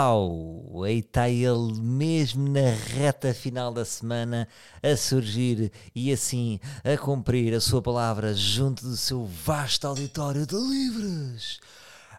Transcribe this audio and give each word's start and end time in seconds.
pau! 0.00 0.82
Aí 0.82 1.00
está 1.00 1.28
ele 1.28 1.74
mesmo 1.78 2.48
na 2.48 2.70
reta 2.70 3.34
final 3.34 3.70
da 3.70 3.84
semana 3.84 4.48
a 4.82 4.96
surgir 4.96 5.70
e 5.94 6.10
assim 6.10 6.58
a 6.82 6.96
cumprir 6.96 7.52
a 7.52 7.60
sua 7.60 7.82
palavra 7.82 8.32
junto 8.34 8.82
do 8.82 8.96
seu 8.96 9.26
vasto 9.26 9.86
auditório 9.86 10.46
de 10.46 10.54
livros. 10.54 11.60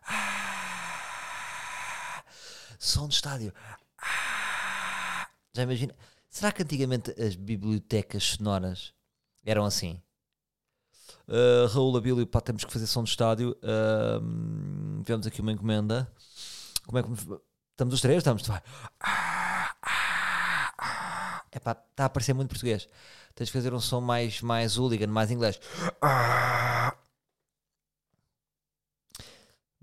Ah, 0.08 0.64
som 2.78 3.08
de 3.08 3.16
estádio. 3.16 3.52
Ah, 3.98 5.28
já 5.52 5.64
imagina? 5.64 5.96
Será 6.30 6.52
que 6.52 6.62
antigamente 6.62 7.20
as 7.20 7.36
bibliotecas 7.36 8.24
sonoras 8.24 8.94
eram 9.44 9.66
assim? 9.66 10.00
Uh, 11.28 11.66
Raul 11.74 11.98
Abílio, 11.98 12.28
pá, 12.28 12.42
temos 12.42 12.64
que 12.64 12.72
fazer 12.72 12.86
som 12.86 13.04
de 13.04 13.10
estádio. 13.10 13.58
Uh, 13.64 15.02
tivemos 15.02 15.26
aqui 15.26 15.42
uma 15.42 15.52
encomenda. 15.52 16.08
Como 16.86 17.00
é 17.00 17.04
que 17.04 17.10
estamos 17.82 17.96
os 17.96 18.02
três? 18.02 18.18
Estamos. 18.20 18.46
Vai. 18.46 18.62
É 21.52 21.60
pá, 21.60 21.72
está 21.72 22.06
a 22.06 22.10
parecer 22.10 22.34
muito 22.34 22.50
português. 22.50 22.88
Tens 23.34 23.48
de 23.48 23.54
fazer 23.54 23.74
um 23.74 23.80
som 23.80 24.00
mais, 24.00 24.42
mais 24.42 24.78
hooligan, 24.78 25.08
mais 25.08 25.32
inglês. 25.32 25.60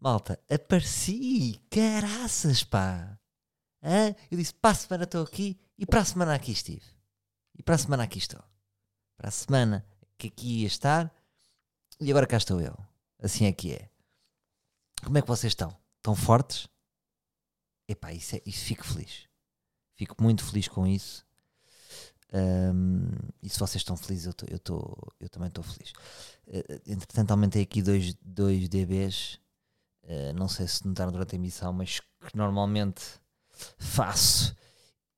Malta, 0.01 0.39
apareci! 0.49 1.61
Caraças, 1.71 2.63
pá! 2.63 3.19
Hã? 3.83 4.15
Eu 4.31 4.39
disse, 4.39 4.55
para 4.55 4.71
a 4.71 4.75
semana 4.75 5.05
estou 5.05 5.25
aqui 5.25 5.61
e 5.77 5.85
para 5.85 6.01
a 6.01 6.05
semana 6.05 6.35
aqui 6.35 6.53
estive. 6.53 6.87
E 7.59 7.63
para 7.63 7.75
a 7.75 7.79
semana 7.79 8.05
aqui 8.05 8.19
estou. 8.19 8.43
Para 9.17 9.29
a 9.29 9.33
semana 9.33 9.85
que 10.17 10.29
aqui 10.29 10.61
ia 10.61 10.67
estar 10.67 11.13
e 12.01 12.11
agora 12.11 12.27
cá 12.27 12.37
estou 12.37 12.61
eu. 12.61 12.77
Assim 13.21 13.47
é 13.47 13.53
que 13.53 13.75
é. 13.75 13.91
Como 15.03 15.19
é 15.19 15.23
que 15.23 15.29
vocês 15.29 15.51
estão? 15.51 15.77
Estão 15.97 16.15
fortes? 16.15 16.69
Epá, 17.89 18.13
isso, 18.13 18.37
é, 18.37 18.43
isso 18.45 18.65
fico 18.65 18.85
feliz. 18.85 19.27
Fico 19.97 20.15
muito 20.23 20.45
feliz 20.45 20.69
com 20.69 20.87
isso. 20.87 21.27
Um, 22.33 23.09
e 23.43 23.49
se 23.49 23.59
vocês 23.59 23.81
estão 23.81 23.97
felizes, 23.97 24.27
eu, 24.27 24.35
tô, 24.35 24.47
eu, 24.49 24.59
tô, 24.59 25.13
eu 25.19 25.29
também 25.29 25.49
estou 25.49 25.65
feliz. 25.65 25.93
Uh, 26.47 26.81
entretanto, 26.87 27.31
aumentei 27.31 27.63
aqui 27.63 27.81
2 27.81 28.15
dBs. 28.69 29.41
Uh, 30.05 30.33
não 30.35 30.49
sei 30.49 30.69
se 30.69 30.87
notaram 30.87 31.11
durante 31.11 31.35
a 31.35 31.39
emissão, 31.39 31.73
mas 31.73 32.01
que 32.01 32.37
normalmente 32.37 33.03
faço. 33.79 34.55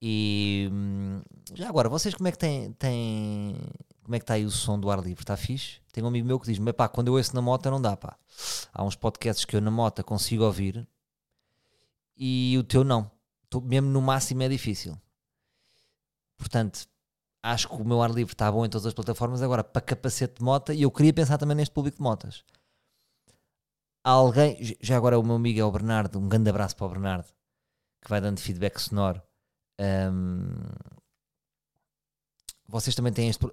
E 0.01 0.69
hum, 0.73 1.21
já 1.53 1.69
agora, 1.69 1.89
vocês 1.89 2.15
como 2.15 2.29
é 2.29 2.33
que 2.33 2.39
têm, 2.39 2.73
têm 2.73 3.57
como 4.03 4.15
é 4.15 4.19
que 4.19 4.25
está 4.25 4.35
aí 4.35 4.47
o 4.47 4.51
som 4.51 4.79
do 4.79 4.91
ar 4.91 4.99
livre? 5.01 5.23
Está 5.23 5.37
fixe? 5.37 5.81
Tem 5.93 6.03
um 6.03 6.07
amigo 6.07 6.27
meu 6.27 6.41
que 6.41 6.47
diz-me, 6.47 6.73
pá, 6.73 6.89
quando 6.89 7.09
eu 7.09 7.15
ouço 7.15 7.35
na 7.35 7.43
moto 7.43 7.71
não 7.71 7.81
dá, 7.81 7.97
pá. 7.97 8.17
Há 8.73 8.83
uns 8.83 8.97
podcasts 8.97 9.45
que 9.45 9.57
eu 9.57 9.61
na 9.61 9.71
moto 9.71 10.03
consigo 10.03 10.45
ouvir 10.45 10.89
e 12.21 12.59
o 12.59 12.63
teu 12.63 12.85
não. 12.85 13.11
Tô, 13.49 13.63
mesmo 13.63 13.89
no 13.89 14.03
máximo 14.03 14.43
é 14.43 14.49
difícil. 14.49 15.01
Portanto, 16.37 16.87
acho 17.43 17.67
que 17.67 17.75
o 17.75 17.85
meu 17.85 18.03
ar 18.03 18.11
livre 18.11 18.35
está 18.35 18.53
bom 18.53 18.65
em 18.65 18.69
todas 18.69 18.87
as 18.87 18.93
plataformas. 18.93 19.41
Agora, 19.41 19.65
para 19.65 19.81
capacete 19.81 20.35
de 20.35 20.45
moto, 20.45 20.71
e 20.73 20.83
eu 20.83 20.91
queria 20.91 21.15
pensar 21.15 21.39
também 21.39 21.57
neste 21.57 21.73
público 21.73 21.97
de 21.97 22.03
motas. 22.03 22.45
Alguém, 24.05 24.77
já 24.81 24.97
agora 24.97 25.19
o 25.19 25.23
meu 25.23 25.37
amigo 25.37 25.61
é 25.61 25.65
o 25.65 25.73
Bernardo, 25.73 26.19
um 26.19 26.29
grande 26.29 26.51
abraço 26.51 26.77
para 26.77 26.87
o 26.87 26.91
Bernardo, 26.91 27.29
que 28.03 28.09
vai 28.09 28.21
dando 28.21 28.39
feedback 28.39 28.79
sonoro. 28.79 29.23
Um, 29.79 30.51
vocês 32.69 32.95
também 32.95 33.13
têm 33.13 33.29
este. 33.29 33.47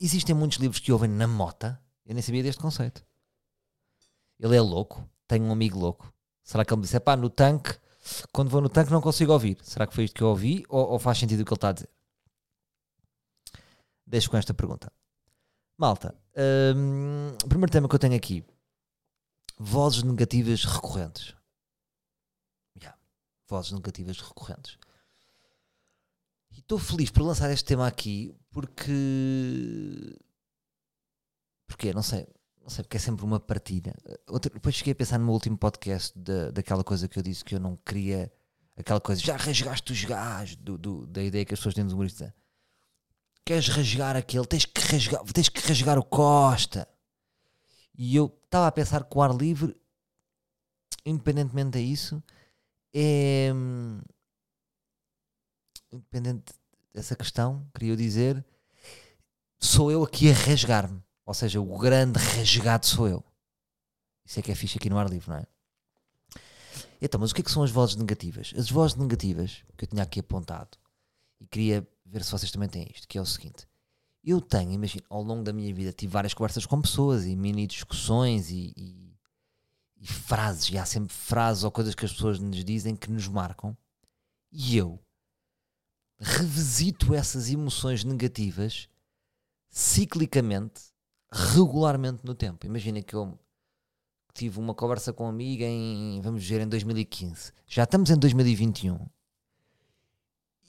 Existem 0.00 0.34
muitos 0.34 0.58
livros 0.58 0.80
que 0.80 0.92
ouvem 0.92 1.10
na 1.10 1.26
mota. 1.26 1.80
Eu 2.06 2.14
nem 2.14 2.22
sabia 2.22 2.42
deste 2.42 2.60
conceito. 2.60 3.04
Ele 4.38 4.56
é 4.56 4.60
louco. 4.60 5.08
Tenho 5.26 5.44
um 5.44 5.52
amigo 5.52 5.78
louco. 5.78 6.12
Será 6.42 6.64
que 6.64 6.72
ele 6.72 6.78
me 6.78 6.82
disse: 6.84 6.98
pá, 6.98 7.16
no 7.16 7.28
tanque, 7.28 7.78
quando 8.32 8.50
vou 8.50 8.60
no 8.60 8.68
tanque 8.68 8.90
não 8.90 9.00
consigo 9.00 9.32
ouvir? 9.32 9.58
Será 9.62 9.86
que 9.86 9.94
foi 9.94 10.04
isto 10.04 10.14
que 10.14 10.22
eu 10.22 10.28
ouvi 10.28 10.64
ou, 10.68 10.92
ou 10.92 10.98
faz 10.98 11.18
sentido 11.18 11.40
o 11.40 11.44
que 11.44 11.50
ele 11.50 11.56
está 11.56 11.68
a 11.68 11.72
dizer? 11.72 11.90
Deixo 14.06 14.30
com 14.30 14.36
esta 14.36 14.52
pergunta. 14.52 14.92
Malta, 15.78 16.14
hum, 16.76 17.34
o 17.44 17.48
primeiro 17.48 17.72
tema 17.72 17.88
que 17.88 17.94
eu 17.94 17.98
tenho 17.98 18.14
aqui: 18.14 18.44
vozes 19.58 20.02
negativas 20.02 20.64
recorrentes. 20.64 21.34
Yeah, 22.76 22.98
vozes 23.48 23.72
negativas 23.72 24.20
recorrentes. 24.20 24.78
E 26.50 26.58
estou 26.58 26.78
feliz 26.78 27.10
por 27.10 27.22
lançar 27.22 27.50
este 27.50 27.64
tema 27.64 27.86
aqui 27.86 28.34
porque. 28.50 30.16
Porque 31.66 31.92
não 31.94 32.02
sei. 32.02 32.26
Não 32.62 32.70
sei, 32.70 32.84
porque 32.84 32.96
é 32.96 33.00
sempre 33.00 33.24
uma 33.24 33.40
partida. 33.40 33.94
Outra, 34.28 34.50
depois 34.52 34.74
cheguei 34.74 34.92
a 34.92 34.96
pensar 34.96 35.18
no 35.18 35.24
meu 35.24 35.34
último 35.34 35.58
podcast 35.58 36.16
da, 36.16 36.50
daquela 36.52 36.84
coisa 36.84 37.08
que 37.08 37.18
eu 37.18 37.22
disse 37.22 37.44
que 37.44 37.54
eu 37.54 37.60
não 37.60 37.76
queria. 37.76 38.32
Aquela 38.76 39.00
coisa, 39.00 39.20
já 39.20 39.36
rasgaste 39.36 39.92
os 39.92 40.04
gajos, 40.04 40.56
do, 40.56 40.78
do, 40.78 41.06
da 41.06 41.22
ideia 41.22 41.44
que 41.44 41.52
as 41.52 41.60
pessoas 41.60 41.74
têm 41.74 41.84
dos 41.84 41.92
humoristas. 41.92 42.32
Queres 43.44 43.68
rasgar 43.68 44.16
aquele, 44.16 44.46
tens 44.46 44.64
que 44.64 44.80
rasgar, 44.80 45.22
tens 45.24 45.48
que 45.48 45.60
rasgar 45.60 45.98
o 45.98 46.04
Costa. 46.04 46.88
E 47.94 48.16
eu 48.16 48.32
estava 48.44 48.68
a 48.68 48.72
pensar 48.72 49.04
que 49.04 49.18
o 49.18 49.20
ar 49.20 49.34
livre, 49.34 49.76
independentemente 51.04 51.78
disso, 51.78 52.22
é. 52.94 53.50
Hum, 53.52 54.00
independente 55.92 56.54
dessa 56.94 57.14
questão, 57.16 57.66
queria 57.74 57.96
dizer, 57.96 58.44
sou 59.60 59.90
eu 59.90 60.02
aqui 60.02 60.30
a 60.30 60.34
rasgar-me. 60.34 61.02
Ou 61.32 61.34
seja, 61.34 61.62
o 61.62 61.78
grande 61.78 62.18
rasgado 62.18 62.84
sou 62.84 63.08
eu. 63.08 63.24
Isso 64.22 64.38
é 64.38 64.42
que 64.42 64.52
é 64.52 64.54
fixe 64.54 64.76
aqui 64.76 64.90
no 64.90 64.98
ar 64.98 65.08
livre, 65.08 65.30
não 65.30 65.38
é? 65.38 65.46
Então, 67.00 67.18
mas 67.18 67.30
o 67.30 67.34
que 67.34 67.40
é 67.40 67.44
que 67.44 67.50
são 67.50 67.62
as 67.62 67.70
vozes 67.70 67.96
negativas? 67.96 68.52
As 68.54 68.68
vozes 68.68 68.98
negativas, 68.98 69.64
que 69.74 69.84
eu 69.84 69.88
tinha 69.88 70.02
aqui 70.02 70.20
apontado, 70.20 70.76
e 71.40 71.46
queria 71.46 71.88
ver 72.04 72.22
se 72.22 72.30
vocês 72.30 72.52
também 72.52 72.68
têm 72.68 72.86
isto, 72.94 73.08
que 73.08 73.16
é 73.16 73.20
o 73.22 73.24
seguinte. 73.24 73.66
Eu 74.22 74.42
tenho, 74.42 74.72
imagino, 74.72 75.06
ao 75.08 75.22
longo 75.22 75.42
da 75.42 75.54
minha 75.54 75.72
vida 75.74 75.90
tive 75.90 76.12
várias 76.12 76.34
conversas 76.34 76.66
com 76.66 76.82
pessoas 76.82 77.24
e 77.24 77.34
mini 77.34 77.66
discussões 77.66 78.50
e, 78.50 78.74
e, 78.76 79.18
e 80.02 80.06
frases, 80.06 80.68
e 80.68 80.76
há 80.76 80.84
sempre 80.84 81.14
frases 81.14 81.64
ou 81.64 81.72
coisas 81.72 81.94
que 81.94 82.04
as 82.04 82.12
pessoas 82.12 82.38
nos 82.38 82.62
dizem 82.62 82.94
que 82.94 83.10
nos 83.10 83.26
marcam. 83.26 83.74
E 84.52 84.76
eu, 84.76 85.02
revisito 86.20 87.14
essas 87.14 87.48
emoções 87.48 88.04
negativas 88.04 88.86
ciclicamente, 89.70 90.91
regularmente 91.32 92.24
no 92.24 92.34
tempo. 92.34 92.66
Imagina 92.66 93.00
que 93.00 93.14
eu 93.14 93.38
tive 94.34 94.58
uma 94.58 94.74
conversa 94.74 95.12
com 95.12 95.24
uma 95.24 95.30
amiga 95.30 95.64
em, 95.64 96.20
vamos 96.20 96.42
dizer, 96.42 96.60
em 96.60 96.68
2015. 96.68 97.52
Já 97.66 97.84
estamos 97.84 98.10
em 98.10 98.16
2021. 98.16 99.06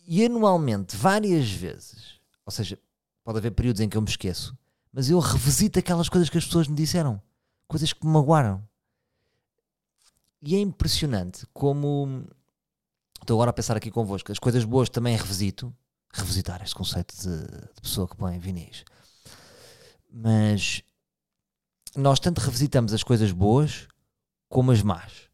E 0.08 0.26
anualmente, 0.26 0.96
várias 0.96 1.50
vezes, 1.52 2.20
ou 2.46 2.52
seja, 2.52 2.80
pode 3.24 3.38
haver 3.38 3.52
períodos 3.52 3.82
em 3.82 3.90
que 3.90 3.98
eu 3.98 4.02
me 4.02 4.10
esqueço, 4.10 4.58
mas 4.92 5.10
eu 5.10 5.20
revisito 5.20 5.80
aquelas 5.80 6.10
coisas 6.10 6.30
que 6.30 6.38
as 6.38 6.46
pessoas 6.46 6.68
me 6.68 6.76
disseram, 6.76 7.22
coisas 7.68 7.92
que 7.92 8.06
me 8.06 8.12
magoaram. 8.12 8.64
E 10.42 10.56
é 10.56 10.60
impressionante 10.60 11.46
como 11.54 12.26
estou 13.22 13.38
agora 13.38 13.52
a 13.52 13.54
pensar 13.54 13.78
aqui 13.78 13.90
convosco, 13.90 14.32
as 14.32 14.40
coisas 14.40 14.66
boas 14.66 14.90
também 14.90 15.16
revisito, 15.16 15.74
revisitar 16.12 16.62
este 16.62 16.76
conceito 16.76 17.16
de, 17.16 17.48
de 17.48 17.82
pessoa 17.82 18.08
que 18.08 18.18
põe 18.18 18.38
vinis. 18.40 18.84
Mas 20.16 20.84
nós 21.96 22.20
tanto 22.20 22.40
revisitamos 22.40 22.94
as 22.94 23.02
coisas 23.02 23.32
boas 23.32 23.88
como 24.48 24.72
as 24.72 24.84
más. 24.84 25.30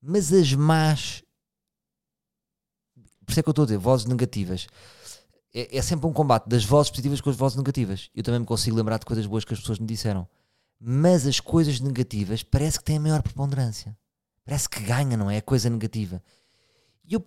Mas 0.00 0.32
as 0.32 0.52
más, 0.52 1.24
por 3.24 3.32
isso 3.32 3.40
é 3.40 3.42
que 3.42 3.48
eu 3.48 3.52
estou 3.52 3.64
a 3.64 3.66
dizer, 3.66 3.78
vozes 3.78 4.06
negativas. 4.06 4.68
É, 5.52 5.78
é 5.78 5.82
sempre 5.82 6.06
um 6.06 6.12
combate 6.12 6.46
das 6.48 6.64
vozes 6.64 6.90
positivas 6.90 7.20
com 7.20 7.30
as 7.30 7.36
vozes 7.36 7.56
negativas. 7.58 8.10
Eu 8.14 8.22
também 8.22 8.40
me 8.40 8.46
consigo 8.46 8.76
lembrar 8.76 8.98
de 8.98 9.06
coisas 9.06 9.26
boas 9.26 9.44
que 9.44 9.54
as 9.54 9.60
pessoas 9.60 9.80
me 9.80 9.86
disseram. 9.86 10.28
Mas 10.78 11.26
as 11.26 11.40
coisas 11.40 11.80
negativas 11.80 12.44
parece 12.44 12.78
que 12.78 12.84
têm 12.84 12.98
a 12.98 13.00
maior 13.00 13.22
preponderância. 13.22 13.96
Parece 14.44 14.68
que 14.68 14.80
ganha, 14.80 15.16
não 15.16 15.30
é? 15.30 15.38
A 15.38 15.42
coisa 15.42 15.68
negativa. 15.68 16.22
E 17.04 17.14
eu, 17.14 17.22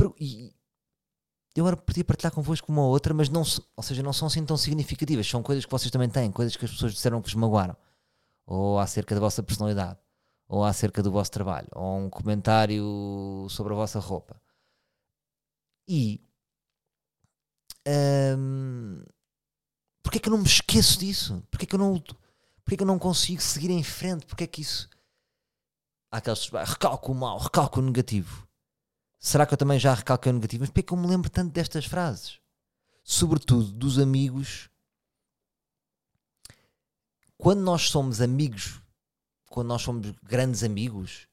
eu 1.59 1.65
agora 1.65 1.77
podia 1.77 2.04
partilhar 2.04 2.31
convosco 2.33 2.71
uma 2.71 2.83
ou 2.83 2.89
outra, 2.89 3.13
mas 3.13 3.30
não, 3.30 3.42
ou 3.75 3.83
seja, 3.83 4.04
não 4.04 4.13
são 4.13 4.27
assim 4.27 4.45
tão 4.45 4.57
significativas. 4.57 5.27
São 5.27 5.42
coisas 5.42 5.65
que 5.65 5.71
vocês 5.71 5.92
também 5.92 6.09
têm, 6.09 6.31
coisas 6.31 6.56
que 6.56 6.65
as 6.65 6.71
pessoas 6.71 6.94
disseram 6.94 7.21
que 7.21 7.27
vos 7.27 7.36
magoaram, 7.36 7.75
ou 8.45 8.80
acerca 8.80 9.15
da 9.15 9.21
vossa 9.21 9.42
personalidade, 9.44 10.00
ou 10.48 10.63
acerca 10.63 11.01
do 11.01 11.12
vosso 11.12 11.31
trabalho, 11.31 11.68
ou 11.74 11.98
um 11.98 12.09
comentário 12.09 13.48
sobre 13.50 13.74
a 13.74 13.75
vossa 13.75 14.00
roupa. 14.00 14.39
E 15.88 16.21
hum, 18.38 19.01
porque 20.03 20.19
é 20.19 20.21
que 20.21 20.30
eu 20.30 20.31
não 20.31 20.39
me 20.39 20.48
esqueço 20.48 21.00
disso? 21.00 21.44
Porque 21.50 21.65
é 21.65 21.68
que 21.68 21.75
eu 21.75 21.80
não, 21.80 22.00
porque 22.00 22.75
é 22.75 22.77
que 22.77 22.83
eu 22.83 22.88
não 22.88 23.00
consigo 23.00 23.42
seguir 23.42 23.69
em 23.71 23.83
frente? 23.83 24.25
Porque 24.25 24.44
é 24.44 24.48
que 24.48 24.62
isso 24.62 24.89
há 26.12 26.18
aqueles 26.18 26.50
recalco 26.50 27.13
mal, 27.13 27.38
recalco 27.38 27.81
negativo. 27.81 28.47
Será 29.19 29.46
que 29.46 29.54
eu 29.54 29.58
também 29.58 29.80
já 29.80 29.94
recalquei 29.94 30.31
o 30.31 30.36
negativo? 30.36 30.62
Mas 30.62 30.69
porquê 30.69 30.81
é 30.81 30.84
que 30.84 30.94
eu 30.94 30.98
me 30.98 31.08
lembro 31.08 31.30
tanto 31.30 31.52
destas 31.52 31.86
frases? 31.86 32.40
Sobretudo 33.04 33.72
dos 33.72 33.98
amigos. 34.00 34.69
Quando 37.38 37.62
nós 37.62 37.90
somos 37.90 38.22
amigos, 38.22 38.81
quando 39.50 39.68
nós 39.68 39.81
somos 39.81 40.12
grandes 40.24 40.64
amigos, 40.64 41.28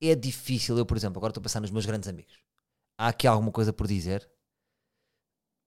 é 0.00 0.14
difícil. 0.14 0.76
Eu, 0.76 0.86
por 0.86 0.96
exemplo, 0.96 1.18
agora 1.18 1.30
estou 1.30 1.40
a 1.40 1.44
pensar 1.44 1.60
nos 1.60 1.70
meus 1.70 1.86
grandes 1.86 2.08
amigos. 2.08 2.34
há 2.98 3.08
aqui 3.08 3.26
alguma 3.26 3.52
coisa 3.52 3.72
por 3.72 3.86
dizer? 3.86 4.28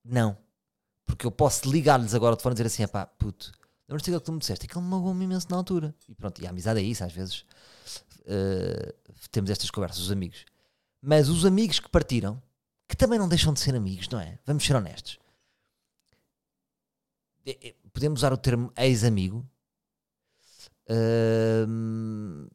Não. 0.04 0.38
Porque 1.06 1.26
eu 1.26 1.32
posso 1.32 1.70
ligar-lhes 1.70 2.14
agora 2.14 2.36
de 2.36 2.48
e 2.48 2.52
dizer 2.52 2.68
assim: 2.68 2.88
pá, 2.88 3.06
puto, 3.06 3.52
lembras-te 3.88 4.12
daquilo 4.12 4.22
que 4.22 4.26
tu 4.26 4.32
me 4.32 4.40
disseste? 4.40 4.66
Aquilo 4.66 4.82
me 4.82 4.90
magoou-me 4.90 5.26
imenso 5.26 5.48
na 5.50 5.58
altura. 5.58 5.96
E 6.08 6.16
pronto, 6.16 6.42
e 6.42 6.48
a 6.48 6.52
amizade 6.52 6.80
é 6.80 6.84
isso, 6.84 7.04
às 7.04 7.12
vezes 7.12 7.46
uh, 8.22 8.94
temos 9.32 9.50
estas 9.50 9.72
conversas, 9.72 10.00
os 10.04 10.12
amigos. 10.12 10.46
Mas 11.01 11.30
os 11.30 11.46
amigos 11.46 11.80
que 11.80 11.90
partiram, 11.90 12.42
que 12.88 12.96
também 12.96 13.18
não 13.18 13.30
deixam 13.30 13.54
de 13.54 13.60
ser 13.60 13.75
amigos, 13.75 14.10
não 14.10 14.19
é? 14.19 14.38
Vamos 14.46 14.66
ser 14.66 14.75
honestos. 14.75 15.19
É, 17.46 17.69
é, 17.69 17.75
podemos 17.94 18.19
usar 18.19 18.34
o 18.34 18.38
termo 18.38 18.72
ex-amigo. 18.78 19.48
Uh, 20.90 22.50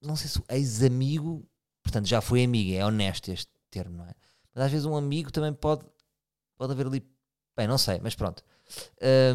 não 0.00 0.16
sei 0.16 0.28
se 0.28 0.38
o 0.38 0.44
ex-amigo, 0.48 1.46
portanto, 1.82 2.06
já 2.06 2.20
foi 2.20 2.42
amigo, 2.42 2.74
é 2.74 2.84
honesto 2.84 3.30
este 3.30 3.50
termo, 3.70 3.98
não 3.98 4.06
é? 4.06 4.14
Mas 4.54 4.64
às 4.64 4.70
vezes 4.72 4.86
um 4.86 4.96
amigo 4.96 5.30
também 5.30 5.52
pode, 5.52 5.86
pode 6.56 6.72
haver 6.72 6.86
ali. 6.86 7.06
Bem, 7.56 7.66
não 7.66 7.78
sei, 7.78 8.00
mas 8.02 8.14
pronto. 8.14 8.42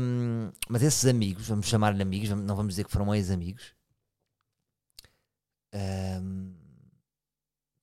Um, 0.02 0.52
mas 0.68 0.82
esses 0.82 1.06
amigos, 1.06 1.48
vamos 1.48 1.68
chamar-lhe 1.68 2.02
amigos, 2.02 2.30
não 2.30 2.56
vamos 2.56 2.74
dizer 2.74 2.84
que 2.86 2.92
foram 2.92 3.14
ex-amigos. 3.14 3.76
Um, 5.74 6.67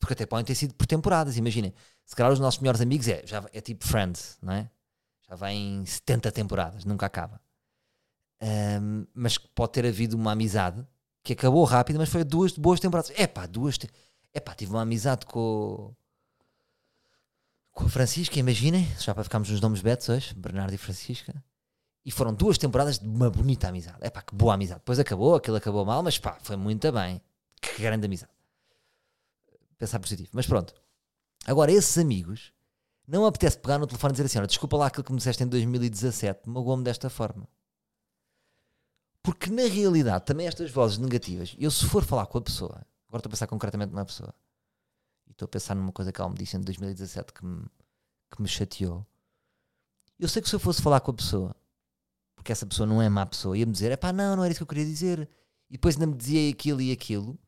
porque 0.05 0.12
até 0.12 0.27
podem 0.27 0.45
ter 0.45 0.55
sido 0.55 0.75
por 0.75 0.87
temporadas, 0.87 1.39
imaginem. 1.39 1.75
Se 2.05 2.15
calhar 2.15 2.31
os 2.31 2.39
nossos 2.39 2.61
melhores 2.61 2.83
amigos 2.83 3.09
é, 3.09 3.27
já, 3.27 3.43
é 3.55 3.61
tipo 3.62 3.87
Friends, 3.87 4.37
não 4.43 4.53
é? 4.53 4.71
Já 5.27 5.35
vai 5.35 5.55
em 5.55 5.87
70 5.87 6.31
temporadas, 6.31 6.85
nunca 6.85 7.06
acaba. 7.06 7.41
Um, 8.43 9.06
mas 9.15 9.39
pode 9.39 9.73
ter 9.73 9.87
havido 9.87 10.15
uma 10.15 10.33
amizade 10.33 10.87
que 11.23 11.33
acabou 11.33 11.65
rápido, 11.65 11.99
mas 11.99 12.11
foi 12.11 12.23
duas 12.23 12.53
boas 12.53 12.81
temporadas. 12.81 13.12
É 13.17 13.27
pá, 13.27 13.47
duas. 13.47 13.79
Te... 13.79 13.89
É 14.35 14.41
pá, 14.41 14.55
tive 14.55 14.73
uma 14.73 14.83
amizade 14.83 15.25
com, 15.25 15.95
com 17.73 17.87
a 17.87 17.89
Francisca, 17.89 18.39
imaginem, 18.39 18.87
já 19.00 19.15
para 19.15 19.25
ficarmos 19.25 19.49
nos 19.49 19.62
nomes 19.62 19.81
betos 19.81 20.11
hoje, 20.11 20.35
Bernardo 20.35 20.75
e 20.75 20.79
Francisca. 20.79 21.35
E 22.05 22.11
foram 22.11 22.35
duas 22.35 22.59
temporadas 22.59 22.99
de 22.99 23.09
uma 23.09 23.31
bonita 23.31 23.69
amizade. 23.69 23.97
É 24.03 24.11
pá, 24.11 24.21
que 24.21 24.35
boa 24.35 24.53
amizade. 24.53 24.81
Depois 24.81 24.99
acabou, 24.99 25.35
aquilo 25.35 25.57
acabou 25.57 25.87
mal, 25.87 26.03
mas 26.03 26.19
pá, 26.19 26.37
foi 26.43 26.57
muito 26.57 26.93
bem. 26.93 27.23
Que 27.59 27.81
grande 27.81 28.05
amizade. 28.05 28.34
Pensar 29.79 29.99
positivo. 29.99 30.31
Mas 30.32 30.47
pronto. 30.47 30.75
Agora, 31.47 31.71
esses 31.73 31.99
amigos, 31.99 32.53
não 33.06 33.26
apetece 33.26 33.59
pegar 33.59 33.79
no 33.79 33.87
telefone 33.87 34.12
e 34.12 34.15
dizer 34.15 34.26
assim: 34.26 34.38
olha, 34.38 34.47
desculpa 34.47 34.76
lá 34.76 34.87
aquilo 34.87 35.05
que 35.05 35.12
me 35.12 35.19
disseste 35.19 35.43
em 35.43 35.47
2017, 35.47 36.49
magoou-me 36.49 36.85
desta 36.85 37.11
forma. 37.11 37.47
Porque 39.23 39.50
na 39.50 39.62
realidade, 39.62 40.25
também 40.25 40.47
estas 40.47 40.71
vozes 40.71 40.99
negativas, 40.99 41.55
eu 41.59 41.71
se 41.71 41.87
for 41.87 42.05
falar 42.05 42.26
com 42.26 42.38
a 42.38 42.43
pessoa, 42.43 42.87
agora 43.09 43.21
estou 43.21 43.29
a 43.29 43.31
pensar 43.31 43.47
concretamente 43.47 43.93
numa 43.93 44.05
pessoa, 44.05 44.35
e 45.26 45.32
estou 45.32 45.47
a 45.47 45.49
pensar 45.49 45.75
numa 45.75 45.93
coisa 45.93 46.12
que 46.12 46.21
ela 46.21 46.31
me 46.31 46.37
disse 46.37 46.56
em 46.56 46.61
2017 46.61 47.32
que 47.32 47.44
me, 47.44 47.65
que 48.31 48.43
me 48.43 48.49
chateou. 48.49 49.06
Eu 50.19 50.29
sei 50.29 50.43
que 50.43 50.49
se 50.49 50.55
eu 50.55 50.61
fosse 50.61 50.82
falar 50.82 51.00
com 51.00 51.11
a 51.11 51.15
pessoa, 51.15 51.56
porque 52.35 52.53
essa 52.53 52.67
pessoa 52.67 52.87
não 52.87 53.00
é 53.00 53.09
má 53.09 53.25
pessoa, 53.25 53.56
ia-me 53.56 53.73
dizer: 53.73 53.93
é 53.93 53.97
pá, 53.97 54.12
não, 54.12 54.37
não 54.37 54.44
era 54.44 54.53
isso 54.53 54.59
que 54.59 54.62
eu 54.62 54.67
queria 54.69 54.85
dizer. 54.85 55.29
E 55.71 55.73
depois 55.75 55.97
ainda 55.97 56.06
me 56.06 56.15
dizia 56.15 56.50
aquilo 56.50 56.81
e 56.81 56.93
aquilo. 56.93 57.38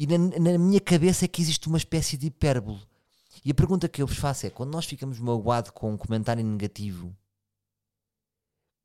E 0.00 0.06
na, 0.06 0.16
na 0.16 0.56
minha 0.56 0.80
cabeça 0.80 1.26
é 1.26 1.28
que 1.28 1.42
existe 1.42 1.68
uma 1.68 1.76
espécie 1.76 2.16
de 2.16 2.28
hipérbole. 2.28 2.80
E 3.44 3.50
a 3.50 3.54
pergunta 3.54 3.86
que 3.86 4.00
eu 4.00 4.06
vos 4.06 4.16
faço 4.16 4.46
é: 4.46 4.50
quando 4.50 4.72
nós 4.72 4.86
ficamos 4.86 5.18
magoados 5.18 5.70
com 5.72 5.92
um 5.92 5.96
comentário 5.98 6.42
negativo 6.42 7.14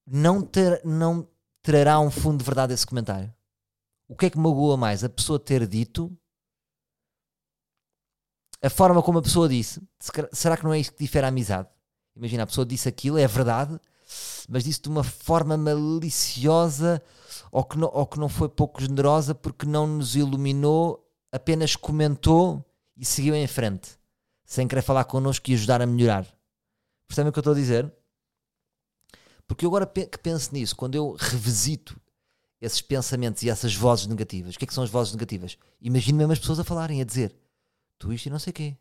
não, 0.05 0.41
ter, 0.41 0.83
não 0.83 1.25
trará 1.61 2.01
um 2.01 2.11
fundo 2.11 2.39
de 2.39 2.43
verdade 2.43 2.73
esse 2.73 2.85
comentário? 2.85 3.33
O 4.09 4.15
que 4.15 4.25
é 4.25 4.29
que 4.29 4.37
magoa 4.37 4.75
mais? 4.75 5.05
A 5.05 5.09
pessoa 5.09 5.39
ter 5.39 5.65
dito? 5.65 6.11
A 8.61 8.69
forma 8.69 9.01
como 9.01 9.19
a 9.19 9.21
pessoa 9.21 9.47
disse? 9.47 9.81
Será 10.33 10.57
que 10.57 10.65
não 10.65 10.73
é 10.73 10.79
isso 10.81 10.91
que 10.91 10.99
difere 10.99 11.25
a 11.25 11.29
amizade? 11.29 11.69
Imagina, 12.13 12.43
a 12.43 12.47
pessoa 12.47 12.65
disse 12.65 12.89
aquilo, 12.89 13.17
é 13.17 13.25
verdade, 13.25 13.79
mas 14.49 14.65
disse 14.65 14.81
de 14.81 14.89
uma 14.89 15.03
forma 15.03 15.55
maliciosa 15.55 17.01
ou 17.51 17.63
que 17.63 17.77
não, 17.77 17.89
ou 17.93 18.05
que 18.05 18.19
não 18.19 18.27
foi 18.27 18.49
pouco 18.49 18.81
generosa 18.81 19.33
porque 19.33 19.65
não 19.65 19.87
nos 19.87 20.15
iluminou, 20.15 21.04
apenas 21.35 21.75
comentou 21.75 22.63
e 22.95 23.05
seguiu 23.05 23.35
em 23.35 23.45
frente, 23.45 23.99
sem 24.45 24.67
querer 24.67 24.81
falar 24.81 25.03
connosco 25.03 25.49
e 25.49 25.53
ajudar 25.53 25.81
a 25.81 25.85
melhorar. 25.85 26.25
Percebem 27.07 27.29
o 27.29 27.33
que 27.33 27.39
eu 27.39 27.41
estou 27.41 27.53
a 27.53 27.57
dizer? 27.57 27.93
Porque 29.45 29.65
eu 29.65 29.69
agora 29.69 29.85
que 29.85 30.17
penso 30.17 30.53
nisso, 30.53 30.75
quando 30.75 30.95
eu 30.95 31.11
revisito 31.11 31.99
esses 32.61 32.81
pensamentos 32.81 33.43
e 33.43 33.49
essas 33.49 33.75
vozes 33.75 34.07
negativas, 34.07 34.55
o 34.55 34.57
que 34.57 34.63
é 34.63 34.67
que 34.67 34.73
são 34.73 34.83
as 34.83 34.89
vozes 34.89 35.13
negativas? 35.13 35.57
Imagino 35.81 36.17
mesmo 36.17 36.31
as 36.31 36.39
pessoas 36.39 36.59
a 36.59 36.63
falarem, 36.63 37.01
a 37.01 37.05
dizer 37.05 37.35
tu 37.99 38.13
isto 38.13 38.27
e 38.27 38.29
não 38.29 38.39
sei 38.39 38.53
quê. 38.53 38.77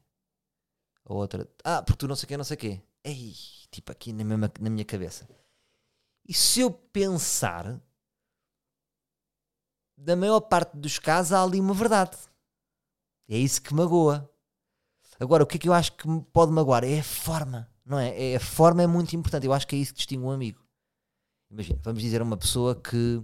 A 1.05 1.13
outra, 1.13 1.49
ah, 1.65 1.83
porque 1.83 1.99
tu 1.99 2.09
não 2.09 2.17
sei 2.17 2.27
quê, 2.27 2.37
não 2.37 2.45
sei 2.45 2.57
quê. 2.57 2.81
Ei, 3.03 3.35
tipo 3.71 3.91
aqui 3.91 4.13
na, 4.13 4.25
mesma, 4.25 4.51
na 4.61 4.71
minha 4.71 4.85
cabeça. 4.85 5.29
E 6.27 6.33
se 6.33 6.61
eu 6.61 6.71
pensar, 6.71 7.79
na 9.97 10.17
maior 10.17 10.41
parte 10.41 10.77
dos 10.77 10.99
casos 10.99 11.33
há 11.33 11.43
ali 11.43 11.61
uma 11.61 11.75
verdade. 11.75 12.17
É 13.29 13.37
isso 13.37 13.63
que 13.63 13.75
magoa. 13.75 14.31
Agora, 15.19 15.45
o 15.45 15.47
que 15.47 15.57
é 15.57 15.61
que 15.61 15.69
eu 15.69 15.73
acho 15.73 15.93
que 15.93 16.07
pode 16.33 16.53
magoar? 16.53 16.85
É 16.85 16.99
a 16.99 17.05
forma. 17.05 17.71
Não 17.85 17.99
é? 17.99 18.33
é? 18.33 18.37
A 18.37 18.41
forma 18.41 18.83
é 18.83 18.87
muito 18.87 19.15
importante. 19.15 19.47
Eu 19.47 19.53
acho 19.53 19.67
que 19.67 19.77
é 19.77 19.79
isso 19.79 19.93
que 19.93 19.99
distingue 19.99 20.25
um 20.25 20.31
amigo. 20.31 20.63
Imagina, 21.51 21.79
vamos 21.83 22.03
dizer 22.03 22.21
uma 22.23 22.37
pessoa 22.37 22.75
que. 22.81 23.23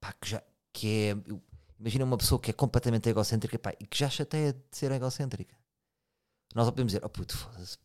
Pá, 0.00 0.12
que 0.12 0.30
já. 0.30 0.42
Que 0.72 1.10
é. 1.10 1.40
Imagina 1.78 2.04
uma 2.04 2.16
pessoa 2.16 2.40
que 2.40 2.50
é 2.50 2.54
completamente 2.54 3.08
egocêntrica 3.08 3.58
pá, 3.58 3.72
e 3.78 3.86
que 3.86 3.98
já 3.98 4.08
chateia 4.08 4.52
de 4.52 4.62
ser 4.70 4.90
egocêntrica. 4.92 5.56
Nós 6.54 6.70
podemos 6.70 6.92
dizer: 6.92 7.04
Oh 7.04 7.08
puto, 7.08 7.36
foda-se, 7.36 7.78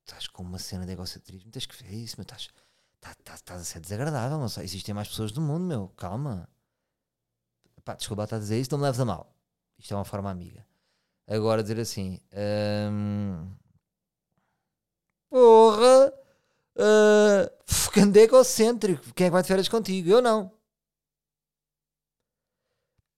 estás 0.00 0.28
com 0.28 0.42
uma 0.42 0.58
cena 0.58 0.86
de 0.86 0.92
egocentrismo, 0.92 1.50
tens 1.50 1.66
que 1.66 1.82
ver 1.82 1.92
isso, 1.92 2.16
meu, 2.16 2.22
estás, 2.22 2.48
estás, 2.94 3.16
estás, 3.18 3.38
estás 3.40 3.60
a 3.60 3.64
ser 3.64 3.80
desagradável, 3.80 4.48
sei, 4.48 4.64
existem 4.64 4.94
mais 4.94 5.08
pessoas 5.08 5.32
do 5.32 5.40
mundo, 5.40 5.64
meu, 5.64 5.88
calma. 5.88 6.48
Pá, 7.84 7.94
desculpa, 7.94 8.24
estás 8.24 8.40
a 8.40 8.44
dizer 8.44 8.60
isso, 8.60 8.70
não 8.70 8.78
me 8.78 8.84
leves 8.84 9.00
a 9.00 9.04
mal. 9.04 9.31
Isto 9.82 9.94
é 9.94 9.96
uma 9.96 10.04
forma 10.04 10.30
amiga. 10.30 10.64
Agora 11.26 11.62
dizer 11.62 11.80
assim. 11.80 12.20
Hum, 12.32 13.48
Porra! 15.28 16.12
Uh, 16.76 17.50
ficando 17.66 18.16
egocêntrico. 18.16 19.12
Quem 19.12 19.26
é 19.26 19.28
que 19.28 19.32
vai 19.32 19.42
de 19.42 19.48
férias 19.48 19.68
contigo? 19.68 20.08
Eu 20.08 20.22
não. 20.22 20.52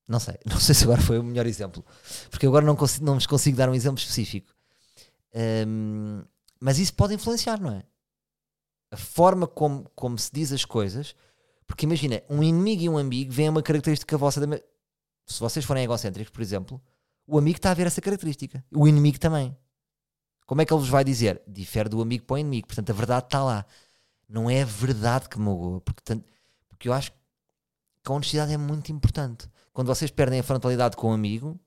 Não 0.07 0.19
sei. 0.19 0.39
Não 0.45 0.59
sei 0.59 0.73
se 0.73 0.85
agora 0.85 1.01
foi 1.01 1.19
o 1.19 1.23
melhor 1.23 1.45
exemplo. 1.45 1.85
Porque 2.31 2.47
agora 2.47 2.65
não, 2.65 2.75
consigo, 2.75 3.05
não 3.05 3.15
vos 3.15 3.27
consigo 3.27 3.57
dar 3.57 3.69
um 3.69 3.75
exemplo 3.75 3.99
específico. 3.99 4.51
Um, 5.67 6.23
mas 6.59 6.79
isso 6.79 6.93
pode 6.93 7.13
influenciar, 7.13 7.59
não 7.59 7.71
é? 7.71 7.83
A 8.91 8.97
forma 8.97 9.45
como, 9.45 9.89
como 9.95 10.17
se 10.17 10.31
diz 10.33 10.51
as 10.51 10.65
coisas. 10.65 11.15
Porque 11.67 11.85
imagina, 11.85 12.23
um 12.29 12.41
inimigo 12.41 12.81
e 12.83 12.89
um 12.89 12.97
amigo 12.97 13.31
vêm 13.31 13.49
uma 13.49 13.61
característica 13.61 14.17
vossa. 14.17 14.45
Da... 14.45 14.61
Se 15.25 15.39
vocês 15.39 15.65
forem 15.65 15.83
egocêntricos, 15.83 16.31
por 16.31 16.41
exemplo, 16.41 16.81
o 17.27 17.37
amigo 17.37 17.57
está 17.57 17.71
a 17.71 17.73
ver 17.73 17.87
essa 17.87 18.01
característica. 18.01 18.63
O 18.71 18.87
inimigo 18.87 19.19
também. 19.19 19.55
Como 20.45 20.61
é 20.61 20.65
que 20.65 20.73
ele 20.73 20.79
vos 20.79 20.89
vai 20.89 21.03
dizer? 21.03 21.41
Difere 21.47 21.89
do 21.89 22.01
amigo 22.01 22.25
para 22.25 22.35
o 22.35 22.37
inimigo. 22.37 22.67
Portanto, 22.67 22.91
a 22.91 22.93
verdade 22.93 23.25
está 23.25 23.43
lá. 23.43 23.65
Não 24.29 24.49
é 24.49 24.61
a 24.61 24.65
verdade 24.65 25.27
que 25.27 25.39
magoa. 25.39 25.81
Porque, 25.81 26.01
porque 26.67 26.87
eu 26.87 26.93
acho 26.93 27.11
que 27.11 28.11
a 28.11 28.13
honestidade 28.13 28.53
é 28.53 28.57
muito 28.57 28.91
importante. 28.91 29.49
Quando 29.73 29.87
vocês 29.87 30.11
perdem 30.11 30.39
a 30.39 30.43
frontalidade 30.43 30.95
com 30.95 31.09
o 31.09 31.13
amigo, 31.13 31.59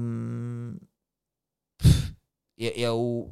hum, 0.00 0.78
é, 2.58 2.82
é, 2.82 2.90
o. 2.90 3.30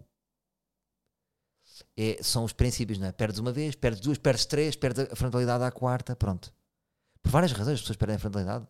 É, 1.97 2.23
são 2.23 2.45
os 2.45 2.53
princípios, 2.53 2.99
não 2.99 3.07
é? 3.07 3.13
Perdes 3.13 3.41
uma 3.41 3.53
vez, 3.53 3.75
perdes 3.75 4.01
duas, 4.01 4.19
perdes 4.19 4.45
três, 4.45 4.77
perdes 4.77 5.11
a 5.11 5.17
frontalidade 5.17 5.65
à 5.65 5.71
quarta, 5.71 6.15
pronto. 6.15 6.53
Por 7.23 7.31
várias 7.31 7.53
razões 7.53 7.75
as 7.75 7.81
pessoas 7.81 7.97
perdem 7.97 8.17
a 8.17 8.19
frontalidade. 8.19 8.67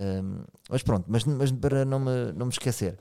Hum, 0.00 0.44
mas 0.68 0.82
pronto, 0.82 1.04
mas, 1.08 1.24
mas 1.24 1.52
para 1.52 1.84
não 1.84 2.00
me, 2.00 2.32
não 2.32 2.46
me 2.46 2.52
esquecer 2.52 2.98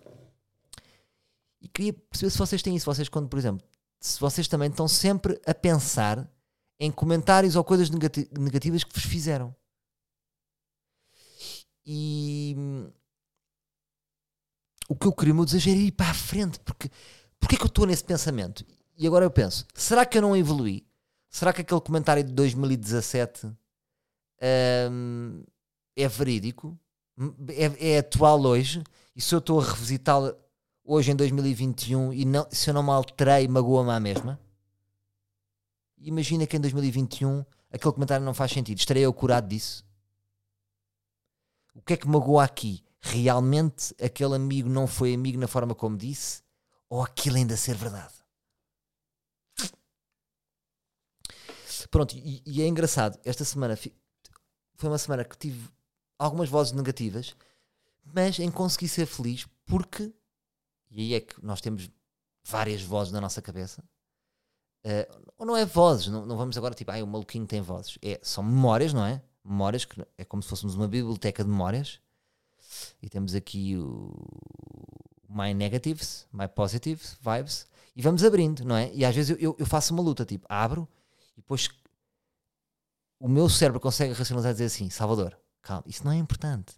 e 1.61 1.67
queria 1.67 1.93
perceber 1.93 2.29
se 2.29 2.37
vocês 2.37 2.61
têm 2.61 2.75
isso. 2.75 2.85
Vocês, 2.85 3.09
quando, 3.09 3.27
por 3.27 3.37
exemplo, 3.37 3.65
se 3.99 4.19
vocês 4.19 4.47
também 4.47 4.69
estão 4.69 4.87
sempre 4.87 5.39
a 5.45 5.53
pensar 5.53 6.29
em 6.79 6.91
comentários 6.91 7.55
ou 7.55 7.63
coisas 7.63 7.89
negati 7.89 8.29
negativas 8.37 8.83
que 8.83 8.93
vos 8.93 9.03
fizeram. 9.03 9.53
E 11.85 12.55
o 14.87 14.95
que 14.95 15.07
eu 15.07 15.13
queria 15.13 15.33
me 15.33 15.43
desejo 15.43 15.69
era 15.69 15.79
ir 15.79 15.91
para 15.91 16.11
a 16.11 16.13
frente, 16.13 16.59
porque 16.59 16.89
porque 17.39 17.55
é 17.55 17.57
que 17.57 17.63
eu 17.63 17.67
estou 17.67 17.85
nesse 17.85 18.03
pensamento? 18.03 18.65
E 18.97 19.07
agora 19.07 19.25
eu 19.25 19.31
penso, 19.31 19.65
será 19.73 20.05
que 20.05 20.17
eu 20.17 20.21
não 20.21 20.35
evolui? 20.35 20.85
Será 21.29 21.53
que 21.53 21.61
aquele 21.61 21.79
comentário 21.81 22.23
de 22.23 22.33
2017 22.33 23.47
hum, 24.91 25.43
é 25.95 26.07
verídico? 26.07 26.77
É, 27.49 27.93
é 27.93 27.97
atual 27.99 28.41
hoje? 28.41 28.83
E 29.15 29.21
se 29.21 29.33
eu 29.33 29.39
estou 29.39 29.59
a 29.59 29.63
revisitá-lo 29.63 30.35
hoje 30.83 31.11
em 31.11 31.15
2021 31.15 32.13
e 32.13 32.25
não, 32.25 32.47
se 32.51 32.69
eu 32.69 32.73
não 32.73 32.83
me 32.83 32.91
alterei, 32.91 33.47
magoa-me 33.47 33.91
à 33.91 33.99
mesma? 33.99 34.39
Imagina 35.97 36.47
que 36.47 36.55
em 36.55 36.61
2021 36.61 37.45
aquele 37.71 37.93
comentário 37.93 38.25
não 38.25 38.33
faz 38.33 38.51
sentido. 38.51 38.77
Estarei 38.77 39.03
eu 39.03 39.13
curado 39.13 39.47
disso? 39.47 39.85
O 41.75 41.81
que 41.81 41.93
é 41.93 41.97
que 41.97 42.07
magoa 42.07 42.43
aqui? 42.43 42.83
realmente 43.01 43.95
aquele 44.03 44.35
amigo 44.35 44.69
não 44.69 44.87
foi 44.87 45.13
amigo 45.13 45.39
na 45.39 45.47
forma 45.47 45.73
como 45.73 45.97
disse, 45.97 46.43
ou 46.89 47.01
aquilo 47.01 47.37
ainda 47.37 47.55
ser 47.55 47.75
verdade. 47.75 48.13
Pronto, 51.89 52.15
e, 52.15 52.43
e 52.45 52.61
é 52.61 52.67
engraçado, 52.67 53.19
esta 53.23 53.43
semana 53.43 53.75
foi 53.75 54.89
uma 54.89 54.97
semana 54.97 55.23
que 55.23 55.37
tive 55.37 55.69
algumas 56.19 56.49
vozes 56.49 56.73
negativas, 56.73 57.35
mas 58.03 58.37
em 58.37 58.51
conseguir 58.51 58.89
ser 58.89 59.05
feliz, 59.05 59.47
porque, 59.65 60.13
e 60.91 61.01
aí 61.01 61.13
é 61.13 61.21
que 61.21 61.43
nós 61.43 61.61
temos 61.61 61.89
várias 62.43 62.81
vozes 62.81 63.13
na 63.13 63.21
nossa 63.21 63.41
cabeça, 63.41 63.83
eh, 64.83 65.09
ou 65.37 65.45
não 65.45 65.55
é 65.55 65.65
vozes, 65.65 66.07
não, 66.07 66.25
não 66.25 66.37
vamos 66.37 66.57
agora 66.57 66.75
tipo, 66.75 66.91
ai, 66.91 67.01
o 67.01 67.07
maluquinho 67.07 67.47
tem 67.47 67.61
vozes, 67.61 67.97
é, 68.01 68.19
são 68.21 68.43
memórias, 68.43 68.93
não 68.93 69.05
é? 69.05 69.21
Memórias, 69.43 69.85
que 69.85 70.05
é 70.17 70.25
como 70.25 70.43
se 70.43 70.49
fôssemos 70.49 70.75
uma 70.75 70.87
biblioteca 70.87 71.43
de 71.43 71.49
memórias, 71.49 71.99
e 73.01 73.09
temos 73.09 73.33
aqui 73.33 73.77
o 73.77 74.13
My 75.29 75.53
Negatives, 75.53 76.27
My 76.33 76.47
Positives, 76.47 77.17
Vibes, 77.21 77.67
e 77.95 78.01
vamos 78.01 78.23
abrindo, 78.23 78.63
não 78.65 78.75
é? 78.75 78.93
E 78.93 79.05
às 79.05 79.15
vezes 79.15 79.31
eu, 79.31 79.37
eu, 79.37 79.55
eu 79.59 79.65
faço 79.65 79.93
uma 79.93 80.03
luta, 80.03 80.25
tipo, 80.25 80.45
abro, 80.49 80.87
e 81.37 81.41
depois 81.41 81.69
o 83.19 83.27
meu 83.27 83.49
cérebro 83.49 83.79
consegue 83.79 84.13
racionalizar 84.13 84.51
e 84.51 84.53
dizer 84.53 84.65
assim: 84.65 84.89
Salvador, 84.89 85.37
calma, 85.61 85.83
isso 85.85 86.03
não 86.03 86.11
é 86.11 86.17
importante. 86.17 86.75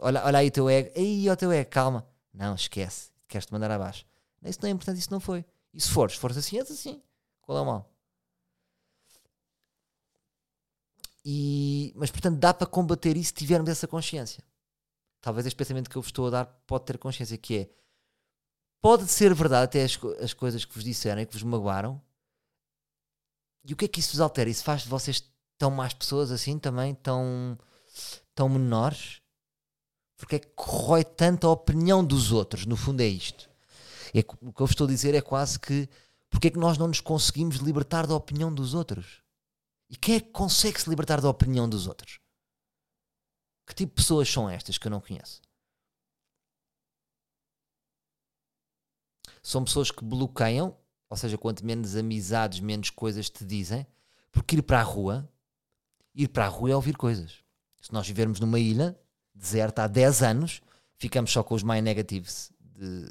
Olha, 0.00 0.24
olha 0.24 0.38
aí 0.38 0.48
o 0.48 0.50
teu 0.50 0.68
ego, 0.70 0.90
aí 0.96 1.28
o 1.28 1.36
teu 1.36 1.52
ego, 1.52 1.70
calma. 1.70 2.06
Não, 2.32 2.54
esquece, 2.54 3.10
queres-te 3.28 3.52
mandar 3.52 3.70
abaixo. 3.70 4.06
Isso 4.42 4.58
não 4.62 4.68
é 4.68 4.72
importante, 4.72 4.98
isso 4.98 5.10
não 5.10 5.20
foi. 5.20 5.44
E 5.72 5.80
se 5.80 5.90
fores, 5.90 6.16
fores 6.16 6.36
assim, 6.36 6.58
és 6.58 6.70
assim. 6.70 7.02
Qual 7.42 7.58
é 7.58 7.60
o 7.60 7.64
mal? 7.64 7.90
E, 11.24 11.92
mas 11.96 12.10
portanto, 12.10 12.38
dá 12.38 12.52
para 12.52 12.66
combater 12.66 13.16
isso 13.16 13.28
se 13.28 13.34
tivermos 13.34 13.70
essa 13.70 13.88
consciência. 13.88 14.44
Talvez 15.20 15.46
este 15.46 15.56
pensamento 15.56 15.88
que 15.88 15.96
eu 15.96 16.02
vos 16.02 16.10
estou 16.10 16.26
a 16.26 16.30
dar 16.30 16.44
pode 16.66 16.84
ter 16.84 16.98
consciência, 16.98 17.38
que 17.38 17.58
é 17.58 17.70
pode 18.80 19.08
ser 19.08 19.32
verdade 19.34 19.64
até 19.64 19.82
as, 19.82 19.98
as 20.22 20.34
coisas 20.34 20.64
que 20.66 20.74
vos 20.74 20.84
disseram 20.84 21.22
e 21.22 21.26
que 21.26 21.32
vos 21.32 21.42
magoaram. 21.42 22.00
E 23.64 23.72
o 23.72 23.76
que 23.76 23.86
é 23.86 23.88
que 23.88 24.00
isso 24.00 24.12
vos 24.12 24.20
altera? 24.20 24.50
Isso 24.50 24.62
faz 24.62 24.82
de 24.82 24.88
vocês 24.90 25.24
tão 25.56 25.70
más 25.70 25.94
pessoas 25.94 26.30
assim 26.30 26.58
também, 26.58 26.94
tão, 26.94 27.58
tão 28.34 28.48
menores? 28.48 29.20
Porque 30.16 30.36
é 30.36 30.38
que 30.38 30.48
corrói 30.48 31.04
tanto 31.04 31.46
a 31.46 31.50
opinião 31.50 32.04
dos 32.04 32.32
outros? 32.32 32.66
No 32.66 32.76
fundo 32.76 33.00
é 33.00 33.06
isto. 33.06 33.50
É, 34.14 34.20
o 34.40 34.52
que 34.52 34.62
eu 34.62 34.66
estou 34.66 34.86
a 34.86 34.90
dizer 34.90 35.14
é 35.14 35.20
quase 35.20 35.58
que 35.58 35.88
porque 36.34 36.48
é 36.48 36.50
que 36.50 36.58
nós 36.58 36.76
não 36.76 36.88
nos 36.88 37.00
conseguimos 37.00 37.56
libertar 37.56 38.08
da 38.08 38.14
opinião 38.16 38.52
dos 38.52 38.74
outros? 38.74 39.22
E 39.88 39.96
quem 39.96 40.16
é 40.16 40.20
que 40.20 40.30
consegue 40.30 40.80
se 40.80 40.90
libertar 40.90 41.20
da 41.20 41.28
opinião 41.28 41.68
dos 41.68 41.86
outros? 41.86 42.18
Que 43.64 43.72
tipo 43.72 43.90
de 43.94 44.02
pessoas 44.02 44.28
são 44.28 44.50
estas 44.50 44.76
que 44.76 44.88
eu 44.88 44.90
não 44.90 45.00
conheço? 45.00 45.40
São 49.40 49.62
pessoas 49.62 49.92
que 49.92 50.04
bloqueiam, 50.04 50.76
ou 51.08 51.16
seja, 51.16 51.38
quanto 51.38 51.64
menos 51.64 51.94
amizades, 51.94 52.58
menos 52.58 52.90
coisas 52.90 53.30
te 53.30 53.44
dizem, 53.44 53.86
porque 54.32 54.56
ir 54.56 54.62
para 54.62 54.80
a 54.80 54.82
rua, 54.82 55.32
ir 56.12 56.26
para 56.26 56.46
a 56.46 56.48
rua 56.48 56.70
é 56.72 56.74
ouvir 56.74 56.96
coisas. 56.96 57.43
Se 57.84 57.92
nós 57.92 58.06
vivermos 58.08 58.40
numa 58.40 58.58
ilha 58.58 58.98
deserta 59.34 59.84
há 59.84 59.86
10 59.86 60.22
anos, 60.22 60.62
ficamos 60.96 61.30
só 61.30 61.44
com 61.44 61.54
os 61.54 61.62
My 61.62 61.82
Negatives 61.82 62.50
de 62.58 63.06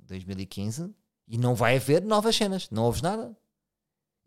2015 0.00 0.94
e 1.26 1.38
não 1.38 1.54
vai 1.54 1.76
haver 1.76 2.02
novas 2.04 2.36
cenas, 2.36 2.68
não 2.68 2.84
ouves 2.84 3.00
nada. 3.00 3.34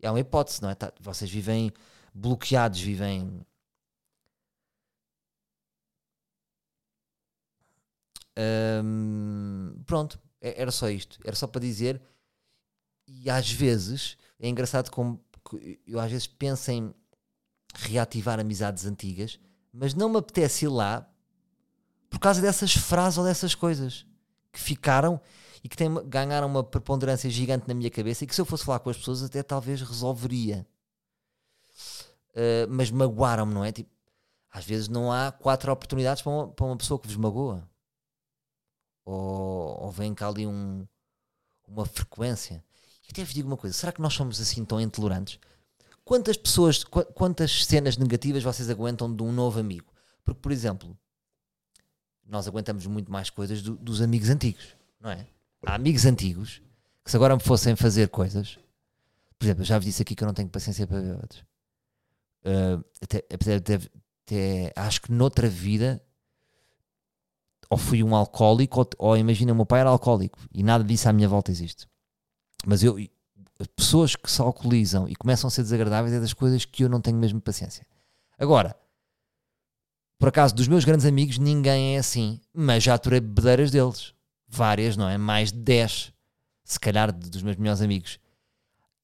É 0.00 0.10
uma 0.10 0.18
hipótese, 0.18 0.60
não 0.60 0.70
é? 0.70 0.74
Tá- 0.74 0.92
vocês 1.00 1.30
vivem 1.30 1.72
bloqueados, 2.12 2.80
vivem. 2.80 3.46
Hum, 8.82 9.80
pronto, 9.86 10.20
é- 10.40 10.60
era 10.62 10.72
só 10.72 10.90
isto. 10.90 11.20
Era 11.24 11.36
só 11.36 11.46
para 11.46 11.60
dizer. 11.60 12.02
E 13.06 13.30
às 13.30 13.48
vezes 13.52 14.16
é 14.40 14.48
engraçado 14.48 14.90
como 14.90 15.24
eu 15.86 16.00
às 16.00 16.10
vezes 16.10 16.26
penso 16.26 16.72
em 16.72 16.92
reativar 17.76 18.40
amizades 18.40 18.84
antigas, 18.84 19.38
mas 19.72 19.94
não 19.94 20.08
me 20.08 20.18
apetece 20.18 20.66
ir 20.66 20.68
lá 20.68 21.08
por 22.10 22.18
causa 22.18 22.42
dessas 22.42 22.74
frases 22.74 23.18
ou 23.18 23.24
dessas 23.24 23.54
coisas 23.54 24.06
que 24.52 24.60
ficaram 24.60 25.20
e 25.64 25.68
que 25.68 25.76
ganharam 26.06 26.46
uma 26.46 26.62
preponderância 26.62 27.30
gigante 27.30 27.66
na 27.66 27.74
minha 27.74 27.90
cabeça 27.90 28.24
e 28.24 28.26
que 28.26 28.34
se 28.34 28.40
eu 28.40 28.44
fosse 28.44 28.64
falar 28.64 28.80
com 28.80 28.90
as 28.90 28.96
pessoas 28.96 29.22
até 29.22 29.42
talvez 29.42 29.80
resolveria. 29.80 30.66
Uh, 32.30 32.68
mas 32.68 32.90
magoaram-me, 32.90 33.54
não 33.54 33.64
é? 33.64 33.72
Tipo, 33.72 33.90
às 34.50 34.64
vezes 34.64 34.88
não 34.88 35.10
há 35.10 35.32
quatro 35.32 35.72
oportunidades 35.72 36.22
para 36.22 36.32
uma, 36.32 36.48
para 36.48 36.66
uma 36.66 36.76
pessoa 36.76 36.98
que 37.00 37.06
vos 37.06 37.16
magoa. 37.16 37.66
Ou, 39.04 39.84
ou 39.84 39.90
vem 39.90 40.14
cá 40.14 40.28
ali 40.28 40.46
um, 40.46 40.86
uma 41.66 41.86
frequência. 41.86 42.62
E 43.06 43.10
até 43.10 43.24
vos 43.24 43.32
digo 43.32 43.48
uma 43.48 43.56
coisa: 43.56 43.74
será 43.74 43.92
que 43.92 44.02
nós 44.02 44.12
somos 44.12 44.40
assim 44.40 44.64
tão 44.64 44.80
intolerantes? 44.80 45.38
Quantas 46.04 46.36
pessoas, 46.36 46.82
qua- 46.84 47.04
quantas 47.04 47.64
cenas 47.64 47.96
negativas 47.96 48.42
vocês 48.42 48.68
aguentam 48.68 49.14
de 49.14 49.22
um 49.22 49.32
novo 49.32 49.58
amigo? 49.60 49.92
Porque, 50.24 50.40
por 50.40 50.50
exemplo, 50.52 50.96
nós 52.26 52.46
aguentamos 52.48 52.86
muito 52.86 53.10
mais 53.10 53.30
coisas 53.30 53.62
do- 53.62 53.76
dos 53.76 54.00
amigos 54.00 54.28
antigos, 54.28 54.76
não 55.00 55.10
é? 55.10 55.26
Há 55.64 55.74
amigos 55.74 56.04
antigos 56.06 56.60
que 57.04 57.10
se 57.10 57.16
agora 57.16 57.36
me 57.36 57.42
fossem 57.42 57.76
fazer 57.76 58.08
coisas, 58.08 58.58
por 59.38 59.46
exemplo, 59.46 59.62
eu 59.62 59.66
já 59.66 59.78
vos 59.78 59.84
disse 59.84 60.02
aqui 60.02 60.14
que 60.14 60.22
eu 60.22 60.26
não 60.26 60.34
tenho 60.34 60.48
paciência 60.48 60.86
para 60.86 60.98
outros. 61.20 61.44
Uh, 62.44 62.84
até- 63.00 63.24
até- 63.32 63.80
até 64.24 64.72
acho 64.74 65.02
que 65.02 65.12
noutra 65.12 65.48
vida 65.48 66.02
ou 67.70 67.78
fui 67.78 68.02
um 68.02 68.14
alcoólico 68.16 68.80
ou, 68.80 68.88
ou 68.98 69.16
imagina 69.16 69.52
o 69.52 69.56
meu 69.56 69.64
pai 69.66 69.80
era 69.80 69.90
alcoólico 69.90 70.38
e 70.52 70.62
nada 70.62 70.82
disso 70.84 71.08
à 71.08 71.12
minha 71.12 71.28
volta 71.28 71.50
existe. 71.52 71.88
Mas 72.66 72.82
eu 72.82 72.96
pessoas 73.66 74.16
que 74.16 74.30
se 74.30 74.40
alcoolizam 74.40 75.08
e 75.08 75.14
começam 75.14 75.48
a 75.48 75.50
ser 75.50 75.62
desagradáveis 75.62 76.14
é 76.14 76.20
das 76.20 76.32
coisas 76.32 76.64
que 76.64 76.84
eu 76.84 76.88
não 76.88 77.00
tenho 77.00 77.16
mesmo 77.16 77.40
paciência. 77.40 77.86
Agora, 78.38 78.76
por 80.18 80.28
acaso, 80.28 80.54
dos 80.54 80.68
meus 80.68 80.84
grandes 80.84 81.04
amigos, 81.04 81.38
ninguém 81.38 81.96
é 81.96 81.98
assim, 81.98 82.40
mas 82.54 82.84
já 82.84 82.94
aturei 82.94 83.20
bebedeiras 83.20 83.70
deles. 83.70 84.14
Várias, 84.46 84.96
não 84.96 85.08
é? 85.08 85.18
Mais 85.18 85.50
de 85.50 85.58
10, 85.58 86.12
se 86.64 86.78
calhar, 86.78 87.12
dos 87.12 87.42
meus 87.42 87.56
melhores 87.56 87.82
amigos. 87.82 88.20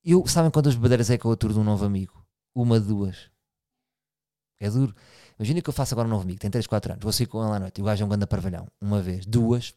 Eu, 0.05 0.27
sabem 0.27 0.51
quantas 0.51 0.75
bebedeiras 0.75 1.11
é 1.11 1.19
que 1.19 1.25
eu 1.25 1.33
aturo 1.33 1.55
de 1.55 1.59
um 1.59 1.65
novo 1.65 1.85
amigo? 1.85 2.25
Uma, 2.55 2.79
duas. 2.79 3.31
É 4.61 4.71
duro. 4.71 4.95
Imagina 5.39 5.61
que 5.61 5.69
eu 5.69 5.75
faço 5.75 5.95
agora 5.95 6.07
um 6.07 6.11
novo 6.11 6.23
amigo, 6.23 6.41
tem 6.41 6.51
3, 6.51 6.67
4 6.67 6.93
anos, 6.93 7.03
vou 7.03 7.13
sair 7.13 7.27
com 7.27 7.45
ele 7.45 7.57
à 7.57 7.61
noite 7.61 7.79
e 7.79 7.83
o 7.83 7.85
gajo 7.85 8.03
é 8.03 8.07
um 8.07 8.09
grande 8.09 8.27
parvalhão. 8.27 8.67
Uma 8.81 9.01
vez, 9.01 9.25
duas. 9.27 9.75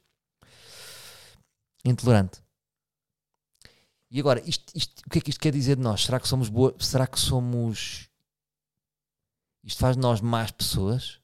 Intolerante. 1.86 2.42
E 4.12 4.20
agora, 4.20 4.42
isto, 4.46 4.72
isto- 4.76 5.02
o 5.06 5.10
que 5.10 5.20
é 5.20 5.22
que 5.22 5.30
isto 5.30 5.40
quer 5.40 5.54
dizer 5.54 5.78
de 5.78 5.82
nós? 5.82 6.04
Será 6.04 6.20
que 6.20 6.28
somos 6.28 6.50
boas? 6.50 6.74
Será 6.86 7.08
que 7.08 7.20
somos. 7.20 8.10
Isto 9.64 9.80
faz 9.80 9.96
de 9.96 10.02
nós 10.02 10.20
más 10.22 10.52
pessoas? 10.52 11.20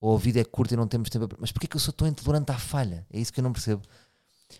Ou 0.00 0.16
a 0.16 0.18
vida 0.18 0.40
é 0.40 0.44
curta 0.44 0.74
e 0.74 0.76
não 0.76 0.88
temos 0.88 1.08
tempo. 1.08 1.24
a- 1.24 1.38
Mas 1.38 1.52
porquê 1.52 1.66
que 1.68 1.76
eu 1.76 1.80
sou 1.80 1.92
tão 1.94 2.08
intolerante 2.08 2.50
à 2.50 2.58
falha? 2.58 3.06
É 3.10 3.18
isso 3.20 3.32
que 3.32 3.40
eu 3.40 3.44
não 3.44 3.52
percebo. 3.52 3.82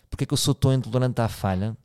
Porquê 0.09 0.25
que 0.25 0.33
eu 0.33 0.37
sou 0.37 0.55
tão 0.55 0.73
intolerante 0.73 1.21
à 1.21 1.27
falha? 1.27 1.77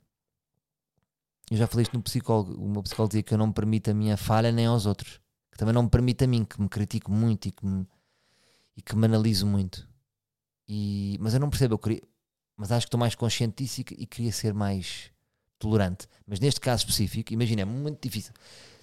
Eu 1.51 1.57
já 1.57 1.67
falei 1.67 1.83
isto 1.83 1.97
no 1.97 2.03
psicólogo. 2.03 2.55
O 2.63 2.69
meu 2.69 2.83
psicólogo 2.83 3.11
dizia 3.11 3.23
que 3.23 3.35
eu 3.35 3.39
não 3.39 3.53
permito 3.53 3.91
a 3.91 3.95
minha 3.95 4.17
falha 4.17 4.53
nem 4.53 4.67
aos 4.67 4.87
outros. 4.87 5.21
Que 5.51 5.59
também 5.59 5.75
não 5.75 5.83
me 5.83 5.91
permite 5.91 6.23
a 6.25 6.27
mim, 6.29 6.45
que 6.45 6.61
me 6.61 6.69
critico 6.69 7.11
muito 7.11 7.49
e 7.49 7.51
que 7.53 7.67
me, 7.67 7.87
e 8.77 8.83
que 8.83 8.95
me 8.97 9.07
analiso 9.07 9.47
muito. 9.47 9.89
E, 10.69 11.19
mas 11.21 11.35
eu 11.35 11.41
não 11.41 11.51
percebo, 11.51 11.75
eu 11.75 11.79
queria, 11.79 12.01
mas 12.61 12.71
acho 12.71 12.85
que 12.85 12.89
estou 12.89 13.01
mais 13.01 13.15
consciente 13.15 13.65
disso 13.65 13.81
e, 13.81 14.03
e 14.03 14.07
queria 14.07 14.31
ser 14.31 14.53
mais 14.53 15.11
tolerante. 15.59 16.07
Mas 16.27 16.41
neste 16.41 16.61
caso 16.61 16.83
específico, 16.83 17.33
imagina, 17.33 17.63
é 17.63 17.65
muito 17.65 18.07
difícil. 18.07 18.35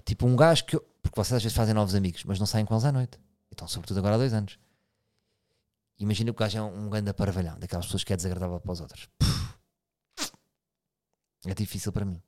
Tipo 0.04 0.26
um 0.26 0.34
gajo 0.34 0.64
que 0.64 0.74
eu, 0.74 0.80
porque 1.00 1.14
vocês 1.14 1.36
às 1.36 1.42
vezes 1.44 1.56
fazem 1.56 1.72
novos 1.72 1.94
amigos, 1.94 2.24
mas 2.24 2.40
não 2.40 2.46
saem 2.46 2.66
com 2.66 2.74
eles 2.74 2.84
à 2.84 2.90
noite. 2.90 3.20
Então, 3.52 3.68
sobretudo 3.68 3.98
agora 3.98 4.16
há 4.16 4.18
dois 4.18 4.34
anos. 4.34 4.58
Imagina 5.96 6.32
que 6.32 6.36
o 6.36 6.40
gajo 6.40 6.58
é 6.58 6.62
um, 6.62 6.90
grande 6.90 7.12
parvalhão, 7.12 7.56
daquelas 7.56 7.86
pessoas 7.86 8.02
que 8.02 8.12
é 8.12 8.16
desagradável 8.16 8.58
para 8.58 8.72
os 8.72 8.80
outros. 8.80 9.08
É 11.46 11.54
difícil 11.54 11.92
para 11.92 12.04
mim. 12.04 12.20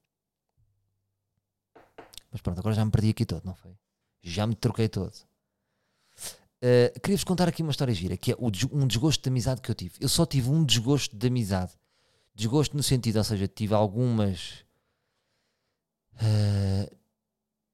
Mas 2.31 2.41
pronto, 2.41 2.61
agora 2.61 2.77
já 2.77 2.85
me 2.85 2.93
perdi 2.93 3.11
aqui 3.11 3.27
todo, 3.27 3.45
não 3.45 3.57
foi? 3.57 3.77
Já 4.23 4.47
me 4.47 4.55
troquei 4.55 4.89
todo. 4.89 5.13
Uh, 6.63 7.01
Queria-vos 7.01 7.25
contar 7.25 7.49
aqui 7.49 7.63
uma 7.63 7.71
história 7.71 7.95
gira, 7.95 8.17
que 8.17 8.33
é 8.33 8.37
o 8.39 8.49
um 8.73 8.87
desgosto 8.87 9.23
de 9.23 9.29
amizade 9.31 9.63
que 9.63 9.71
eu 9.71 9.75
tive. 9.75 9.95
Eu 9.99 10.09
só 10.09 10.27
tive 10.27 10.51
um 10.51 10.63
desgosto 10.65 11.17
de 11.17 11.27
amizade. 11.27 11.73
Desgosto 12.35 12.77
no 12.77 12.83
sentido, 12.83 13.17
ou 13.17 13.25
seja, 13.25 13.49
tive 13.49 13.75
algumas. 13.75 14.65
uh, 16.15 16.97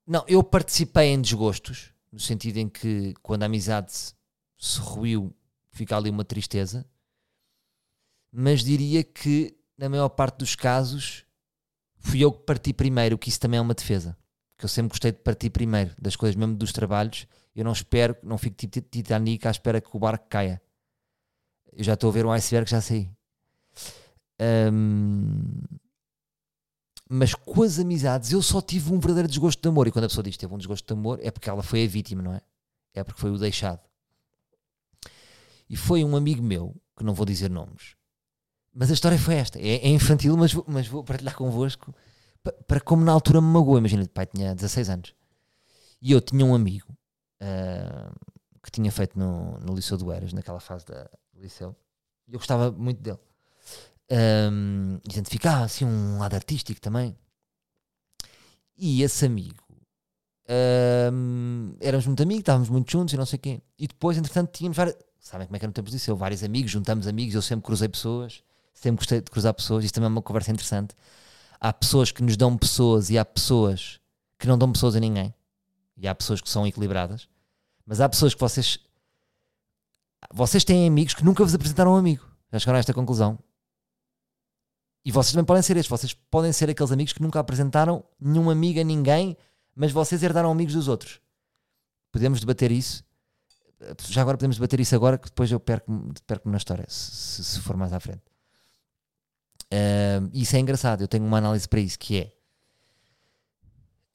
não, 0.06 0.24
eu 0.28 0.42
participei 0.42 1.08
em 1.08 1.20
desgostos, 1.20 1.92
no 2.12 2.20
sentido 2.20 2.58
em 2.58 2.68
que 2.68 3.12
quando 3.22 3.42
a 3.42 3.46
amizade 3.46 3.92
se, 3.92 4.14
se 4.56 4.78
ruiu, 4.78 5.34
fica 5.72 5.96
ali 5.96 6.08
uma 6.08 6.24
tristeza. 6.24 6.86
Mas 8.32 8.62
diria 8.62 9.02
que, 9.02 9.56
na 9.76 9.88
maior 9.88 10.08
parte 10.10 10.38
dos 10.38 10.54
casos, 10.54 11.24
fui 11.98 12.20
eu 12.20 12.30
que 12.30 12.44
parti 12.44 12.72
primeiro, 12.72 13.18
que 13.18 13.28
isso 13.28 13.40
também 13.40 13.58
é 13.58 13.60
uma 13.60 13.74
defesa. 13.74 14.16
Que 14.56 14.64
eu 14.64 14.68
sempre 14.68 14.90
gostei 14.90 15.12
de 15.12 15.18
partir 15.18 15.50
primeiro 15.50 15.94
das 16.00 16.16
coisas, 16.16 16.36
mesmo 16.36 16.54
dos 16.54 16.72
trabalhos. 16.72 17.26
Eu 17.56 17.64
não 17.64 17.72
espero, 17.72 18.14
não 18.22 18.36
fico 18.36 18.54
tipo 18.54 18.80
Titanic 18.90 19.48
à 19.48 19.50
espera 19.50 19.80
que 19.80 19.88
o 19.92 19.98
barco 19.98 20.26
caia. 20.28 20.60
Eu 21.72 21.82
já 21.82 21.94
estou 21.94 22.10
a 22.10 22.12
ver 22.12 22.26
um 22.26 22.30
iceberg, 22.30 22.70
já 22.70 22.80
saí. 22.82 23.10
Ahm, 24.38 25.62
mas 27.08 27.34
com 27.34 27.62
as 27.62 27.78
amizades 27.78 28.32
eu 28.32 28.42
só 28.42 28.60
tive 28.60 28.92
um 28.92 28.98
verdadeiro 28.98 29.28
desgosto 29.28 29.60
de 29.62 29.68
amor. 29.68 29.86
E 29.86 29.90
quando 29.92 30.04
a 30.04 30.08
pessoa 30.08 30.22
diz 30.22 30.34
que 30.36 30.40
teve 30.40 30.52
um 30.54 30.58
desgosto 30.58 30.86
de 30.86 30.98
amor, 30.98 31.18
é 31.22 31.30
porque 31.30 31.48
ela 31.48 31.62
foi 31.62 31.84
a 31.84 31.88
vítima, 31.88 32.22
não 32.22 32.34
é? 32.34 32.40
É 32.94 33.02
porque 33.02 33.20
foi 33.20 33.30
o 33.30 33.38
deixado. 33.38 33.80
E 35.68 35.76
foi 35.76 36.04
um 36.04 36.14
amigo 36.14 36.42
meu, 36.42 36.74
que 36.96 37.04
não 37.04 37.14
vou 37.14 37.26
dizer 37.26 37.50
nomes, 37.50 37.96
mas 38.72 38.90
a 38.90 38.94
história 38.94 39.18
foi 39.18 39.34
esta. 39.36 39.58
É, 39.58 39.76
é 39.76 39.88
infantil, 39.88 40.36
mas, 40.36 40.52
vou- 40.52 40.64
mas 40.68 40.86
vou 40.86 41.02
partilhar 41.02 41.34
convosco 41.34 41.94
pa- 42.42 42.52
para 42.66 42.80
como 42.80 43.04
na 43.04 43.12
altura 43.12 43.40
me 43.40 43.48
magoou. 43.48 43.78
Imagina, 43.78 44.06
pai 44.08 44.26
tinha 44.26 44.54
16 44.54 44.88
anos. 44.90 45.14
E 46.00 46.12
eu 46.12 46.20
tinha 46.20 46.44
um 46.44 46.54
amigo 46.54 46.94
ah, 47.40 48.12
que 48.62 48.70
tinha 48.70 48.90
feito 48.90 49.18
no, 49.18 49.58
no 49.60 49.74
Liceu 49.74 49.96
do 49.96 50.10
Eras, 50.12 50.32
naquela 50.32 50.60
fase 50.60 50.84
da, 50.86 51.04
do 51.32 51.40
Liceu. 51.40 51.74
E 52.26 52.34
eu 52.34 52.38
gostava 52.38 52.70
muito 52.70 53.00
dele. 53.00 53.18
Um, 54.10 54.98
identificava 55.04 55.64
assim 55.64 55.84
um 55.84 56.18
lado 56.18 56.34
artístico 56.34 56.80
também. 56.80 57.16
E 58.76 59.02
esse 59.02 59.24
amigo 59.24 59.66
um, 60.48 61.74
éramos 61.80 62.06
muito 62.06 62.22
amigos, 62.22 62.40
estávamos 62.40 62.68
muito 62.68 62.90
juntos 62.90 63.12
e 63.12 63.16
não 63.16 63.26
sei 63.26 63.36
o 63.36 63.40
quê. 63.40 63.62
E 63.78 63.86
depois, 63.86 64.16
entretanto, 64.16 64.50
tínhamos 64.52 64.76
várias. 64.76 64.96
Sabem 65.18 65.46
como 65.46 65.56
é 65.56 65.58
que 65.58 65.64
era 65.64 65.70
no 65.70 65.74
tempo 65.74 66.16
vários 66.16 66.44
amigos, 66.44 66.70
juntamos 66.70 67.08
amigos, 67.08 67.34
eu 67.34 67.42
sempre 67.42 67.66
cruzei 67.66 67.88
pessoas, 67.88 68.44
sempre 68.72 68.98
gostei 68.98 69.20
de 69.20 69.30
cruzar 69.30 69.52
pessoas. 69.52 69.84
Isto 69.84 69.96
também 69.96 70.06
é 70.06 70.10
uma 70.10 70.22
conversa 70.22 70.52
interessante. 70.52 70.94
Há 71.60 71.72
pessoas 71.72 72.12
que 72.12 72.22
nos 72.22 72.36
dão 72.36 72.56
pessoas 72.56 73.10
e 73.10 73.18
há 73.18 73.24
pessoas 73.24 73.98
que 74.38 74.46
não 74.46 74.56
dão 74.56 74.70
pessoas 74.70 74.94
a 74.94 75.00
ninguém. 75.00 75.34
E 75.96 76.06
há 76.06 76.14
pessoas 76.14 76.40
que 76.40 76.48
são 76.48 76.66
equilibradas. 76.66 77.28
Mas 77.86 78.00
há 78.00 78.08
pessoas 78.08 78.34
que 78.34 78.40
vocês. 78.40 78.78
Vocês 80.32 80.64
têm 80.64 80.86
amigos 80.86 81.14
que 81.14 81.24
nunca 81.24 81.42
vos 81.44 81.54
apresentaram 81.54 81.92
um 81.92 81.96
amigo. 81.96 82.24
Já 82.52 82.58
chegaram 82.58 82.76
a 82.76 82.80
esta 82.80 82.92
conclusão. 82.94 83.38
E 85.04 85.12
vocês 85.12 85.32
também 85.32 85.44
podem 85.44 85.62
ser 85.62 85.76
estes. 85.76 85.88
Vocês 85.90 86.12
podem 86.12 86.52
ser 86.52 86.68
aqueles 86.68 86.90
amigos 86.92 87.12
que 87.12 87.22
nunca 87.22 87.38
apresentaram 87.38 88.04
nenhum 88.20 88.50
amigo 88.50 88.80
a 88.80 88.84
ninguém, 88.84 89.36
mas 89.74 89.92
vocês 89.92 90.22
herdaram 90.22 90.50
amigos 90.50 90.74
dos 90.74 90.88
outros. 90.88 91.20
Podemos 92.10 92.40
debater 92.40 92.72
isso. 92.72 93.04
Já 94.08 94.22
agora 94.22 94.36
podemos 94.36 94.56
debater 94.56 94.80
isso 94.80 94.94
agora, 94.96 95.16
que 95.18 95.26
depois 95.28 95.52
eu 95.52 95.60
perco-me 95.60 96.12
perco 96.26 96.48
na 96.48 96.56
história, 96.56 96.86
se, 96.88 97.44
se 97.44 97.60
for 97.60 97.76
mais 97.76 97.92
à 97.92 98.00
frente. 98.00 98.22
Ahm, 99.70 100.30
isso 100.32 100.56
é 100.56 100.58
engraçado. 100.58 101.02
Eu 101.02 101.08
tenho 101.08 101.24
uma 101.24 101.38
análise 101.38 101.68
para 101.68 101.80
isso 101.80 101.98
que 101.98 102.18
é. 102.20 102.32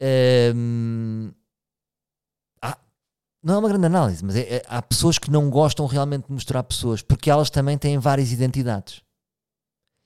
há- 0.01 1.33
não 3.43 3.55
é 3.55 3.57
uma 3.57 3.69
grande 3.69 3.85
análise, 3.85 4.23
mas 4.23 4.35
é- 4.35 4.57
é- 4.57 4.63
há 4.67 4.81
pessoas 4.81 5.17
que 5.17 5.31
não 5.31 5.49
gostam 5.49 5.85
realmente 5.85 6.27
de 6.27 6.33
mostrar 6.33 6.63
pessoas 6.63 7.01
porque 7.01 7.29
elas 7.29 7.49
também 7.49 7.77
têm 7.77 7.97
várias 7.97 8.31
identidades. 8.31 9.01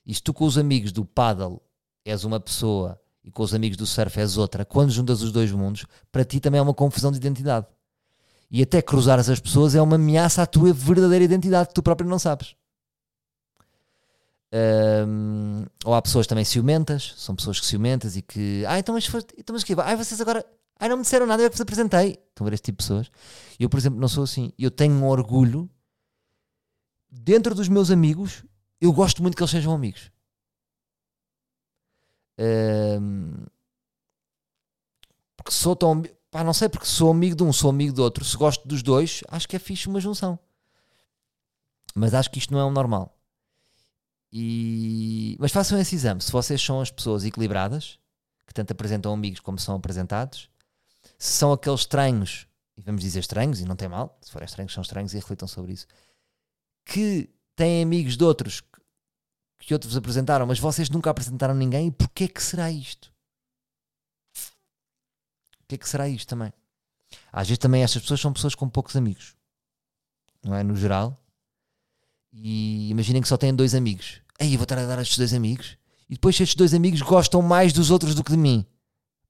E 0.06 0.13
se 0.13 0.22
tu 0.22 0.34
com 0.34 0.46
os 0.46 0.58
amigos 0.58 0.92
do 0.92 1.04
paddle 1.04 1.62
és 2.06 2.24
uma 2.24 2.39
pessoa 2.39 3.00
e 3.24 3.32
com 3.32 3.44
os 3.44 3.54
amigos 3.54 3.77
do 3.77 3.86
surf 3.86 4.20
és 4.20 4.38
outra, 4.38 4.64
quando 4.64 4.92
juntas 4.92 5.22
os 5.22 5.31
dois 5.31 5.51
mundos, 5.51 5.86
para 6.12 6.24
ti 6.24 6.40
também 6.40 6.60
é 6.60 6.62
uma 6.62 6.74
confusão 6.74 7.12
de 7.12 7.18
identidade. 7.18 7.66
E 8.51 8.62
até 8.62 8.81
cruzares 8.81 9.27
as 9.29 9.40
pessoas 9.40 9.74
é 9.74 9.81
uma 9.81 9.96
ameaça 9.96 10.44
à 10.44 10.46
tua 10.46 10.72
verdadeira 10.72 11.25
identidade 11.25 11.70
que 11.70 11.74
tu 11.74 11.81
próprio 11.81 12.07
não 12.07 12.20
sabes. 12.20 12.55
Ahm, 14.53 15.66
ou 15.83 15.94
há 15.94 16.01
pessoas 16.01 16.27
também 16.27 16.46
ciumentas, 16.46 17.14
são 17.18 17.36
pessoas 17.36 17.60
que 17.60 17.66
ciumentas 17.66 18.16
e 18.16 18.22
que, 18.22 18.64
ah, 18.68 18.79
então 18.79 18.94
mas, 18.94 19.07
então, 19.38 19.53
mas 19.53 19.64
que, 19.64 19.74
ai, 19.77 19.96
vocês 19.96 20.22
agora, 20.22 20.46
ai, 20.79 20.90
não 20.90 20.98
me 20.98 21.03
disseram 21.03 21.25
nada, 21.25 21.42
eu 21.42 21.48
é 21.48 21.50
que 21.50 21.55
vos 21.55 21.61
apresentei. 21.61 22.11
Estão 22.29 22.46
a 22.46 22.50
ver 22.50 22.53
este 22.53 22.66
tipo 22.66 22.81
de 22.81 22.88
pessoas? 22.88 23.11
Eu, 23.59 23.70
por 23.70 23.77
exemplo, 23.77 24.00
não 24.00 24.07
sou 24.07 24.24
assim. 24.24 24.51
Eu 24.57 24.72
tenho 24.72 24.94
um 24.94 25.05
orgulho 25.05 25.70
dentro 27.09 27.55
dos 27.55 27.68
meus 27.70 27.90
amigos, 27.92 28.44
eu 28.79 28.92
gosto 28.92 29.22
muito 29.22 29.35
que 29.35 29.44
eles 29.44 29.51
sejam 29.51 29.74
amigos. 29.74 30.11
Ahm, 32.38 33.46
porque 35.38 35.51
sou 35.51 35.75
tão. 35.75 36.03
Pá, 36.29 36.44
não 36.44 36.53
sei, 36.53 36.68
porque 36.68 36.85
sou 36.85 37.11
amigo 37.11 37.35
de 37.35 37.44
um, 37.44 37.53
sou 37.53 37.70
amigo 37.70 37.94
do 37.94 38.03
outro. 38.03 38.25
Se 38.25 38.35
gosto 38.35 38.68
dos 38.68 38.83
dois, 38.83 39.22
acho 39.29 39.48
que 39.48 39.55
é 39.55 39.59
fixe 39.59 39.88
uma 39.88 40.01
junção. 40.01 40.38
Mas 41.96 42.14
acho 42.14 42.29
que 42.29 42.40
isto 42.40 42.53
não 42.53 42.59
é 42.59 42.66
o 42.66 42.72
normal. 42.72 43.18
E... 44.31 45.38
Mas 45.40 45.51
façam 45.53 45.79
esse 45.79 45.96
exame. 45.96 46.22
Se 46.22 46.31
vocês 46.31 46.61
são 46.61 46.81
as 46.81 46.92
pessoas 46.92 47.24
equilibradas, 47.24 47.98
que 48.46 48.53
tanto 48.53 48.72
apresentam 48.72 49.14
amigos 49.14 49.40
como 49.40 49.57
são 49.57 49.75
apresentados, 49.75 50.40
se 50.40 50.48
são 51.27 51.51
aqueles 51.51 51.81
estranhos, 51.81 52.48
e 52.77 52.81
vamos 52.81 53.01
dizer 53.01 53.20
estranhos, 53.20 53.59
e 53.59 53.66
não 53.66 53.75
tem 53.75 53.88
mal, 53.88 54.18
se 54.22 54.31
forem 54.31 54.46
estranhos, 54.46 54.74
são 54.74 54.81
estranhos 54.81 55.14
e 55.14 55.18
reflitam 55.18 55.48
sobre 55.48 55.74
isso, 55.74 55.88
que 56.85 57.29
têm 57.55 57.83
amigos 57.83 58.18
de 58.18 58.24
outros 58.24 58.61
que, 59.59 59.74
outros 59.74 59.98
apresentaram, 59.98 60.46
mas 60.46 60.59
vocês 60.59 60.90
nunca 60.90 61.09
apresentaram 61.09 61.55
ninguém, 61.55 61.88
e 61.88 61.92
porquê 61.92 62.27
que 62.27 62.44
será 62.44 62.70
isto? 62.70 63.11
O 65.61 65.68
que 65.68 65.75
é 65.75 65.77
que 65.77 65.90
será 65.90 66.07
isto 66.07 66.27
também? 66.27 66.53
Às 67.31 67.48
vezes 67.48 67.57
também 67.57 67.81
estas 67.81 68.01
pessoas 68.01 68.22
são 68.22 68.31
pessoas 68.31 68.53
com 68.53 68.70
poucos 68.70 68.96
amigos, 68.96 69.35
não 70.44 70.53
é? 70.53 70.64
No 70.64 70.75
geral. 70.75 71.20
E 72.31 72.90
imaginem 72.90 73.22
que 73.22 73.27
só 73.27 73.38
têm 73.38 73.55
dois 73.55 73.74
amigos. 73.74 74.22
Aí 74.40 74.53
eu 74.53 74.59
vou 74.59 74.64
estar 74.64 74.77
a 74.77 74.85
dar 74.85 75.01
estes 75.01 75.18
dois 75.18 75.33
amigos. 75.33 75.77
E 76.09 76.14
depois 76.14 76.40
estes 76.40 76.55
dois 76.55 76.74
amigos 76.74 77.01
gostam 77.01 77.42
mais 77.42 77.74
dos 77.74 77.90
outros 77.90 78.14
do 78.14 78.24
que 78.24 78.31
de 78.31 78.38
mim. 78.38 78.66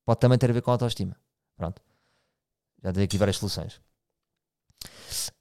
Pode 0.04 0.20
também 0.20 0.38
ter 0.38 0.50
a 0.50 0.54
ver 0.54 0.62
com 0.62 0.72
a 0.72 0.74
autoestima. 0.74 1.16
Pronto. 1.56 1.82
Já 2.84 2.92
dei 2.92 3.06
aqui 3.06 3.18
várias 3.18 3.38
soluções. 3.38 3.82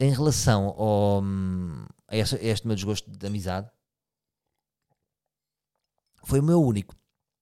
Em 0.01 0.11
relação 0.13 0.69
ao, 0.69 1.23
a, 2.09 2.17
este, 2.17 2.37
a 2.37 2.43
este 2.43 2.67
meu 2.67 2.77
desgosto 2.77 3.11
de 3.11 3.27
amizade, 3.27 3.71
foi 6.25 6.41
o 6.41 6.43
meu 6.43 6.63
único. 6.63 6.95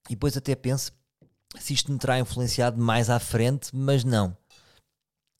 E 0.08 0.14
depois 0.14 0.36
até 0.36 0.54
penso 0.54 0.92
se 1.58 1.74
isto 1.74 1.92
me 1.92 1.98
terá 1.98 2.18
influenciado 2.18 2.80
mais 2.80 3.10
à 3.10 3.18
frente, 3.20 3.74
mas 3.74 4.04
não. 4.04 4.36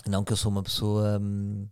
Não 0.07 0.25
que 0.25 0.33
eu 0.33 0.37
sou 0.37 0.51
uma 0.51 0.63
pessoa 0.63 1.19
hum, 1.19 1.69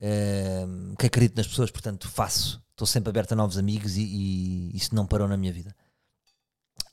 hum, 0.00 0.94
que 0.98 1.06
acredito 1.06 1.36
nas 1.36 1.46
pessoas, 1.46 1.70
portanto 1.70 2.08
faço. 2.08 2.62
Estou 2.70 2.86
sempre 2.86 3.10
aberto 3.10 3.32
a 3.32 3.36
novos 3.36 3.58
amigos 3.58 3.96
e, 3.96 4.02
e 4.02 4.76
isso 4.76 4.94
não 4.94 5.06
parou 5.06 5.28
na 5.28 5.36
minha 5.36 5.52
vida. 5.52 5.74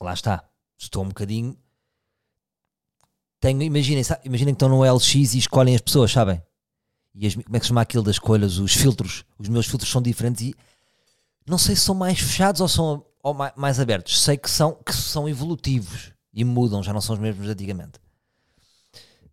Lá 0.00 0.12
está. 0.12 0.48
Estou 0.78 1.04
um 1.04 1.08
bocadinho. 1.08 1.58
Tenho, 3.40 3.62
imaginem, 3.62 4.02
imaginem 4.24 4.54
que 4.54 4.56
estão 4.62 4.68
no 4.68 4.84
LX 4.84 5.14
e 5.34 5.38
escolhem 5.38 5.74
as 5.74 5.80
pessoas, 5.80 6.12
sabem? 6.12 6.42
E 7.14 7.26
as- 7.26 7.34
como 7.34 7.56
é 7.56 7.58
que 7.58 7.64
se 7.64 7.68
chama 7.68 7.80
aquilo 7.80 8.02
das 8.02 8.16
escolhas? 8.16 8.58
Os 8.58 8.74
filtros. 8.74 9.24
Os 9.38 9.48
meus 9.48 9.66
filtros 9.66 9.90
são 9.90 10.02
diferentes 10.02 10.42
e 10.42 10.54
não 11.46 11.58
sei 11.58 11.74
se 11.74 11.82
são 11.82 11.94
mais 11.94 12.20
fechados 12.20 12.60
ou 12.60 12.68
são 12.68 13.04
ou 13.22 13.34
mai- 13.34 13.52
mais 13.56 13.80
abertos. 13.80 14.22
Sei 14.22 14.36
que 14.36 14.50
são, 14.50 14.74
que 14.74 14.94
são 14.94 15.28
evolutivos 15.28 16.12
e 16.32 16.44
mudam, 16.44 16.82
já 16.82 16.92
não 16.92 17.00
são 17.00 17.14
os 17.14 17.20
mesmos 17.20 17.46
de 17.46 17.52
antigamente. 17.52 17.98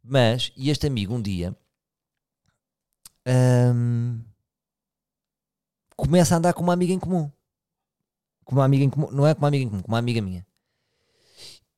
Mas, 0.04 0.52
e 0.56 0.70
este 0.70 0.88
amigo 0.88 1.14
um 1.14 1.22
dia 1.22 1.56
hum, 3.28 4.24
começa 5.98 6.34
a 6.34 6.38
andar 6.38 6.54
com 6.54 6.64
uma 6.64 6.74
amiga 6.74 6.94
em 6.94 7.00
comum. 7.00 7.30
Com 8.46 8.56
uma 8.56 8.64
amiga 8.66 8.86
em 8.86 8.90
comum, 8.90 9.12
não 9.12 9.28
é 9.28 9.34
com 9.36 9.42
uma 9.42 9.50
amiga 9.50 9.66
em 9.66 9.70
comum, 9.70 9.82
com 9.82 9.92
uma 9.92 10.00
amiga 10.00 10.22
minha. 10.22 10.47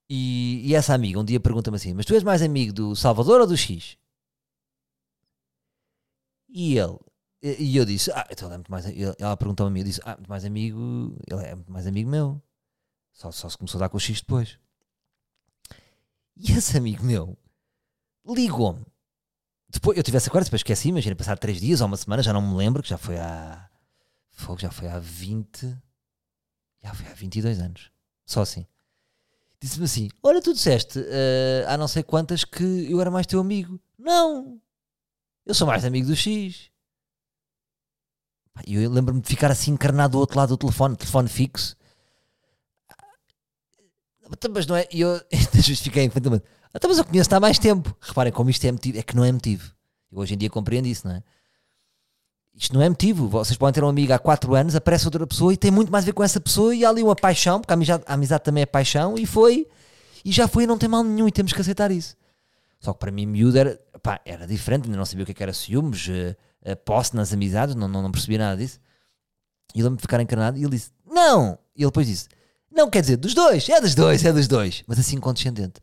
E, 0.09 0.61
e 0.65 0.75
essa 0.75 0.93
amiga 0.93 1.19
um 1.19 1.25
dia 1.25 1.39
pergunta-me 1.39 1.77
assim: 1.77 1.93
Mas 1.93 2.05
tu 2.05 2.13
és 2.15 2.23
mais 2.23 2.41
amigo 2.41 2.73
do 2.73 2.95
Salvador 2.95 3.41
ou 3.41 3.47
do 3.47 3.55
X? 3.55 3.97
E 6.49 6.77
ele, 6.77 6.97
e 7.41 7.77
eu 7.77 7.85
disse: 7.85 8.11
Ah, 8.11 8.27
então 8.29 8.47
ele 8.47 8.55
é 8.55 8.57
muito 8.57 8.71
mais. 8.71 8.85
Ela 9.19 9.37
perguntou-me 9.37 9.69
a 9.69 9.73
mim: 9.73 9.79
Eu 9.81 9.85
disse: 9.85 10.01
Ah, 10.03 10.15
muito 10.15 10.29
mais 10.29 10.43
amigo, 10.45 11.15
ele 11.27 11.45
é 11.45 11.55
muito 11.55 11.71
mais 11.71 11.85
amigo 11.85 12.09
meu. 12.09 12.41
Só, 13.13 13.31
só 13.31 13.49
se 13.49 13.57
começou 13.57 13.77
a 13.79 13.81
dar 13.81 13.89
com 13.89 13.97
o 13.97 13.99
X 13.99 14.21
depois. 14.21 14.57
E 16.35 16.51
esse 16.53 16.77
amigo 16.77 17.03
meu 17.03 17.37
ligou-me. 18.25 18.85
Depois, 19.69 19.97
eu 19.97 20.03
tive 20.03 20.17
essa 20.17 20.29
conversa, 20.29 20.47
depois 20.47 20.61
esqueci, 20.61 20.89
imagina, 20.89 21.15
passar 21.15 21.37
três 21.37 21.59
dias 21.59 21.81
ou 21.81 21.87
uma 21.87 21.97
semana, 21.97 22.23
já 22.23 22.33
não 22.33 22.41
me 22.41 22.55
lembro, 22.55 22.81
que 22.81 22.89
já 22.89 22.97
foi 22.97 23.17
há. 23.19 23.69
Fogo, 24.31 24.59
já 24.59 24.71
foi 24.71 24.87
há 24.87 24.99
20. 24.99 25.77
Já 26.81 26.93
foi 26.93 27.07
há 27.07 27.13
22 27.13 27.59
anos. 27.59 27.91
Só 28.25 28.41
assim. 28.41 28.65
Disse-me 29.61 29.85
assim: 29.85 30.09
Olha, 30.23 30.41
tu 30.41 30.53
disseste 30.53 30.99
eh, 31.05 31.65
há 31.67 31.77
não 31.77 31.87
sei 31.87 32.01
quantas 32.01 32.45
que 32.45 32.63
eu 32.89 33.01
era 33.01 33.11
mais 33.11 33.27
teu 33.27 33.39
amigo. 33.39 33.79
Não! 33.97 34.59
Eu 35.45 35.53
sou 35.53 35.67
mais 35.67 35.83
amigo 35.83 36.07
do 36.07 36.15
X. 36.15 36.69
E 38.65 38.75
eu 38.75 38.89
lembro-me 38.89 39.21
de 39.21 39.27
ficar 39.27 39.51
assim 39.51 39.71
encarnado 39.71 40.13
do 40.13 40.19
outro 40.19 40.37
lado 40.37 40.49
do 40.49 40.57
telefone, 40.57 40.95
telefone 40.95 41.29
fixo. 41.29 41.75
Então, 44.31 44.51
Mas 44.53 44.67
não 44.67 44.75
é. 44.75 44.87
E 44.91 45.01
eu 45.01 45.19
justifiquei 45.55 46.03
infantilmente. 46.03 46.45
Então, 46.73 46.89
mas 46.89 46.99
eu 46.99 47.05
conheço-te 47.05 47.33
há 47.35 47.39
mais 47.39 47.57
tempo. 47.57 47.95
Reparem 47.99 48.31
como 48.31 48.49
isto 48.49 48.63
é 48.65 48.71
motivo. 48.71 48.97
É 48.97 49.03
que 49.03 49.15
não 49.15 49.23
é 49.23 49.31
motivo. 49.31 49.73
Eu 50.11 50.19
hoje 50.19 50.35
em 50.35 50.37
dia 50.37 50.49
compreendo 50.49 50.87
isso, 50.87 51.07
não 51.07 51.15
é? 51.15 51.23
Isto 52.59 52.73
não 52.73 52.81
é 52.81 52.89
motivo. 52.89 53.29
Vocês 53.29 53.57
podem 53.57 53.73
ter 53.73 53.83
um 53.85 53.87
amigo 53.87 54.11
há 54.11 54.19
4 54.19 54.53
anos, 54.53 54.75
aparece 54.75 55.05
outra 55.05 55.25
pessoa 55.25 55.53
e 55.53 55.57
tem 55.57 55.71
muito 55.71 55.89
mais 55.89 56.03
a 56.03 56.07
ver 56.07 56.11
com 56.11 56.21
essa 56.21 56.41
pessoa 56.41 56.75
e 56.75 56.83
há 56.83 56.89
ali 56.89 57.01
uma 57.01 57.15
paixão, 57.15 57.61
porque 57.61 57.71
a 57.71 57.75
amizade, 57.75 58.03
a 58.05 58.13
amizade 58.13 58.43
também 58.43 58.63
é 58.63 58.65
paixão, 58.65 59.15
e 59.17 59.25
foi. 59.25 59.65
E 60.25 60.31
já 60.31 60.45
foi 60.45 60.65
e 60.65 60.67
não 60.67 60.77
tem 60.77 60.89
mal 60.89 61.01
nenhum 61.01 61.25
e 61.25 61.31
temos 61.31 61.53
que 61.53 61.61
aceitar 61.61 61.89
isso. 61.89 62.17
Só 62.81 62.91
que 62.91 62.99
para 62.99 63.11
mim, 63.11 63.25
miúdo 63.25 63.57
era, 63.57 63.79
pá, 64.03 64.19
era 64.25 64.45
diferente, 64.45 64.85
ainda 64.85 64.97
não 64.97 65.05
sabia 65.05 65.23
o 65.23 65.25
que 65.25 65.31
é 65.31 65.43
era 65.43 65.53
ciúmes, 65.53 66.05
eh, 66.09 66.35
eh, 66.61 66.75
posse 66.75 67.15
nas 67.15 67.31
amizades, 67.31 67.75
não, 67.75 67.87
não, 67.87 68.01
não 68.01 68.11
percebia 68.11 68.39
nada 68.39 68.57
disso. 68.57 68.77
E 69.73 69.79
eu 69.79 69.85
lembro 69.85 69.97
de 69.97 70.01
ficar 70.01 70.19
encarnado 70.19 70.57
e 70.57 70.61
ele 70.61 70.71
disse: 70.71 70.91
Não! 71.09 71.57
E 71.73 71.81
ele 71.81 71.89
depois 71.89 72.07
disse: 72.07 72.27
Não, 72.69 72.89
quer 72.89 72.99
dizer, 73.01 73.15
dos 73.15 73.33
dois, 73.33 73.69
é 73.69 73.79
dos 73.79 73.95
dois, 73.95 74.25
é 74.25 74.33
dos 74.33 74.49
dois. 74.49 74.83
Mas 74.85 74.99
assim 74.99 75.17
condescendente. 75.17 75.79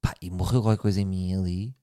Pá, 0.00 0.14
e 0.22 0.30
morreu 0.30 0.62
qualquer 0.62 0.80
coisa 0.80 1.00
em 1.00 1.04
mim 1.04 1.34
ali. 1.34 1.74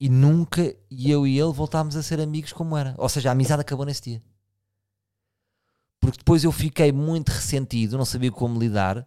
E 0.00 0.08
nunca 0.08 0.62
eu 0.90 1.26
e 1.26 1.38
ele 1.38 1.52
voltámos 1.52 1.94
a 1.96 2.02
ser 2.02 2.20
amigos 2.20 2.52
como 2.52 2.76
era. 2.76 2.94
Ou 2.98 3.08
seja, 3.08 3.28
a 3.28 3.32
amizade 3.32 3.62
acabou 3.62 3.86
nesse 3.86 4.02
dia. 4.02 4.22
Porque 6.00 6.18
depois 6.18 6.44
eu 6.44 6.52
fiquei 6.52 6.92
muito 6.92 7.28
ressentido, 7.30 7.98
não 7.98 8.04
sabia 8.04 8.30
como 8.32 8.58
lidar. 8.58 9.06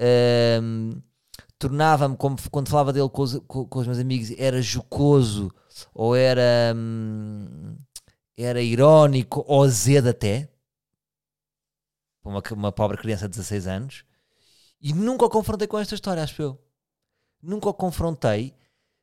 Ahm, 0.00 1.00
Tornava-me, 1.58 2.16
quando 2.50 2.68
falava 2.70 2.92
dele 2.92 3.08
com 3.08 3.22
os, 3.22 3.38
com- 3.48 3.68
os 3.72 3.86
meus 3.86 3.98
amigos, 4.00 4.32
era 4.38 4.62
jocoso 4.62 5.50
ou 5.94 6.16
era, 6.16 6.74
hum, 6.76 7.76
era 8.36 8.62
irónico 8.62 9.44
ou 9.48 9.64
azedo 9.64 10.08
até. 10.10 10.50
Uma, 12.24 12.42
uma 12.52 12.72
pobre 12.72 12.96
criança 12.98 13.24
de 13.28 13.30
16 13.30 13.66
anos. 13.66 14.04
E 14.80 14.92
nunca 14.94 15.26
o 15.26 15.30
confrontei 15.30 15.68
com 15.68 15.78
esta 15.78 15.94
história, 15.94 16.22
acho 16.22 16.42
eu. 16.42 16.60
Nunca 17.42 17.68
o 17.70 17.74
confrontei, 17.74 18.54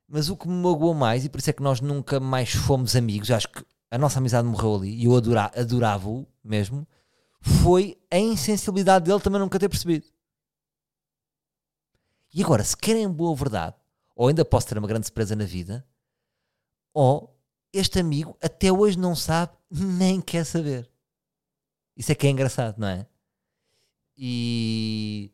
mas 0.07 0.29
o 0.29 0.37
que 0.37 0.47
me 0.47 0.53
magoou 0.53 0.93
mais, 0.93 1.25
e 1.25 1.29
por 1.29 1.39
isso 1.39 1.49
é 1.49 1.53
que 1.53 1.63
nós 1.63 1.81
nunca 1.81 2.19
mais 2.19 2.51
fomos 2.53 2.95
amigos, 2.95 3.31
acho 3.31 3.49
que 3.49 3.65
a 3.89 3.97
nossa 3.97 4.19
amizade 4.19 4.47
morreu 4.47 4.75
ali, 4.75 4.95
e 4.95 5.05
eu 5.05 5.15
adora- 5.15 5.51
adorava-o 5.55 6.27
mesmo, 6.43 6.87
foi 7.41 7.97
a 8.09 8.17
insensibilidade 8.17 9.05
dele 9.05 9.19
também 9.19 9.39
nunca 9.39 9.59
ter 9.59 9.69
percebido. 9.69 10.05
E 12.33 12.43
agora, 12.43 12.63
se 12.63 12.75
querem 12.75 13.07
boa 13.07 13.35
verdade, 13.35 13.75
ou 14.15 14.27
ainda 14.27 14.43
posso 14.43 14.67
ter 14.67 14.77
uma 14.77 14.87
grande 14.87 15.05
surpresa 15.05 15.35
na 15.35 15.45
vida, 15.45 15.85
ou 16.93 17.35
este 17.71 17.99
amigo 17.99 18.37
até 18.41 18.71
hoje 18.71 18.97
não 18.97 19.15
sabe 19.15 19.53
nem 19.69 20.21
quer 20.21 20.45
saber. 20.45 20.89
Isso 21.95 22.11
é 22.11 22.15
que 22.15 22.27
é 22.27 22.29
engraçado, 22.29 22.77
não 22.79 22.87
é? 22.87 23.07
E. 24.17 25.31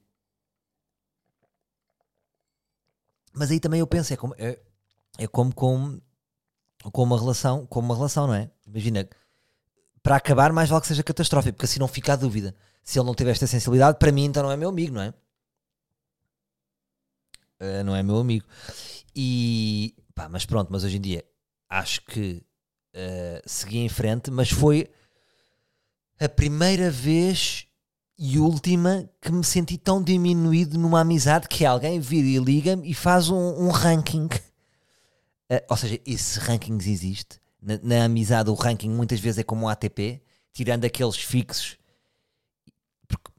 Mas 3.39 3.51
aí 3.51 3.59
também 3.61 3.79
eu 3.79 3.87
penso, 3.87 4.13
é 4.13 4.17
como, 4.17 4.35
é, 4.37 4.59
é 5.17 5.25
como 5.25 5.55
com, 5.55 5.97
com 6.91 7.03
uma 7.03 7.17
relação, 7.17 7.65
com 7.65 7.79
uma 7.79 7.95
relação, 7.95 8.27
não 8.27 8.33
é? 8.33 8.51
Imagina, 8.67 9.07
para 10.03 10.17
acabar, 10.17 10.51
mais 10.51 10.69
vale 10.69 10.81
que 10.81 10.87
seja 10.89 11.01
catastrófico, 11.01 11.55
porque 11.55 11.65
assim 11.65 11.79
não 11.79 11.87
fica 11.87 12.11
a 12.11 12.15
dúvida. 12.17 12.53
Se 12.83 12.99
ele 12.99 13.05
não 13.05 13.15
tiver 13.15 13.31
esta 13.31 13.47
sensibilidade, 13.47 13.97
para 13.97 14.11
mim 14.11 14.25
então 14.25 14.43
não 14.43 14.51
é 14.51 14.57
meu 14.57 14.67
amigo, 14.67 14.93
não 14.93 15.01
é? 15.01 15.13
Uh, 17.61 17.83
não 17.85 17.95
é 17.95 18.03
meu 18.03 18.17
amigo. 18.17 18.45
E 19.15 19.95
pá, 20.13 20.27
mas 20.27 20.45
pronto, 20.45 20.67
mas 20.69 20.83
hoje 20.83 20.97
em 20.97 21.01
dia 21.01 21.23
acho 21.69 22.01
que 22.01 22.43
uh, 22.93 23.41
segui 23.45 23.77
em 23.77 23.87
frente, 23.87 24.29
mas 24.29 24.49
foi 24.49 24.91
a 26.19 26.27
primeira 26.27 26.91
vez 26.91 27.68
e 28.21 28.37
última 28.37 29.09
que 29.21 29.31
me 29.31 29.45
senti 29.45 29.77
tão 29.77 30.03
diminuído 30.03 30.77
numa 30.77 30.99
amizade 30.99 31.47
que 31.47 31.65
alguém 31.65 32.01
vira 32.01 32.27
e 32.27 32.37
liga-me 32.37 32.89
e 32.89 32.93
faz 32.93 33.29
um, 33.29 33.37
um 33.37 33.69
ranking. 33.69 34.25
Uh, 35.49 35.63
ou 35.69 35.77
seja, 35.77 35.97
esse 36.05 36.37
ranking 36.37 36.77
existe. 36.77 37.39
Na, 37.61 37.79
na 37.81 38.03
amizade, 38.03 38.49
o 38.49 38.53
ranking 38.53 38.89
muitas 38.89 39.21
vezes 39.21 39.39
é 39.39 39.43
como 39.43 39.65
um 39.65 39.69
ATP, 39.69 40.21
tirando 40.51 40.83
aqueles 40.83 41.15
fixos. 41.15 41.77
Porque, 43.07 43.31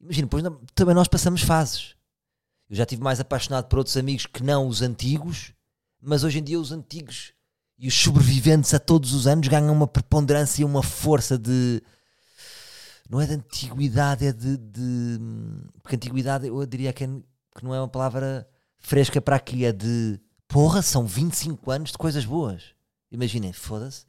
imagina, 0.00 0.26
depois 0.26 0.44
não- 0.44 0.60
também 0.72 0.94
nós 0.94 1.08
passamos 1.08 1.42
fases. 1.42 1.96
Eu 2.68 2.76
já 2.76 2.84
estive 2.84 3.02
mais 3.02 3.18
apaixonado 3.18 3.66
por 3.66 3.78
outros 3.80 3.96
amigos 3.96 4.24
que 4.24 4.42
não 4.44 4.68
os 4.68 4.82
antigos, 4.82 5.52
mas 6.00 6.22
hoje 6.22 6.38
em 6.38 6.44
dia 6.44 6.60
os 6.60 6.70
antigos 6.70 7.32
e 7.76 7.88
os 7.88 7.94
sobreviventes 7.94 8.72
a 8.72 8.78
todos 8.78 9.12
os 9.14 9.26
anos 9.26 9.48
ganham 9.48 9.72
uma 9.74 9.88
preponderância 9.88 10.62
e 10.62 10.64
uma 10.64 10.82
força 10.82 11.36
de. 11.36 11.82
Não 13.10 13.20
é 13.20 13.26
de 13.26 13.32
antiguidade, 13.34 14.24
é 14.24 14.32
de. 14.32 14.56
de- 14.56 15.18
porque 15.82 15.96
antiguidade 15.96 16.46
eu 16.46 16.64
diria 16.64 16.92
que, 16.92 17.02
é- 17.04 17.08
que 17.56 17.64
não 17.64 17.74
é 17.74 17.80
uma 17.80 17.88
palavra 17.88 18.48
fresca 18.78 19.20
para 19.20 19.34
aqui, 19.34 19.64
é 19.64 19.72
de. 19.72 20.20
Porra, 20.46 20.80
são 20.80 21.04
25 21.06 21.70
anos 21.72 21.90
de 21.90 21.98
coisas 21.98 22.24
boas. 22.24 22.72
Imaginem, 23.10 23.52
foda-se. 23.52 24.04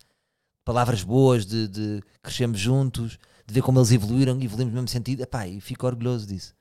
Palavras 0.63 1.03
boas, 1.03 1.45
de, 1.47 1.67
de 1.67 2.01
crescemos 2.21 2.59
juntos, 2.59 3.17
de 3.47 3.53
ver 3.53 3.63
como 3.63 3.79
eles 3.79 3.91
evoluíram, 3.91 4.33
evoluímos 4.39 4.71
no 4.73 4.81
mesmo 4.81 4.87
sentido. 4.87 5.21
Epá, 5.23 5.47
e 5.47 5.59
fico 5.59 5.87
orgulhoso 5.87 6.27
disso. 6.27 6.53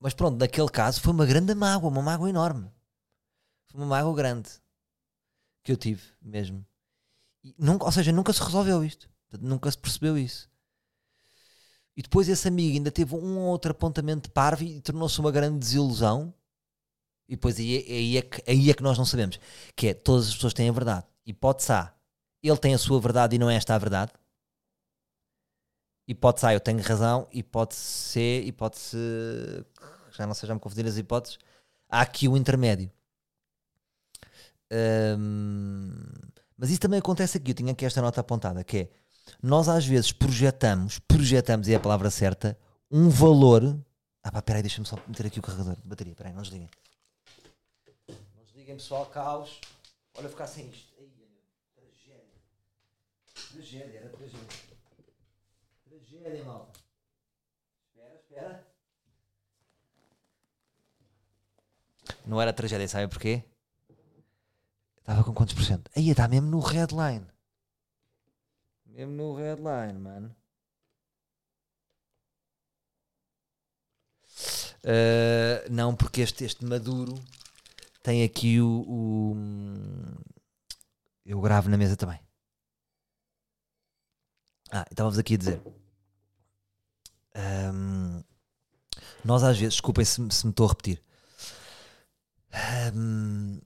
Mas 0.00 0.14
pronto, 0.14 0.38
naquele 0.38 0.68
caso 0.68 1.00
foi 1.00 1.12
uma 1.12 1.24
grande 1.26 1.54
mágoa, 1.54 1.88
uma 1.90 2.02
mágoa 2.02 2.28
enorme. 2.28 2.68
Foi 3.68 3.80
uma 3.80 3.86
mágoa 3.86 4.14
grande 4.14 4.50
que 5.62 5.70
eu 5.72 5.76
tive 5.76 6.02
mesmo. 6.20 6.66
E 7.44 7.54
nunca, 7.58 7.84
ou 7.84 7.92
seja, 7.92 8.12
nunca 8.12 8.32
se 8.32 8.42
resolveu 8.42 8.84
isto. 8.84 9.08
Nunca 9.40 9.70
se 9.70 9.78
percebeu 9.78 10.16
isso. 10.18 10.50
E 11.96 12.02
depois 12.02 12.28
esse 12.28 12.48
amigo 12.48 12.74
ainda 12.74 12.90
teve 12.90 13.14
um 13.14 13.38
ou 13.38 13.46
outro 13.50 13.70
apontamento 13.70 14.28
de 14.28 14.30
parvo 14.30 14.62
e 14.64 14.80
tornou-se 14.80 15.18
uma 15.20 15.30
grande 15.30 15.58
desilusão. 15.58 16.32
E 17.28 17.36
depois 17.36 17.58
aí, 17.58 17.78
é- 17.78 17.92
aí, 17.92 18.16
é 18.18 18.22
que, 18.22 18.50
aí 18.50 18.70
é 18.70 18.74
que 18.74 18.82
nós 18.82 18.98
não 18.98 19.04
sabemos. 19.04 19.38
Que 19.76 19.88
é, 19.88 19.94
todas 19.94 20.28
as 20.28 20.34
pessoas 20.34 20.54
têm 20.54 20.68
a 20.68 20.72
verdade. 20.72 21.06
Hipótese 21.26 21.72
A, 21.72 21.94
ele 22.42 22.56
tem 22.58 22.74
a 22.74 22.78
sua 22.78 23.00
verdade 23.00 23.36
e 23.36 23.38
não 23.38 23.50
é 23.50 23.56
esta 23.56 23.74
a 23.74 23.78
verdade. 23.78 24.12
Hipótese 26.06 26.46
A, 26.46 26.54
eu 26.54 26.60
tenho 26.60 26.80
razão. 26.82 27.28
Hipótese 27.32 27.80
C, 27.80 28.42
hipótese... 28.46 28.96
Já 30.12 30.26
não 30.26 30.34
já 30.34 30.54
me 30.54 30.60
confundir 30.60 30.86
as 30.86 30.98
hipóteses. 30.98 31.38
Há 31.88 32.00
aqui 32.02 32.28
o 32.28 32.36
intermédio. 32.36 32.90
Hum, 34.70 36.31
mas 36.62 36.70
isso 36.70 36.78
também 36.78 37.00
acontece 37.00 37.38
aqui. 37.38 37.50
Eu 37.50 37.54
tinha 37.56 37.72
aqui 37.72 37.84
esta 37.84 38.00
nota 38.00 38.20
apontada, 38.20 38.62
que 38.62 38.78
é 38.78 38.88
nós 39.42 39.68
às 39.68 39.84
vezes 39.84 40.12
projetamos, 40.12 41.00
projetamos 41.00 41.68
é 41.68 41.74
a 41.74 41.80
palavra 41.80 42.08
certa, 42.08 42.56
um 42.88 43.08
valor. 43.08 43.84
Ah 44.22 44.30
pá, 44.30 44.40
peraí, 44.40 44.62
deixa-me 44.62 44.86
só 44.86 44.96
meter 45.08 45.26
aqui 45.26 45.40
o 45.40 45.42
carregador 45.42 45.74
de 45.74 45.88
bateria. 45.88 46.14
Peraí, 46.14 46.32
não 46.32 46.40
desliguem. 46.40 46.70
Não 48.08 48.44
desliguem, 48.44 48.76
pessoal, 48.76 49.06
caos. 49.06 49.60
Olha, 50.14 50.28
ficar 50.28 50.46
sem 50.46 50.68
isto. 50.68 50.94
Meu, 50.96 51.08
tragédia. 51.74 52.30
Tragédia, 53.50 53.98
era 53.98 54.08
tragédia. 54.10 54.48
Tragédia, 55.84 56.44
malta. 56.44 56.78
Espera, 57.88 58.14
espera. 58.14 58.66
Não 62.24 62.40
era 62.40 62.52
tragédia, 62.52 62.86
sabe 62.86 63.08
porquê? 63.08 63.42
Estava 65.02 65.24
com 65.24 65.34
quantos 65.34 65.54
por 65.54 65.64
cento? 65.64 65.90
Aí 65.96 66.08
está 66.10 66.26
mesmo 66.28 66.48
no 66.50 66.60
headline. 66.60 67.26
Mesmo 68.86 69.12
no 69.12 69.34
headline, 69.36 69.98
mano. 69.98 70.34
Uh, 74.84 75.70
não, 75.70 75.94
porque 75.94 76.20
este, 76.22 76.44
este 76.44 76.64
Maduro 76.64 77.14
tem 78.02 78.24
aqui 78.24 78.60
o, 78.60 78.84
o- 78.88 79.36
Eu 81.24 81.40
gravo 81.40 81.68
na 81.68 81.76
mesa 81.76 81.96
também. 81.96 82.18
Ah, 84.70 84.84
estava-vos 84.90 85.18
aqui 85.18 85.34
a 85.34 85.38
dizer. 85.38 85.62
Ahm, 87.34 88.22
nós 89.24 89.42
às 89.42 89.56
vezes, 89.58 89.74
desculpem 89.74 90.04
se, 90.04 90.14
se 90.30 90.46
me 90.46 90.50
estou 90.50 90.66
a 90.66 90.68
repetir. 90.70 91.02
Ahm, 92.52 93.60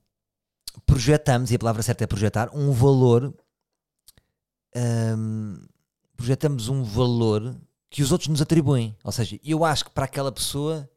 projetamos, 0.87 1.51
e 1.51 1.57
a 1.57 1.59
palavra 1.59 1.83
certa 1.83 2.05
é 2.05 2.07
projetar, 2.07 2.49
um 2.55 2.72
valor. 2.72 3.35
ahm, 4.75 5.66
projetamos 6.16 6.68
um 6.68 6.83
valor 6.83 7.55
que 7.90 8.03
os 8.03 8.12
outros 8.12 8.29
nos 8.29 8.40
atribuem. 8.40 8.96
Ou 9.05 9.12
seja, 9.12 9.38
eu 9.44 9.64
acho 9.64 9.85
que 9.85 9.90
para 9.90 10.07
aquela 10.07 10.33
pessoa 10.33 10.88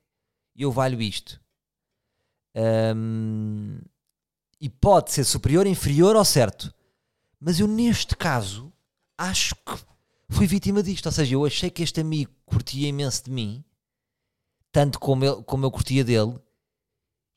eu 0.56 0.72
valho 0.72 1.02
isto. 1.02 1.42
Ahm, 2.56 3.80
e 4.62 4.70
pode 4.70 5.12
ser 5.12 5.24
superior, 5.24 5.66
inferior 5.66 6.16
ou 6.16 6.26
certo. 6.26 6.74
Mas 7.40 7.60
eu, 7.60 7.68
neste 7.68 8.16
caso, 8.16 8.72
acho 9.18 9.56
que 9.56 9.74
fui 10.30 10.46
vítima 10.46 10.84
disto. 10.84 11.06
Ou 11.06 11.12
seja, 11.12 11.36
eu 11.36 11.46
achei 11.46 11.70
que 11.70 11.84
este 11.84 12.02
amigo 12.02 12.32
curtia 12.46 12.88
imenso 12.88 13.24
de 13.26 13.32
mim, 13.32 13.64
tanto 14.72 15.00
como, 15.00 15.24
ele, 15.26 15.44
como 15.44 15.66
eu 15.66 15.72
curtia 15.72 16.04
dele, 16.04 16.38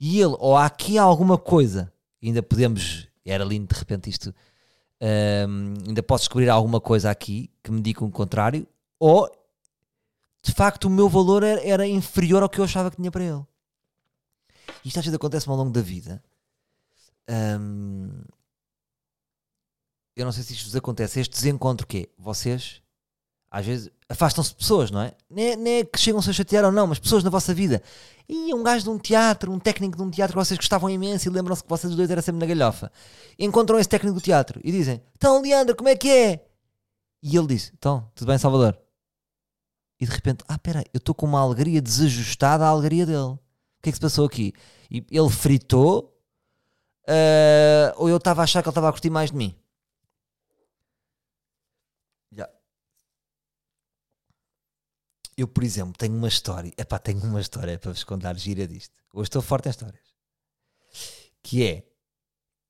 e 0.01 0.21
ele, 0.21 0.35
ou 0.39 0.57
há 0.57 0.67
aqui 0.67 0.99
alguma 0.99 1.39
coisa, 1.39 1.93
ainda 2.29 2.43
podemos, 2.43 3.09
era 3.25 3.45
lindo 3.45 3.73
de 3.73 3.79
repente 3.79 4.11
isto, 4.11 4.35
hum, 5.49 5.75
ainda 5.87 6.03
posso 6.03 6.25
descobrir 6.25 6.49
alguma 6.49 6.81
coisa 6.81 7.11
aqui 7.11 7.51
que 7.63 7.71
me 7.71 7.81
diga 7.81 8.05
o 8.05 8.11
contrário, 8.11 8.67
ou 8.99 9.31
de 10.43 10.53
facto 10.53 10.85
o 10.87 10.91
meu 10.91 11.09
valor 11.09 11.43
era, 11.43 11.61
era 11.63 11.87
inferior 11.87 12.43
ao 12.43 12.49
que 12.49 12.59
eu 12.59 12.65
achava 12.65 12.91
que 12.91 12.97
tinha 12.97 13.11
para 13.11 13.25
ele. 13.25 13.45
Isto 14.85 14.99
às 14.99 15.05
vezes 15.05 15.17
acontece 15.17 15.49
ao 15.49 15.57
longo 15.57 15.71
da 15.71 15.81
vida. 15.81 16.23
Hum, 17.29 18.23
eu 20.17 20.25
não 20.25 20.33
sei 20.33 20.43
se 20.43 20.53
isto 20.53 20.65
vos 20.65 20.77
acontece, 20.77 21.21
este 21.21 21.33
desencontro 21.33 21.87
que 21.87 21.99
é, 21.99 22.09
vocês 22.19 22.83
às 23.51 23.67
vezes 23.67 23.91
afastam-se 24.13 24.55
pessoas, 24.55 24.91
não 24.91 25.01
é? 25.01 25.13
Nem, 25.29 25.51
é- 25.51 25.57
nem 25.57 25.75
é 25.79 25.85
que 25.85 25.99
chegam-se 25.99 26.31
a 26.31 26.33
chatear 26.33 26.65
ou 26.65 26.73
não, 26.73 26.87
mas 26.87 26.99
pessoas 26.99 27.25
na 27.25 27.31
vossa 27.31 27.53
vida. 27.53 27.83
E 28.29 28.55
um 28.55 28.63
gajo 28.63 28.85
de 28.85 28.91
um 28.91 28.99
teatro, 28.99 29.51
um 29.53 29.59
técnico 29.59 29.97
de 29.97 30.03
um 30.03 30.11
teatro 30.11 30.37
que 30.39 30.45
vocês 30.45 30.57
gostavam 30.59 30.89
imenso 30.89 31.29
e 31.29 31.31
lembram-se 31.31 31.63
que 31.63 31.69
vocês 31.69 31.95
dois 31.95 32.11
eram 32.11 32.23
sempre 32.23 32.41
na 32.41 32.47
galhofa. 32.47 32.91
Encontram 33.39 33.79
esse 33.79 33.89
técnico 33.89 34.15
do 34.15 34.21
teatro 34.23 34.61
e 34.63 34.71
dizem: 34.71 35.03
Então, 35.17 35.43
Leandro, 35.43 35.75
como 35.77 35.89
é 35.89 35.97
que 35.97 36.09
é? 36.09 36.47
E 37.23 37.37
ele 37.37 37.47
disse: 37.49 37.73
Então, 37.77 38.11
tudo 38.15 38.29
bem, 38.29 38.39
Salvador? 38.39 38.79
E 40.01 40.07
de 40.07 40.11
repente, 40.13 40.45
ah, 40.49 40.59
peraí, 40.59 40.85
eu 40.93 40.99
estou 40.99 41.15
com 41.15 41.27
uma 41.27 41.41
alegria 41.41 41.81
desajustada 41.81 42.65
à 42.65 42.69
alegria 42.69 43.07
dele. 43.07 43.19
O 43.19 43.39
que 43.83 43.89
é 43.89 43.93
que 43.93 43.97
se 43.97 44.01
passou 44.01 44.27
aqui? 44.27 44.53
E 44.91 45.05
ele 45.11 45.31
fritou, 45.31 46.17
ah, 47.09 47.95
ou 47.97 48.09
eu 48.09 48.17
estava 48.17 48.41
a 48.43 48.45
achar 48.45 48.63
que 48.63 48.69
ele 48.69 48.73
estava 48.73 48.89
a 48.89 48.93
curtir 48.93 49.11
mais 49.11 49.31
de 49.31 49.37
mim? 49.37 49.55
Já. 52.33 52.49
Eu, 55.37 55.49
por 55.49 55.65
exemplo, 55.65 55.95
tenho 55.97 56.15
uma 56.15 56.29
história. 56.29 56.73
Epá, 56.77 56.99
tenho 56.99 57.21
uma 57.25 57.41
história 57.41 57.79
para 57.79 57.93
vos 57.93 58.05
contar 58.05 58.37
gira 58.39 58.67
disto. 58.67 58.95
Hoje 59.15 59.29
estou 59.29 59.43
forte 59.43 59.67
em 59.69 59.71
histórias. 59.71 60.03
Que 61.43 61.65
é, 61.65 61.87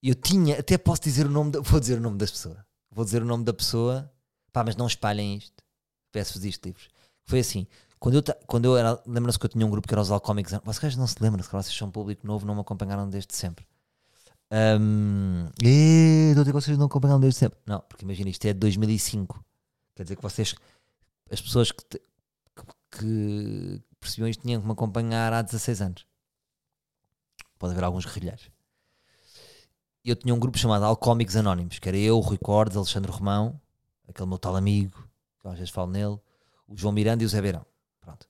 eu 0.02 0.14
tinha, 0.14 0.58
até 0.58 0.78
posso 0.78 1.02
dizer 1.02 1.26
o 1.26 1.30
nome, 1.30 1.52
vou 1.60 1.80
dizer 1.80 1.98
o 1.98 2.00
nome 2.00 2.18
das 2.18 2.30
pessoas. 2.30 2.58
Vou 2.90 3.04
dizer 3.04 3.22
o 3.22 3.24
nome 3.24 3.44
da 3.44 3.52
pessoa, 3.52 4.10
pá, 4.52 4.62
mas 4.64 4.76
não 4.76 4.86
espalhem 4.86 5.36
isto. 5.36 5.62
Peço-vos 6.12 6.44
isto, 6.44 6.64
livros. 6.66 6.88
Foi 7.24 7.40
assim, 7.40 7.66
quando 7.98 8.16
eu, 8.16 8.22
quando 8.46 8.64
eu 8.66 8.76
era, 8.76 9.00
lembram-se 9.06 9.38
que 9.38 9.46
eu 9.46 9.50
tinha 9.50 9.66
um 9.66 9.70
grupo 9.70 9.86
que 9.88 9.94
era 9.94 10.00
os 10.00 10.10
Alcomics, 10.10 10.52
vocês 10.64 10.96
não 10.96 11.06
se 11.06 11.16
lembram, 11.20 11.42
se 11.42 11.48
calhar 11.48 11.62
vocês 11.62 11.76
são 11.76 11.88
um 11.88 11.90
público 11.90 12.26
novo, 12.26 12.44
não 12.46 12.54
me 12.54 12.60
acompanharam 12.60 13.08
desde 13.08 13.34
sempre. 13.34 13.66
Um, 14.50 15.46
"Eh, 15.64 16.30
estou 16.30 16.42
a 16.42 16.44
dizer 16.44 16.52
que 16.52 16.52
vocês 16.52 16.78
não 16.78 16.86
acompanharam 16.86 17.20
desde 17.20 17.38
sempre. 17.38 17.58
Não, 17.64 17.80
porque 17.80 18.04
imagina, 18.04 18.28
isto 18.28 18.44
é 18.44 18.52
de 18.52 18.58
2005. 18.58 19.42
Quer 19.94 20.02
dizer 20.02 20.16
que 20.16 20.22
vocês, 20.22 20.54
as 21.30 21.40
pessoas 21.40 21.72
que, 21.72 21.82
te- 21.84 22.02
que, 22.92 23.82
percebiam 23.98 24.28
isto 24.28 24.42
tinham 24.42 24.60
que 24.60 24.66
me 24.66 24.72
acompanhar 24.72 25.32
há 25.32 25.42
16 25.42 25.80
anos. 25.80 26.06
Pode 27.58 27.72
haver 27.72 27.84
alguns 27.84 28.04
guerrilheiros. 28.04 28.50
Eu 30.04 30.16
tinha 30.16 30.34
um 30.34 30.38
grupo 30.38 30.58
chamado 30.58 30.84
Alcomics 30.84 31.36
Anónimos, 31.36 31.78
que 31.78 31.88
era 31.88 31.96
eu, 31.96 32.18
Rui 32.18 32.36
Cordes, 32.36 32.76
Alexandre 32.76 33.10
Romão, 33.10 33.60
aquele 34.08 34.28
meu 34.28 34.38
tal 34.38 34.56
amigo, 34.56 35.08
que 35.40 35.48
às 35.48 35.54
vezes 35.54 35.70
falo 35.70 35.90
nele, 35.90 36.18
o 36.66 36.76
João 36.76 36.92
Miranda 36.92 37.22
e 37.22 37.26
o 37.26 37.28
Zé 37.28 37.40
Beirão. 37.40 37.64
Pronto. 38.00 38.28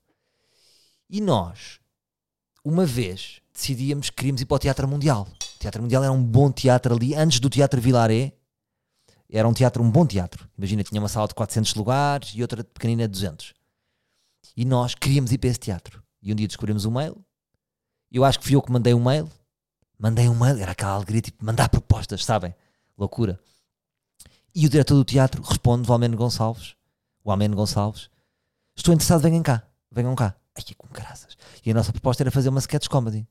E 1.08 1.20
nós, 1.20 1.80
uma 2.62 2.84
vez, 2.84 3.40
decidíamos 3.52 4.10
que 4.10 4.16
queríamos 4.16 4.42
ir 4.42 4.46
para 4.46 4.56
o 4.56 4.58
Teatro 4.58 4.86
Mundial. 4.86 5.26
O 5.56 5.58
Teatro 5.58 5.82
Mundial 5.82 6.04
era 6.04 6.12
um 6.12 6.22
bom 6.22 6.52
teatro 6.52 6.94
ali, 6.94 7.14
antes 7.14 7.40
do 7.40 7.48
Teatro 7.48 7.80
Vilaré, 7.80 8.34
era 9.30 9.48
um 9.48 9.54
teatro, 9.54 9.82
um 9.82 9.90
bom 9.90 10.06
teatro. 10.06 10.46
Imagina, 10.58 10.84
tinha 10.84 11.00
uma 11.00 11.08
sala 11.08 11.26
de 11.26 11.34
400 11.34 11.74
lugares 11.74 12.32
e 12.34 12.42
outra 12.42 12.62
pequenina 12.62 13.08
de 13.08 13.12
200. 13.12 13.54
E 14.56 14.64
nós 14.64 14.94
queríamos 14.94 15.32
ir 15.32 15.38
para 15.38 15.50
esse 15.50 15.60
teatro. 15.60 16.02
E 16.22 16.32
um 16.32 16.36
dia 16.36 16.46
descobrimos 16.46 16.84
um 16.84 16.90
mail. 16.90 17.16
Eu 18.10 18.24
acho 18.24 18.38
que 18.38 18.44
fui 18.44 18.54
eu 18.54 18.62
que 18.62 18.70
mandei 18.70 18.94
um 18.94 19.02
mail. 19.02 19.30
Mandei 19.98 20.28
um 20.28 20.38
mail, 20.38 20.58
era 20.58 20.72
aquela 20.72 20.92
alegria, 20.92 21.20
tipo, 21.20 21.44
mandar 21.44 21.68
propostas, 21.68 22.24
sabem? 22.24 22.54
Loucura. 22.98 23.38
E 24.54 24.66
o 24.66 24.68
diretor 24.68 24.94
do 24.94 25.04
teatro 25.04 25.42
responde, 25.42 25.88
o 25.88 25.92
Almeno 25.92 26.16
Gonçalves, 26.16 26.74
o 27.24 27.30
Almeno 27.30 27.56
Gonçalves, 27.56 28.10
estou 28.76 28.92
interessado, 28.92 29.22
venham 29.22 29.42
cá, 29.42 29.62
venham 29.90 30.14
cá. 30.14 30.34
Ai, 30.54 30.62
que 30.62 30.74
com 30.74 30.88
graças. 30.88 31.36
E 31.64 31.70
a 31.70 31.74
nossa 31.74 31.92
proposta 31.92 32.22
era 32.22 32.30
fazer 32.30 32.50
uma 32.50 32.58
sketch 32.58 32.88
comedy 32.88 33.26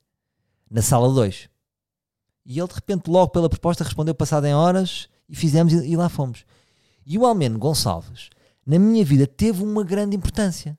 na 0.68 0.82
sala 0.82 1.12
2. 1.12 1.48
E 2.44 2.58
ele, 2.58 2.68
de 2.68 2.74
repente, 2.74 3.08
logo 3.08 3.30
pela 3.30 3.48
proposta, 3.48 3.84
respondeu 3.84 4.14
passado 4.14 4.46
em 4.46 4.54
horas 4.54 5.08
e 5.28 5.36
fizemos 5.36 5.72
e, 5.72 5.90
e 5.90 5.96
lá 5.96 6.08
fomos. 6.08 6.44
E 7.04 7.18
o 7.18 7.26
Almeno 7.26 7.58
Gonçalves, 7.58 8.30
na 8.66 8.78
minha 8.78 9.04
vida, 9.04 9.26
teve 9.26 9.62
uma 9.62 9.84
grande 9.84 10.16
importância. 10.16 10.76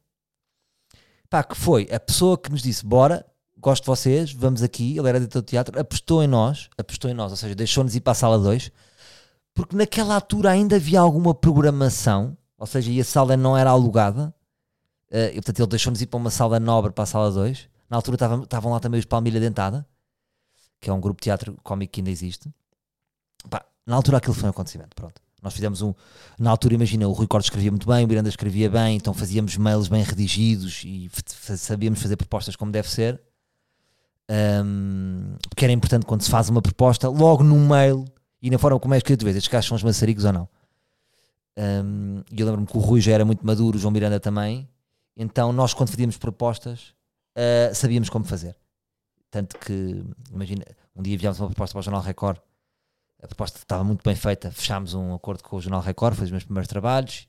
Pá, 1.34 1.44
que 1.44 1.58
foi 1.58 1.90
a 1.92 2.00
pessoa 2.00 2.38
que 2.38 2.52
nos 2.52 2.62
disse: 2.62 2.86
Bora, 2.86 3.26
gosto 3.58 3.82
de 3.82 3.88
vocês, 3.88 4.32
vamos 4.32 4.62
aqui. 4.62 4.96
Ele 4.96 5.10
era 5.10 5.20
diretor 5.20 5.42
de 5.42 5.48
teatro, 5.48 5.80
apostou 5.80 6.22
em 6.22 6.28
nós, 6.28 6.70
apostou 6.78 7.10
em 7.10 7.14
nós, 7.16 7.32
ou 7.32 7.36
seja, 7.36 7.56
deixou-nos 7.56 7.96
ir 7.96 8.02
para 8.02 8.12
a 8.12 8.14
sala 8.14 8.38
2, 8.38 8.70
porque 9.52 9.76
naquela 9.76 10.14
altura 10.14 10.52
ainda 10.52 10.76
havia 10.76 11.00
alguma 11.00 11.34
programação, 11.34 12.38
ou 12.56 12.68
seja, 12.68 12.92
e 12.92 13.02
a 13.02 13.04
sala 13.04 13.36
não 13.36 13.58
era 13.58 13.72
alugada. 13.72 14.32
Eh, 15.10 15.32
e, 15.32 15.34
portanto, 15.38 15.60
ele 15.62 15.68
deixou-nos 15.70 16.00
ir 16.04 16.06
para 16.06 16.18
uma 16.18 16.30
sala 16.30 16.60
nobre 16.60 16.92
para 16.92 17.04
a 17.04 17.08
sala 17.08 17.32
2. 17.32 17.68
Na 17.90 17.98
altura 17.98 18.44
estavam 18.44 18.72
lá 18.72 18.80
também 18.80 19.00
os 19.00 19.06
Palmilha 19.06 19.40
Dentada, 19.40 19.88
que 20.80 20.88
é 20.88 20.94
um 20.94 21.02
grupo 21.02 21.20
de 21.20 21.24
teatro 21.24 21.58
cómico 21.64 21.94
que 21.94 22.02
ainda 22.02 22.12
existe. 22.12 22.48
Pá, 23.50 23.66
na 23.88 23.96
altura 23.96 24.18
aquilo 24.18 24.36
foi 24.36 24.46
um 24.46 24.52
acontecimento, 24.52 24.96
pronto. 24.96 25.20
Nós 25.44 25.54
fizemos 25.54 25.82
um. 25.82 25.94
Na 26.40 26.50
altura, 26.50 26.74
imagina, 26.74 27.08
o 27.08 27.12
Rui 27.12 27.28
Cortes 27.28 27.48
escrevia 27.48 27.70
muito 27.70 27.86
bem, 27.86 28.06
o 28.06 28.08
Miranda 28.08 28.30
escrevia 28.30 28.70
bem, 28.70 28.96
então 28.96 29.14
fazíamos 29.14 29.58
mails 29.58 29.90
bem 29.90 30.02
redigidos 30.02 30.84
e 30.86 31.12
sabíamos 31.58 32.02
fazer 32.02 32.16
propostas 32.16 32.56
como 32.56 32.72
deve 32.72 32.90
ser. 32.90 33.22
Ahm, 34.30 35.36
porque 35.50 35.66
era 35.66 35.74
importante 35.74 36.06
quando 36.06 36.22
se 36.22 36.30
faz 36.32 36.48
uma 36.50 36.62
proposta, 36.62 37.10
logo 37.10 37.44
no 37.44 37.58
mail 37.60 38.06
e 38.42 38.50
na 38.50 38.58
forma 38.58 38.80
como 38.80 38.94
é 38.94 38.98
escrito, 38.98 39.26
vês, 39.26 39.36
estes 39.36 39.52
gajos 39.52 39.68
são 39.68 39.76
os 39.76 39.84
maçaricos 39.84 40.24
ou 40.24 40.32
não. 40.32 40.50
Ahm, 41.58 42.24
E 42.32 42.40
eu 42.40 42.46
lembro-me 42.46 42.66
que 42.66 42.78
o 42.78 42.80
Rui 42.80 43.02
já 43.02 43.12
era 43.12 43.26
muito 43.26 43.46
maduro, 43.46 43.78
o 43.78 43.80
João 43.80 43.92
Miranda 43.92 44.20
também. 44.20 44.68
Então 45.16 45.52
nós, 45.52 45.74
quando 45.74 45.90
fazíamos 45.90 46.18
propostas, 46.18 46.94
ah, 47.36 47.74
sabíamos 47.74 48.10
como 48.10 48.24
fazer. 48.26 48.56
Tanto 49.30 49.58
que, 49.60 50.04
imagina, 50.32 50.64
um 50.96 51.04
dia 51.04 51.16
enviámos 51.16 51.40
uma 51.40 51.48
proposta 51.48 51.74
para 51.74 51.80
o 51.80 51.84
Jornal 51.84 52.02
Record 52.02 52.38
a 53.24 53.28
proposta 53.28 53.58
estava 53.58 53.84
muito 53.84 54.04
bem 54.04 54.16
feita, 54.16 54.52
fechámos 54.52 54.94
um 54.94 55.14
acordo 55.14 55.44
com 55.44 55.56
o 55.56 55.62
Jornal 55.62 55.82
Record, 55.82 56.16
foi 56.16 56.26
os 56.26 56.32
meus 56.32 56.44
primeiros 56.44 56.68
trabalhos, 56.68 57.28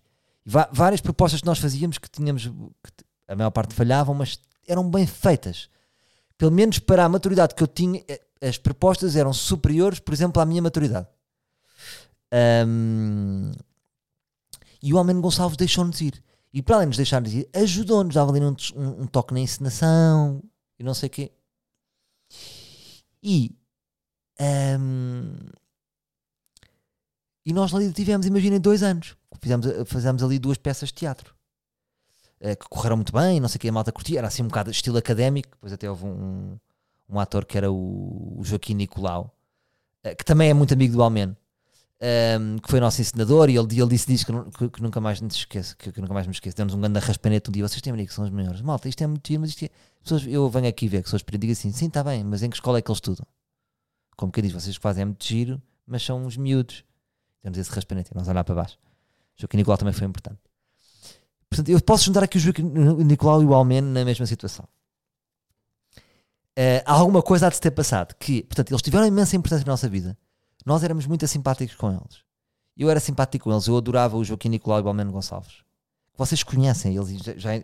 várias 0.72 1.00
propostas 1.00 1.40
que 1.40 1.46
nós 1.46 1.58
fazíamos 1.58 1.98
que 1.98 2.10
tínhamos, 2.10 2.46
que 2.46 3.04
a 3.28 3.36
maior 3.36 3.50
parte 3.50 3.74
falhavam, 3.74 4.14
mas 4.14 4.38
eram 4.66 4.88
bem 4.90 5.06
feitas. 5.06 5.68
Pelo 6.36 6.50
menos 6.50 6.78
para 6.80 7.04
a 7.04 7.08
maturidade 7.08 7.54
que 7.54 7.62
eu 7.62 7.66
tinha, 7.68 8.02
eh, 8.08 8.20
as 8.42 8.58
propostas 8.58 9.14
eram 9.16 9.32
superiores, 9.32 10.00
por 10.00 10.12
exemplo, 10.12 10.42
à 10.42 10.44
minha 10.44 10.60
maturidade. 10.60 11.06
Ahm, 12.32 13.52
e 14.82 14.92
o 14.92 14.98
Almeno 14.98 15.20
Gonçalves 15.22 15.56
deixou-nos 15.56 16.00
ir. 16.00 16.22
E 16.52 16.60
para 16.60 16.76
além 16.76 16.86
de 16.86 16.90
nos 16.90 16.96
deixar-nos 16.96 17.32
ir, 17.32 17.48
ajudou-nos, 17.54 18.14
dava 18.14 18.30
ali 18.32 18.40
um, 18.44 18.54
um- 18.76 19.02
um 19.02 19.06
toque 19.06 19.32
na 19.32 19.40
encenação 19.40 20.42
e 20.78 20.82
não 20.84 20.92
sei 20.94 21.06
o 21.06 21.10
quê. 21.10 21.32
E 23.22 23.56
ahm, 24.38 25.36
e 27.44 27.52
nós 27.52 27.74
ali 27.74 27.92
tivemos, 27.92 28.26
imaginem, 28.26 28.60
dois 28.60 28.82
anos. 28.82 29.16
Fizemos, 29.40 29.66
fizemos 29.86 30.22
ali 30.22 30.38
duas 30.38 30.56
peças 30.58 30.88
de 30.88 30.94
teatro. 30.94 31.34
eh, 32.40 32.56
que 32.56 32.66
correram 32.68 32.96
muito 32.96 33.12
bem, 33.12 33.40
não 33.40 33.48
sei 33.48 33.56
o 33.58 33.60
que 33.60 33.68
a 33.68 33.72
malta 33.72 33.92
curtia. 33.92 34.18
Era 34.18 34.28
assim 34.28 34.42
um 34.42 34.48
bocado 34.48 34.70
estilo 34.70 34.96
académico. 34.98 35.50
Depois 35.52 35.72
até 35.72 35.88
houve 35.88 36.04
um, 36.04 36.58
um 37.08 37.18
ator 37.20 37.44
que 37.44 37.56
era 37.56 37.70
o, 37.70 38.40
Joaquim 38.44 38.74
Nicolau, 38.74 39.34
eh, 40.02 40.14
que 40.14 40.24
também 40.24 40.50
é 40.50 40.54
muito 40.54 40.74
amigo 40.74 40.94
do 40.94 41.02
Almeno. 41.02 41.36
ehm, 42.00 42.58
que 42.58 42.70
foi 42.70 42.80
nosso 42.80 43.00
ensinador 43.00 43.48
e 43.50 43.56
ele, 43.56 43.80
ele 43.80 43.88
disse 43.88 44.06
disso 44.06 44.26
que, 44.26 44.68
que- 44.70 44.82
nunca 44.82 45.00
mais 45.00 45.20
nos 45.20 45.36
esquece, 45.36 45.76
que, 45.76 45.92
que 45.92 46.00
nunca 46.00 46.14
mais 46.14 46.26
me 46.26 46.32
esqueço. 46.34 46.56
Demos 46.56 46.74
um 46.74 46.80
grande 46.80 46.98
raspanete 47.00 47.50
um 47.50 47.52
dia, 47.52 47.66
vocês 47.68 47.80
têm 47.82 47.92
amigos 47.92 48.10
que 48.10 48.16
são 48.16 48.24
os 48.24 48.30
melhores. 48.30 48.60
Malta, 48.62 48.88
isto 48.88 49.02
é 49.02 49.06
muito 49.06 49.26
giro, 49.26 49.40
mas 49.42 49.50
isto 49.50 49.64
é... 49.64 49.70
Pessoas, 50.02 50.26
eu 50.26 50.48
venho 50.50 50.68
aqui 50.68 50.88
ver 50.88 51.02
que 51.02 51.08
sou 51.10 51.16
experiente 51.16 51.50
assim, 51.52 51.72
sim, 51.72 51.86
está 51.88 52.04
bem, 52.04 52.22
mas 52.24 52.42
em 52.42 52.50
que 52.50 52.56
escola 52.56 52.78
é 52.78 52.82
que 52.82 52.90
eles 52.90 52.98
estudam? 52.98 53.26
Como 54.16 54.30
que 54.32 54.42
diz, 54.42 54.52
vocês 54.52 54.76
fazem 54.76 55.02
é 55.02 55.04
muito 55.06 55.24
giro, 55.24 55.62
mas 55.86 56.02
são 56.04 56.24
uns 56.24 56.36
miúdos. 56.36 56.84
Temos 57.44 57.58
esse 57.58 57.70
raspanete 57.70 58.10
nós 58.14 58.26
olhar 58.26 58.42
para 58.42 58.54
baixo. 58.54 58.78
Joaquim 59.36 59.58
Nicolau 59.58 59.76
também 59.76 59.92
foi 59.92 60.06
importante. 60.06 60.40
Portanto, 61.50 61.68
eu 61.68 61.78
posso 61.82 62.04
juntar 62.06 62.24
aqui 62.24 62.38
o 62.38 62.40
Joaquim 62.40 62.62
Nicolau 62.62 63.42
e 63.42 63.44
o 63.44 63.52
Almeno 63.52 63.86
na 63.92 64.02
mesma 64.02 64.24
situação. 64.24 64.66
Há 66.86 66.92
alguma 66.92 67.20
coisa 67.22 67.46
há 67.46 67.50
de 67.50 67.56
se 67.56 67.60
ter 67.60 67.70
passado 67.72 68.14
que, 68.18 68.42
portanto, 68.44 68.70
eles 68.70 68.80
tiveram 68.80 69.06
imensa 69.06 69.36
importância 69.36 69.66
na 69.66 69.72
nossa 69.72 69.88
vida. 69.88 70.16
Nós 70.64 70.82
éramos 70.82 71.06
muito 71.06 71.26
simpáticos 71.28 71.76
com 71.76 71.90
eles. 71.90 72.22
Eu 72.76 72.88
era 72.90 72.98
simpático 72.98 73.44
com 73.44 73.52
eles, 73.52 73.66
eu 73.66 73.76
adorava 73.76 74.16
o 74.16 74.24
Joaquim 74.24 74.48
Nicolau 74.48 74.80
e 74.80 74.82
o 74.82 74.88
Almeno 74.88 75.12
Gonçalves. 75.12 75.62
Vocês 76.16 76.42
conhecem 76.42 76.96
eles, 76.96 77.10
já, 77.22 77.36
já- 77.36 77.62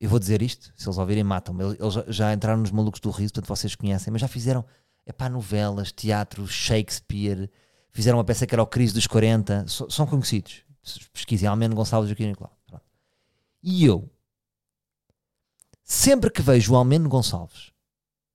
eu 0.00 0.08
vou 0.10 0.18
dizer 0.18 0.42
isto, 0.42 0.72
se 0.76 0.88
eles 0.88 0.98
ouvirem, 0.98 1.22
matam-me. 1.22 1.62
Eles 1.62 1.94
já 2.08 2.34
entraram 2.34 2.60
nos 2.60 2.72
malucos 2.72 3.00
do 3.00 3.10
riso, 3.10 3.32
portanto 3.32 3.48
vocês 3.56 3.76
conhecem, 3.76 4.10
mas 4.10 4.20
já 4.20 4.26
fizeram 4.26 4.64
epá, 5.06 5.28
novelas, 5.28 5.92
teatro, 5.92 6.46
Shakespeare, 6.48 7.48
fizeram 7.92 8.18
uma 8.18 8.24
peça 8.24 8.46
que 8.46 8.54
era 8.54 8.62
o 8.62 8.66
Crise 8.66 8.94
dos 8.94 9.06
40, 9.06 9.66
so- 9.68 9.90
são 9.90 10.06
conhecidos. 10.06 10.62
Pesquisem 11.12 11.48
Almeno 11.48 11.74
Gonçalves 11.74 12.08
e 12.08 12.10
Joaquim 12.10 12.26
Nicolau. 12.28 12.56
E 13.62 13.84
eu, 13.84 14.10
sempre 15.84 16.30
que 16.30 16.42
vejo 16.42 16.72
o 16.72 16.76
Almeno 16.76 17.08
Gonçalves, 17.08 17.70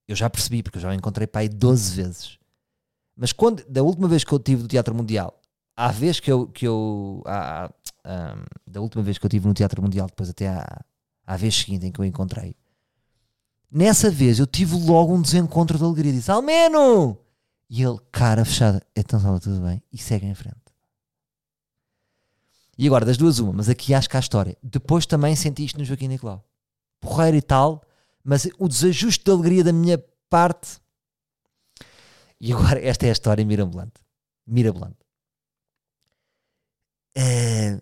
eu 0.08 0.16
já 0.16 0.30
percebi, 0.30 0.64
porque 0.64 0.78
eu 0.78 0.82
já 0.82 0.90
o 0.90 0.94
encontrei 0.94 1.28
para 1.28 1.42
aí 1.42 1.50
12 1.50 1.94
vezes. 1.94 2.38
Mas 3.16 3.34
quando, 3.34 3.64
da 3.68 3.84
última 3.84 4.08
vez 4.08 4.24
que 4.24 4.32
eu 4.32 4.40
tive 4.40 4.62
do 4.62 4.68
Teatro 4.68 4.96
Mundial, 4.96 5.38
à 5.76 5.92
vez 5.92 6.20
que 6.20 6.32
eu, 6.32 6.48
que 6.48 6.66
eu 6.66 7.22
à- 7.26 7.66
à- 8.06 8.36
da 8.66 8.80
última 8.80 9.04
vez 9.04 9.18
que 9.18 9.26
eu 9.26 9.30
tive 9.30 9.48
no 9.48 9.54
Teatro 9.54 9.82
Mundial, 9.82 10.08
depois 10.08 10.30
até 10.30 10.48
à, 10.48 10.82
à 11.26 11.36
vez 11.36 11.56
seguinte 11.56 11.86
em 11.86 11.92
que 11.92 12.00
eu 12.00 12.06
encontrei, 12.06 12.56
nessa 13.70 14.10
vez 14.10 14.40
eu 14.40 14.48
tive 14.48 14.76
logo 14.76 15.14
um 15.14 15.22
desencontro 15.22 15.78
de 15.78 15.84
alegria. 15.84 16.14
Disse, 16.14 16.32
Almeno! 16.32 17.18
E 17.70 17.84
ele, 17.84 18.00
cara 18.12 18.46
fechada, 18.46 18.82
então 18.96 19.20
estava 19.20 19.40
tudo 19.40 19.62
bem, 19.62 19.82
e 19.92 19.98
segue 19.98 20.26
em 20.26 20.34
frente. 20.34 20.56
E 22.78 22.86
agora, 22.88 23.06
das 23.06 23.18
duas, 23.18 23.40
uma, 23.40 23.52
mas 23.52 23.68
aqui 23.68 23.94
acho 23.94 24.10
que 24.10 24.16
há 24.16 24.20
história. 24.20 24.56
Depois 24.62 25.06
também 25.06 25.36
senti 25.36 25.66
isto 25.66 25.80
no 25.80 25.86
Joaquim 25.86 26.08
Nicolau. 26.08 26.46
Porreiro 27.00 27.36
e 27.36 27.42
tal, 27.42 27.84
mas 28.24 28.48
o 28.58 28.68
desajuste 28.68 29.24
de 29.24 29.32
alegria 29.32 29.64
da 29.64 29.74
minha 29.74 29.98
parte. 30.30 30.80
E 32.40 32.54
agora, 32.54 32.80
esta 32.80 33.06
é 33.06 33.10
a 33.10 33.14
história 33.14 33.44
mirabolante. 33.44 34.00
Mirabolante. 34.46 34.98
É, 37.16 37.80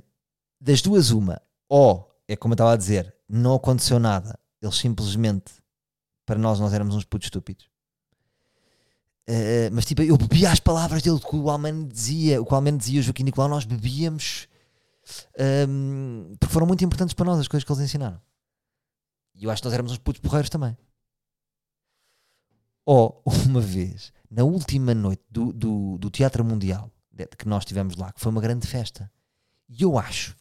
das 0.62 0.82
duas, 0.82 1.12
uma, 1.12 1.42
ou 1.68 2.16
é 2.28 2.36
como 2.36 2.54
eu 2.54 2.56
estava 2.56 2.74
a 2.74 2.78
dizer, 2.78 3.14
não 3.28 3.56
aconteceu 3.56 4.00
nada, 4.00 4.40
eles 4.62 4.78
simplesmente, 4.78 5.52
para 6.26 6.40
nós, 6.40 6.60
nós 6.60 6.74
éramos 6.74 6.96
uns 6.96 7.04
putos 7.04 7.28
estúpidos. 7.28 7.70
Uh, 9.28 9.74
mas 9.74 9.86
tipo, 9.86 10.04
eu 10.04 10.18
bebia 10.18 10.52
as 10.52 10.60
palavras 10.60 11.02
dele, 11.02 11.20
que 11.20 11.36
o 11.36 11.50
Alman 11.50 11.88
dizia, 11.88 12.42
o 12.42 12.46
que 12.46 12.54
o 12.54 12.78
dizia, 12.78 13.00
o 13.00 13.04
Joaquim 13.04 13.24
Nicolau, 13.24 13.50
nós 13.50 13.66
bebíamos 13.66 14.48
um, 15.38 16.30
ehm, 16.32 16.36
porque 16.40 16.54
foram 16.54 16.68
muito 16.68 16.84
importantes 16.84 17.14
para 17.14 17.26
nós 17.26 17.40
as 17.40 17.48
coisas 17.48 17.64
que 17.64 17.72
eles 17.72 17.84
ensinaram. 17.84 18.22
E 19.34 19.44
eu 19.44 19.52
acho 19.52 19.62
que 19.62 19.68
nós 19.68 19.74
éramos 19.74 19.92
uns 19.92 19.98
putos 19.98 20.22
porreiros 20.22 20.50
também. 20.50 20.78
Ou, 22.86 23.22
uma 23.46 23.62
vez, 23.62 24.14
na 24.30 24.44
última 24.44 24.94
noite 24.94 25.24
do, 25.30 25.52
do, 25.52 25.98
do 25.98 26.10
Teatro 26.10 26.44
Mundial, 26.44 26.92
que 27.38 27.48
nós 27.48 27.66
tivemos 27.66 27.96
lá, 27.96 28.12
que 28.12 28.20
foi 28.20 28.32
uma 28.32 28.42
grande 28.42 28.68
festa, 28.68 29.12
e 29.68 29.82
eu 29.82 29.98
acho 29.98 30.36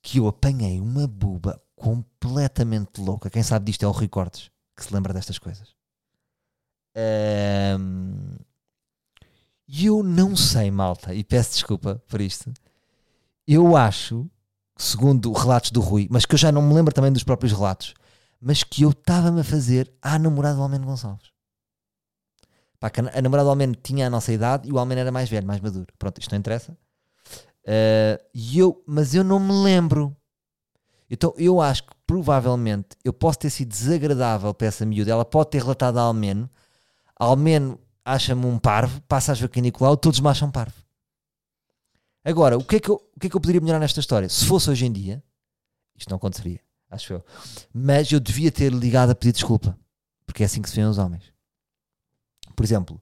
que 0.00 0.18
eu 0.18 0.26
apanhei 0.26 0.80
uma 0.80 1.06
buba 1.06 1.60
completamente 1.76 3.00
louca. 3.00 3.30
Quem 3.30 3.42
sabe 3.42 3.66
disto 3.66 3.84
é 3.84 3.88
o 3.88 3.92
Rui 3.92 4.08
Cortes, 4.08 4.50
que 4.76 4.84
se 4.84 4.94
lembra 4.94 5.12
destas 5.12 5.38
coisas. 5.38 5.77
E 9.66 9.86
eu 9.86 10.02
não 10.02 10.34
sei, 10.34 10.70
malta, 10.70 11.14
e 11.14 11.22
peço 11.22 11.52
desculpa 11.52 12.02
por 12.08 12.20
isto. 12.20 12.52
Eu 13.46 13.76
acho, 13.76 14.28
segundo 14.76 15.32
relatos 15.32 15.70
do 15.70 15.80
Rui, 15.80 16.08
mas 16.10 16.24
que 16.24 16.34
eu 16.34 16.38
já 16.38 16.50
não 16.50 16.62
me 16.62 16.74
lembro 16.74 16.92
também 16.92 17.12
dos 17.12 17.22
próprios 17.22 17.52
relatos, 17.52 17.94
mas 18.40 18.62
que 18.62 18.82
eu 18.82 18.90
estava-me 18.90 19.40
a 19.40 19.44
fazer 19.44 19.92
à 20.00 20.18
namorada 20.18 20.56
do 20.56 20.62
Almeno 20.62 20.86
Gonçalves. 20.86 21.30
Pá, 22.80 22.90
a 23.12 23.22
namorada 23.22 23.46
do 23.46 23.50
Almeno 23.50 23.74
tinha 23.74 24.06
a 24.06 24.10
nossa 24.10 24.32
idade 24.32 24.68
e 24.68 24.72
o 24.72 24.78
Almeno 24.78 25.00
era 25.00 25.10
mais 25.10 25.28
velho, 25.28 25.46
mais 25.46 25.60
maduro. 25.60 25.92
Pronto, 25.98 26.18
isto 26.20 26.30
não 26.30 26.38
interessa. 26.38 26.76
Uh, 27.64 28.18
eu, 28.54 28.82
mas 28.86 29.14
eu 29.14 29.24
não 29.24 29.40
me 29.40 29.52
lembro. 29.52 30.16
Então 31.10 31.34
eu 31.36 31.60
acho 31.60 31.82
que 31.82 31.92
provavelmente 32.06 32.96
eu 33.04 33.12
posso 33.12 33.40
ter 33.40 33.50
sido 33.50 33.68
desagradável 33.68 34.54
para 34.54 34.68
essa 34.68 34.86
miúda. 34.86 35.10
Ela 35.10 35.24
pode 35.24 35.50
ter 35.50 35.60
relatado 35.60 35.98
a 35.98 36.02
Almeno. 36.02 36.48
Almeno 37.18 37.78
acha-me 38.04 38.46
um 38.46 38.58
parvo, 38.58 39.00
passa 39.02 39.32
a 39.32 39.34
Joaquim 39.34 39.60
Nicolau, 39.60 39.96
todos 39.96 40.20
me 40.20 40.28
acham 40.28 40.50
parvo. 40.50 40.76
Agora, 42.24 42.56
o 42.56 42.64
que, 42.64 42.76
é 42.76 42.80
que 42.80 42.88
eu, 42.88 42.94
o 42.94 43.20
que 43.20 43.26
é 43.26 43.30
que 43.30 43.36
eu 43.36 43.40
poderia 43.40 43.60
melhorar 43.60 43.80
nesta 43.80 44.00
história? 44.00 44.28
Se 44.28 44.44
fosse 44.44 44.70
hoje 44.70 44.86
em 44.86 44.92
dia, 44.92 45.22
isto 45.96 46.10
não 46.10 46.16
aconteceria, 46.16 46.60
acho 46.90 47.12
eu. 47.12 47.24
Mas 47.72 48.10
eu 48.12 48.20
devia 48.20 48.52
ter 48.52 48.72
ligado 48.72 49.10
a 49.10 49.14
pedir 49.14 49.32
desculpa, 49.32 49.78
porque 50.26 50.42
é 50.42 50.46
assim 50.46 50.62
que 50.62 50.68
se 50.68 50.76
vêem 50.76 50.86
os 50.86 50.98
homens. 50.98 51.32
Por 52.54 52.64
exemplo, 52.64 53.00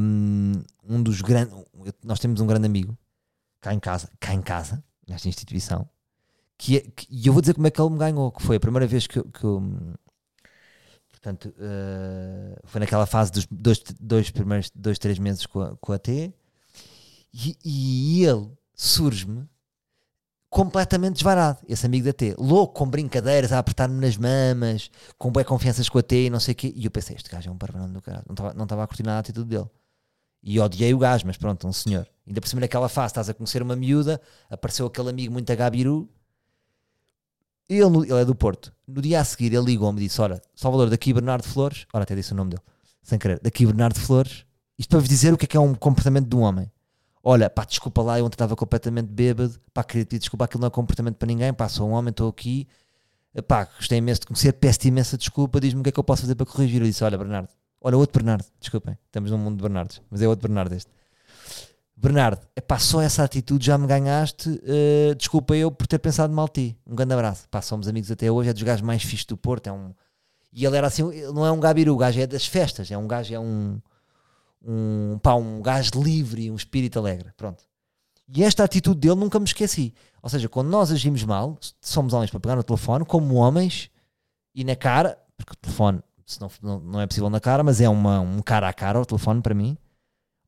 um, 0.00 0.62
um 0.84 1.02
dos 1.02 1.20
grandes. 1.20 1.54
Nós 2.02 2.18
temos 2.18 2.40
um 2.40 2.46
grande 2.46 2.66
amigo 2.66 2.96
cá 3.60 3.74
em 3.74 3.80
casa, 3.80 4.10
cá 4.20 4.34
em 4.34 4.42
casa, 4.42 4.82
nesta 5.06 5.28
instituição, 5.28 5.88
que, 6.56 6.78
é, 6.78 6.80
que 6.80 7.06
e 7.10 7.26
eu 7.26 7.32
vou 7.32 7.40
dizer 7.42 7.54
como 7.54 7.66
é 7.66 7.70
que 7.70 7.80
ele 7.80 7.90
me 7.90 7.98
ganhou, 7.98 8.30
que 8.32 8.42
foi 8.42 8.56
a 8.56 8.60
primeira 8.60 8.86
vez 8.86 9.06
que, 9.06 9.22
que 9.22 9.44
eu, 9.44 9.60
portanto, 11.28 11.54
uh, 11.58 12.56
foi 12.64 12.80
naquela 12.80 13.06
fase 13.06 13.30
dos 13.30 13.46
dois, 13.50 13.82
dois 14.00 14.30
primeiros, 14.30 14.70
dois, 14.74 14.98
três 14.98 15.18
meses 15.18 15.44
com 15.46 15.60
a, 15.60 15.76
com 15.76 15.92
a 15.92 15.98
T, 15.98 16.32
e, 17.32 17.56
e 17.64 18.24
ele 18.24 18.50
surge-me 18.74 19.46
completamente 20.48 21.14
desvarado, 21.14 21.58
esse 21.68 21.84
amigo 21.84 22.06
da 22.06 22.12
T, 22.12 22.34
louco, 22.38 22.72
com 22.72 22.88
brincadeiras, 22.88 23.52
a 23.52 23.58
apertar-me 23.58 24.00
nas 24.00 24.16
mamas, 24.16 24.90
com 25.18 25.30
boas 25.30 25.46
confianças 25.46 25.88
com 25.88 25.98
a 25.98 26.02
T 26.02 26.26
e 26.26 26.30
não 26.30 26.40
sei 26.40 26.52
o 26.52 26.56
quê, 26.56 26.72
e 26.74 26.86
eu 26.86 26.90
pensei, 26.90 27.14
este 27.14 27.30
gajo 27.30 27.50
é 27.50 27.52
um 27.52 27.58
parvanão 27.58 27.92
do 27.92 28.00
caralho, 28.00 28.24
não 28.56 28.64
estava 28.64 28.82
a 28.82 28.86
curtir 28.86 29.02
nada 29.02 29.18
a 29.18 29.20
atitude 29.20 29.48
dele. 29.48 29.68
E 30.42 30.58
odiei 30.60 30.94
o 30.94 30.98
gajo, 30.98 31.26
mas 31.26 31.36
pronto, 31.36 31.66
um 31.66 31.72
senhor. 31.72 32.08
Ainda 32.26 32.40
por 32.40 32.48
cima 32.48 32.60
naquela 32.60 32.88
fase, 32.88 33.10
estás 33.10 33.28
a 33.28 33.34
conhecer 33.34 33.60
uma 33.60 33.74
miúda, 33.74 34.20
apareceu 34.48 34.86
aquele 34.86 35.10
amigo 35.10 35.32
muito 35.32 35.52
agabiru. 35.52 36.08
Ele, 37.68 37.84
ele 37.84 38.20
é 38.20 38.24
do 38.24 38.34
Porto. 38.34 38.72
No 38.86 39.02
dia 39.02 39.20
a 39.20 39.24
seguir, 39.24 39.52
ele 39.52 39.64
ligou-me 39.64 40.00
e 40.00 40.04
disse: 40.06 40.20
Olha, 40.20 40.40
Salvador, 40.54 40.90
daqui 40.90 41.12
Bernardo 41.12 41.44
Flores. 41.44 41.86
Ora, 41.92 42.04
até 42.04 42.14
disse 42.14 42.32
o 42.32 42.36
nome 42.36 42.50
dele, 42.50 42.62
sem 43.02 43.18
querer. 43.18 43.40
Daqui 43.40 43.66
Bernardo 43.66 43.98
Flores. 43.98 44.44
Isto 44.78 44.90
para 44.90 45.00
vos 45.00 45.08
dizer 45.08 45.34
o 45.34 45.36
que 45.36 45.44
é 45.44 45.48
que 45.48 45.56
é 45.56 45.60
um 45.60 45.74
comportamento 45.74 46.28
de 46.28 46.36
um 46.36 46.40
homem. 46.40 46.70
Olha, 47.22 47.50
pá, 47.50 47.64
desculpa 47.64 48.00
lá, 48.00 48.18
eu 48.18 48.24
ontem 48.24 48.36
estava 48.36 48.54
completamente 48.54 49.08
bêbado. 49.08 49.60
Pá, 49.74 49.82
queria 49.82 50.06
pedir 50.06 50.20
desculpa, 50.20 50.44
aquilo 50.44 50.60
não 50.60 50.68
é 50.68 50.70
comportamento 50.70 51.16
para 51.16 51.26
ninguém. 51.26 51.52
Pá, 51.52 51.68
sou 51.68 51.88
um 51.88 51.92
homem, 51.92 52.10
estou 52.10 52.28
aqui. 52.28 52.66
Pá, 53.46 53.64
gostei 53.64 53.98
imenso 53.98 54.20
de 54.20 54.26
conhecer, 54.28 54.52
peço-te 54.52 54.88
imensa 54.88 55.18
desculpa. 55.18 55.60
Diz-me 55.60 55.80
o 55.80 55.82
que 55.82 55.90
é 55.90 55.92
que 55.92 56.00
eu 56.00 56.04
posso 56.04 56.22
fazer 56.22 56.34
para 56.36 56.46
corrigir. 56.46 56.80
Eu 56.80 56.86
disse: 56.86 57.02
Olha, 57.04 57.18
Bernardo, 57.18 57.48
Olha, 57.80 57.96
outro 57.96 58.20
Bernardo, 58.20 58.44
desculpem, 58.58 58.98
estamos 59.06 59.30
num 59.30 59.38
mundo 59.38 59.56
de 59.56 59.62
Bernardos, 59.62 60.02
mas 60.10 60.20
é 60.20 60.26
outro 60.26 60.48
Bernardo 60.48 60.74
este. 60.74 60.90
Bernardo, 62.00 62.40
pá, 62.66 62.78
só 62.78 63.02
essa 63.02 63.24
atitude 63.24 63.66
já 63.66 63.76
me 63.76 63.86
ganhaste. 63.86 64.48
Uh, 64.48 65.14
desculpa 65.16 65.56
eu 65.56 65.68
por 65.68 65.86
ter 65.88 65.98
pensado 65.98 66.32
mal 66.32 66.46
de 66.46 66.52
ti. 66.52 66.78
Um 66.86 66.94
grande 66.94 67.12
abraço. 67.12 67.48
Pá, 67.50 67.60
somos 67.60 67.88
amigos 67.88 68.08
até 68.08 68.30
hoje, 68.30 68.50
é 68.50 68.52
dos 68.52 68.62
gajos 68.62 68.82
mais 68.82 69.02
fixos 69.02 69.26
do 69.26 69.36
Porto. 69.36 69.66
É 69.66 69.72
um... 69.72 69.92
E 70.52 70.64
ele 70.64 70.76
era 70.76 70.86
assim, 70.86 71.02
não 71.32 71.44
é 71.44 71.50
um 71.50 71.58
gabiru, 71.58 71.92
o 71.92 71.96
gajo 71.96 72.20
é 72.20 72.26
das 72.26 72.46
festas, 72.46 72.90
é 72.90 72.96
um 72.96 73.06
gajo, 73.06 73.34
é 73.34 73.40
um, 73.40 73.80
um, 74.64 75.18
pá, 75.20 75.34
um 75.34 75.60
gajo 75.60 75.90
livre, 76.00 76.50
um 76.50 76.54
espírito 76.54 77.00
alegre. 77.00 77.32
Pronto. 77.36 77.64
E 78.28 78.44
esta 78.44 78.62
atitude 78.62 79.00
dele 79.00 79.16
nunca 79.16 79.38
me 79.40 79.44
esqueci. 79.44 79.92
Ou 80.22 80.30
seja, 80.30 80.48
quando 80.48 80.68
nós 80.68 80.92
agimos 80.92 81.24
mal, 81.24 81.58
somos 81.80 82.12
homens 82.12 82.30
para 82.30 82.38
pegar 82.38 82.56
no 82.56 82.62
telefone, 82.62 83.04
como 83.04 83.34
homens, 83.34 83.90
e 84.54 84.62
na 84.62 84.76
cara, 84.76 85.18
porque 85.36 85.52
o 85.52 85.56
telefone 85.56 86.00
não, 86.62 86.80
não, 86.80 87.00
é 87.00 87.06
possível 87.06 87.30
na 87.30 87.40
cara, 87.40 87.64
mas 87.64 87.80
é 87.80 87.88
uma, 87.88 88.20
um 88.20 88.40
cara 88.40 88.68
a 88.68 88.72
cara 88.72 89.00
o 89.00 89.06
telefone 89.06 89.42
para 89.42 89.54
mim. 89.54 89.76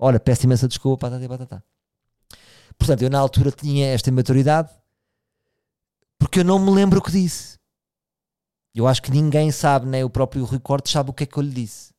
Olha, 0.03 0.19
peço 0.19 0.47
imensa 0.47 0.67
desculpa, 0.67 1.11
patata 1.11 1.29
batata. 1.29 1.65
Portanto, 2.79 3.03
eu 3.03 3.11
na 3.11 3.19
altura 3.19 3.53
tinha 3.53 3.89
esta 3.89 4.09
imaturidade 4.09 4.71
porque 6.19 6.41
eu 6.41 6.45
não 6.45 6.59
me 6.59 6.71
lembro 6.71 6.99
o 6.99 7.03
que 7.03 7.11
disse. 7.11 7.59
Eu 8.75 8.87
acho 8.87 9.03
que 9.03 9.11
ninguém 9.11 9.51
sabe, 9.53 9.87
nem 9.87 10.03
o 10.03 10.11
próprio 10.11 10.45
Rui 10.45 10.61
sabe 10.87 11.11
o 11.11 11.13
que 11.13 11.25
é 11.25 11.27
que 11.27 11.37
eu 11.37 11.43
lhe 11.43 11.51
disse. 11.51 11.93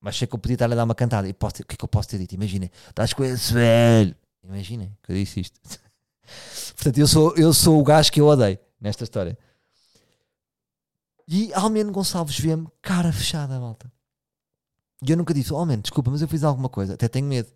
Mas 0.00 0.16
sei 0.16 0.26
que 0.26 0.34
eu 0.34 0.38
podia 0.38 0.54
estar 0.54 0.70
a 0.70 0.74
dar 0.74 0.84
uma 0.84 0.94
cantada. 0.94 1.28
E 1.28 1.32
posso, 1.32 1.62
o 1.62 1.66
que 1.66 1.74
é 1.74 1.76
que 1.76 1.84
eu 1.84 1.88
posso 1.88 2.08
ter 2.08 2.18
dito? 2.18 2.34
Imaginem, 2.34 2.70
estás 2.88 3.12
com 3.12 3.24
esse 3.24 3.52
velho. 3.52 4.16
Imaginem 4.42 4.96
que 5.02 5.12
eu 5.12 5.16
disse 5.16 5.40
isto. 5.40 5.60
Portanto, 6.74 6.98
eu 6.98 7.06
sou, 7.06 7.36
eu 7.36 7.52
sou 7.52 7.78
o 7.78 7.84
gajo 7.84 8.10
que 8.10 8.20
eu 8.20 8.26
odeio 8.26 8.58
nesta 8.80 9.04
história. 9.04 9.36
E 11.28 11.52
Almeno 11.54 11.92
Gonçalves 11.92 12.38
vê-me 12.38 12.68
cara 12.80 13.12
fechada, 13.12 13.58
malta. 13.58 13.90
E 15.04 15.10
eu 15.10 15.16
nunca 15.16 15.34
disse, 15.34 15.52
oh 15.52 15.64
man, 15.66 15.80
desculpa, 15.80 16.10
mas 16.10 16.22
eu 16.22 16.28
fiz 16.28 16.44
alguma 16.44 16.68
coisa, 16.68 16.94
até 16.94 17.08
tenho 17.08 17.26
medo. 17.26 17.48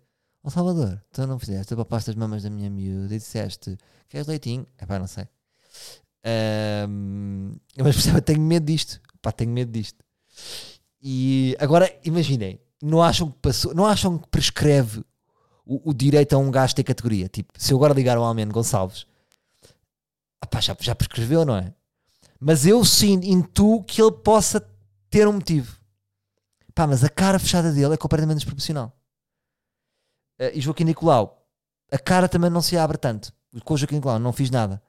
Oh, 0.43 0.49
Salvador, 0.49 1.01
tu 1.11 1.25
não 1.25 1.39
fizeste, 1.39 1.75
papaste 1.75 2.09
as 2.09 2.15
mamas 2.15 2.43
da 2.43 2.49
minha 2.49 2.69
miúda 2.69 3.15
e 3.15 3.17
disseste, 3.17 3.77
queres 4.09 4.27
leitinho? 4.27 4.65
É 4.77 4.85
pá, 4.85 4.99
não 4.99 5.07
sei. 5.07 5.27
Um, 6.89 7.55
mas 7.77 7.95
percebe, 7.95 8.21
tenho 8.21 8.41
medo 8.41 8.65
disto. 8.65 8.99
Pá, 9.21 9.31
tenho 9.31 9.51
medo 9.51 9.71
disto. 9.71 10.03
E 11.01 11.55
agora, 11.59 11.93
imaginem, 12.03 12.59
não 12.81 13.01
acham 13.01 13.31
que 13.31 13.37
passou, 13.39 13.73
não 13.73 13.85
acham 13.85 14.17
que 14.17 14.27
prescreve 14.27 15.03
o, 15.65 15.89
o 15.89 15.93
direito 15.93 16.33
a 16.33 16.37
um 16.37 16.51
gajo 16.51 16.75
ter 16.75 16.83
categoria? 16.83 17.27
Tipo, 17.29 17.53
se 17.57 17.71
eu 17.71 17.77
agora 17.77 17.93
ligar 17.93 18.17
ao 18.17 18.23
Almeno 18.23 18.51
Gonçalves, 18.51 19.05
já, 20.59 20.75
já 20.79 20.95
prescreveu, 20.95 21.45
não 21.45 21.55
é? 21.55 21.73
Mas 22.39 22.65
eu 22.65 22.83
sim 22.83 23.19
intuo 23.23 23.83
que 23.83 24.01
ele 24.01 24.11
possa 24.11 24.65
ter 25.09 25.27
um 25.27 25.33
motivo. 25.33 25.76
Pá, 26.77 26.85
mas 26.85 27.03
a 27.03 27.09
cara 27.09 27.39
fechada 27.39 27.73
dele 27.73 27.95
é 27.95 27.97
completamente 27.97 28.37
desproporcional. 28.37 28.95
Uh, 30.39 30.53
e 30.53 30.61
Joaquim 30.61 30.83
Nicolau, 30.83 31.43
a 31.91 31.97
cara 31.97 32.29
também 32.29 32.51
não 32.51 32.61
se 32.61 32.77
abre 32.77 32.99
tanto. 32.99 33.33
Com 33.63 33.73
o 33.73 33.77
Joaquim 33.77 33.95
Nicolau 33.95 34.19
não 34.19 34.31
fiz 34.31 34.51
nada. 34.51 34.79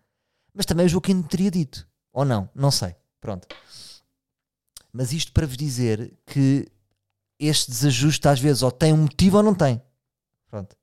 Mas 0.52 0.66
também 0.66 0.84
o 0.84 0.88
Joaquim 0.90 1.22
teria 1.22 1.50
dito. 1.50 1.88
Ou 2.12 2.26
não, 2.26 2.50
não 2.54 2.70
sei. 2.70 2.94
Pronto. 3.18 3.48
Mas 4.92 5.14
isto 5.14 5.32
para 5.32 5.46
vos 5.46 5.56
dizer 5.56 6.14
que 6.26 6.70
este 7.38 7.70
desajuste 7.70 8.28
às 8.28 8.38
vezes 8.38 8.62
ou 8.62 8.70
tem 8.70 8.92
um 8.92 8.98
motivo 8.98 9.38
ou 9.38 9.42
não 9.42 9.54
tem. 9.54 9.80
Pronto. 10.46 10.76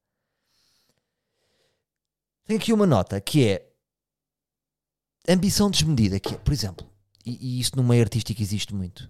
Tenho 2.45 2.59
aqui 2.59 2.73
uma 2.73 2.87
nota 2.87 3.21
que 3.21 3.47
é 3.47 3.71
ambição 5.29 5.69
desmedida, 5.69 6.19
que 6.19 6.33
é, 6.33 6.37
por 6.39 6.51
exemplo, 6.51 6.89
e, 7.23 7.57
e 7.57 7.59
isto 7.59 7.77
no 7.77 7.83
meio 7.83 8.01
artístico 8.01 8.41
existe 8.41 8.73
muito. 8.73 9.07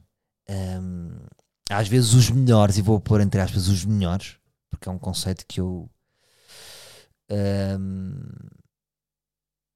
Um, 0.50 1.26
às 1.70 1.88
vezes 1.88 2.14
os 2.14 2.30
melhores, 2.30 2.78
e 2.78 2.82
vou 2.82 3.00
pôr 3.00 3.22
entre 3.22 3.42
aspas 3.42 3.68
os 3.68 3.84
melhores, 3.86 4.38
porque 4.70 4.88
é 4.88 4.92
um 4.92 5.00
conceito 5.00 5.46
que 5.48 5.60
eu. 5.60 5.90
Um, 7.30 8.22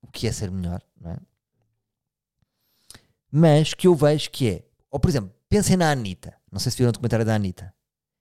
o 0.02 0.08
que 0.12 0.28
é 0.28 0.32
ser 0.32 0.52
melhor, 0.52 0.82
não 1.00 1.12
é? 1.12 1.18
Mas 3.32 3.74
que 3.74 3.88
eu 3.88 3.96
vejo 3.96 4.30
que 4.30 4.50
é, 4.50 4.66
ou 4.90 5.00
por 5.00 5.10
exemplo, 5.10 5.32
pensem 5.48 5.78
na 5.78 5.92
Anitta, 5.92 6.36
não 6.52 6.60
sei 6.60 6.72
se 6.72 6.78
viram 6.78 6.90
o 6.90 6.94
documentário 6.94 7.26
da 7.26 7.36
Anitta, 7.36 7.74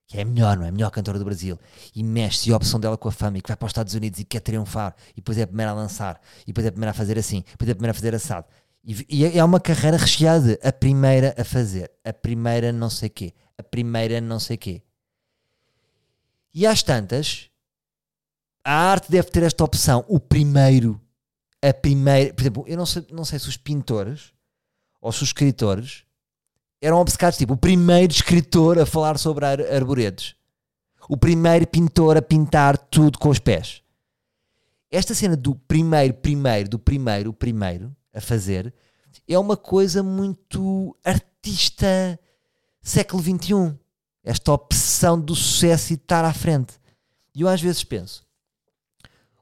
que 0.07 0.19
é 0.19 0.23
a 0.23 0.25
melhor, 0.25 0.57
não 0.57 0.65
é? 0.65 0.69
A 0.69 0.73
melhor 0.73 0.91
cantora 0.91 1.19
do 1.19 1.25
Brasil, 1.25 1.59
e 1.95 2.03
mexe-se 2.03 2.53
a 2.53 2.57
opção 2.57 2.81
dela 2.81 2.97
com 2.97 3.09
a 3.09 3.13
fama, 3.13 3.39
e 3.39 3.43
que 3.43 3.49
vai 3.49 3.57
para 3.57 3.67
os 3.67 3.71
Estados 3.71 3.95
Unidos 3.95 4.19
e 4.21 4.25
quer 4.25 4.41
triunfar, 4.41 4.95
e 5.13 5.17
depois 5.17 5.37
é 5.37 5.43
a 5.43 5.47
primeira 5.47 5.73
a 5.73 5.75
lançar, 5.75 6.21
e 6.43 6.47
depois 6.47 6.65
é 6.65 6.69
a 6.69 6.73
primeira 6.73 6.91
a 6.91 6.95
fazer 6.95 7.19
assim, 7.19 7.45
depois 7.51 7.69
é 7.69 7.73
a 7.73 7.75
primeira 7.75 7.91
a 7.93 7.95
fazer 7.95 8.15
assado. 8.15 8.47
E, 8.85 9.07
e 9.09 9.39
é 9.39 9.45
uma 9.45 9.61
carreira 9.61 9.99
recheada 9.99 10.59
a 10.63 10.73
primeira 10.73 11.35
a 11.39 11.45
fazer, 11.45 11.91
a 12.05 12.13
primeira 12.13 12.73
não 12.73 12.89
sei 12.89 13.11
quê, 13.11 13.35
a 13.59 13.63
primeira 13.63 14.21
não 14.21 14.39
sei 14.39 14.57
quê. 14.57 14.83
E 16.55 16.67
às 16.67 16.83
tantas, 16.83 17.51
a 18.65 18.73
arte 18.73 19.11
deve 19.11 19.31
ter 19.31 19.43
esta 19.43 19.65
opção, 19.65 20.05
o 20.09 20.19
primeiro, 20.21 21.01
a 21.61 21.75
primeira. 21.75 22.33
Por 22.33 22.43
exemplo, 22.43 22.65
eu 22.67 22.77
não 22.77 22.87
sei, 22.87 23.07
não 23.11 23.25
sei 23.25 23.39
se 23.39 23.49
os 23.49 23.57
pintores 23.57 24.33
ou 25.01 25.13
se 25.13 25.23
os 25.23 25.29
escritores 25.29 26.05
eram 26.81 26.99
obcecados, 26.99 27.39
tipo, 27.39 27.55
o 27.55 27.57
primeiro 27.57 28.13
escritor 28.13 28.79
a 28.79 28.87
falar 28.87 29.19
sobre 29.19 29.45
ar 29.45 29.61
arboredos, 29.61 30.37
o 31.09 31.17
primeiro 31.17 31.67
pintor 31.67 32.17
a 32.17 32.23
pintar 32.23 32.79
tudo 32.79 33.19
com 33.19 33.29
os 33.29 33.39
pés. 33.39 33.83
Esta 34.91 35.15
cena 35.15 35.37
do 35.37 35.55
primeiro, 35.55 36.15
primeiro, 36.15 36.69
do 36.69 36.79
primeiro, 36.79 37.33
primeiro 37.33 37.95
a 38.15 38.21
fazer, 38.21 38.73
é 39.27 39.39
uma 39.39 39.57
coisa 39.57 40.03
muito 40.03 40.97
artista 41.05 42.19
século 42.89 43.23
XXI. 43.23 43.79
Esta 44.25 44.53
obsessão 44.53 45.21
do 45.21 45.35
sucesso 45.35 45.93
e 45.93 45.97
de 45.97 46.03
estar 46.03 46.25
à 46.25 46.33
frente. 46.33 46.79
E 47.35 47.43
eu 47.43 47.49
às 47.49 47.61
vezes 47.61 47.85
penso, 47.85 48.27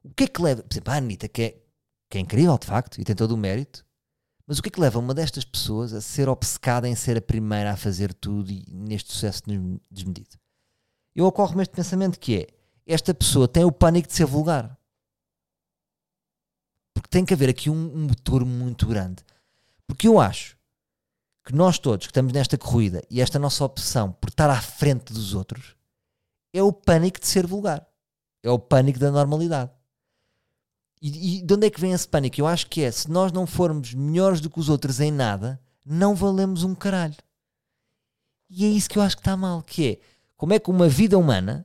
o 0.02 0.10
que 0.10 0.24
é 0.24 0.26
que 0.26 0.42
leva, 0.42 0.62
por 0.62 0.72
exemplo, 0.72 0.92
a 0.92 0.96
Anitta, 0.96 1.28
que 1.28 1.42
é, 1.42 1.62
que 2.10 2.18
é 2.18 2.20
incrível 2.20 2.56
de 2.58 2.66
facto 2.66 3.00
e 3.00 3.04
tem 3.04 3.16
todo 3.16 3.32
o 3.32 3.36
mérito, 3.36 3.84
mas 4.46 4.58
o 4.58 4.62
que 4.62 4.68
é 4.68 4.70
que 4.70 4.80
leva 4.80 4.98
uma 4.98 5.14
destas 5.14 5.44
pessoas 5.44 5.92
a 5.92 6.00
ser 6.00 6.28
obcecada 6.28 6.88
em 6.88 6.94
ser 6.94 7.16
a 7.16 7.22
primeira 7.22 7.72
a 7.72 7.76
fazer 7.76 8.14
tudo 8.14 8.50
e 8.50 8.64
neste 8.68 9.12
sucesso 9.12 9.42
desmedido? 9.90 10.36
Eu 11.14 11.24
ocorro-me 11.24 11.62
este 11.62 11.74
pensamento 11.74 12.20
que 12.20 12.36
é, 12.36 12.46
esta 12.86 13.14
pessoa 13.14 13.48
tem 13.48 13.64
o 13.64 13.72
pânico 13.72 14.06
de 14.06 14.14
ser 14.14 14.26
vulgar. 14.26 14.78
Porque 16.94 17.08
tem 17.08 17.24
que 17.24 17.34
haver 17.34 17.48
aqui 17.48 17.70
um, 17.70 17.94
um 17.96 18.02
motor 18.02 18.44
muito 18.44 18.86
grande. 18.86 19.24
Porque 19.86 20.06
eu 20.06 20.20
acho 20.20 20.55
que 21.46 21.54
nós 21.54 21.78
todos 21.78 22.08
que 22.08 22.10
estamos 22.10 22.32
nesta 22.32 22.58
corrida 22.58 23.04
e 23.08 23.20
esta 23.20 23.38
nossa 23.38 23.64
opção 23.64 24.10
por 24.10 24.30
estar 24.30 24.50
à 24.50 24.60
frente 24.60 25.12
dos 25.12 25.32
outros 25.32 25.76
é 26.52 26.60
o 26.60 26.72
pânico 26.72 27.20
de 27.20 27.28
ser 27.28 27.46
vulgar. 27.46 27.86
É 28.42 28.50
o 28.50 28.58
pânico 28.58 28.98
da 28.98 29.12
normalidade. 29.12 29.70
E, 31.00 31.38
e 31.38 31.42
de 31.42 31.54
onde 31.54 31.68
é 31.68 31.70
que 31.70 31.80
vem 31.80 31.92
esse 31.92 32.08
pânico? 32.08 32.40
Eu 32.40 32.48
acho 32.48 32.66
que 32.66 32.82
é 32.82 32.90
se 32.90 33.08
nós 33.08 33.30
não 33.30 33.46
formos 33.46 33.94
melhores 33.94 34.40
do 34.40 34.50
que 34.50 34.58
os 34.58 34.68
outros 34.68 34.98
em 34.98 35.12
nada, 35.12 35.60
não 35.84 36.16
valemos 36.16 36.64
um 36.64 36.74
caralho. 36.74 37.14
E 38.50 38.64
é 38.64 38.68
isso 38.68 38.88
que 38.90 38.98
eu 38.98 39.02
acho 39.02 39.16
que 39.16 39.20
está 39.20 39.36
mal, 39.36 39.62
que 39.62 39.86
é 39.86 40.00
como 40.36 40.52
é 40.52 40.58
que 40.58 40.70
uma 40.70 40.88
vida 40.88 41.16
humana, 41.16 41.64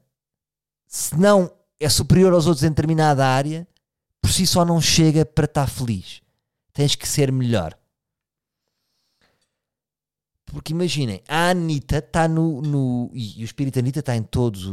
se 0.86 1.18
não 1.18 1.52
é 1.80 1.90
superior 1.90 2.34
aos 2.34 2.46
outros 2.46 2.64
em 2.64 2.70
determinada 2.70 3.26
área, 3.26 3.68
por 4.22 4.32
si 4.32 4.46
só 4.46 4.64
não 4.64 4.80
chega 4.80 5.26
para 5.26 5.46
estar 5.46 5.68
feliz. 5.68 6.22
Tens 6.72 6.94
que 6.94 7.08
ser 7.08 7.32
melhor. 7.32 7.76
Porque 10.52 10.74
imaginem, 10.74 11.24
a 11.28 11.50
Anitta 11.50 12.00
está 12.00 12.28
no, 12.28 12.62
no. 12.62 13.10
E 13.14 13.42
o 13.42 13.46
espírito 13.46 13.80
Anitta 13.80 14.02
está 14.02 14.16
em 14.16 14.24
todos. 14.24 14.66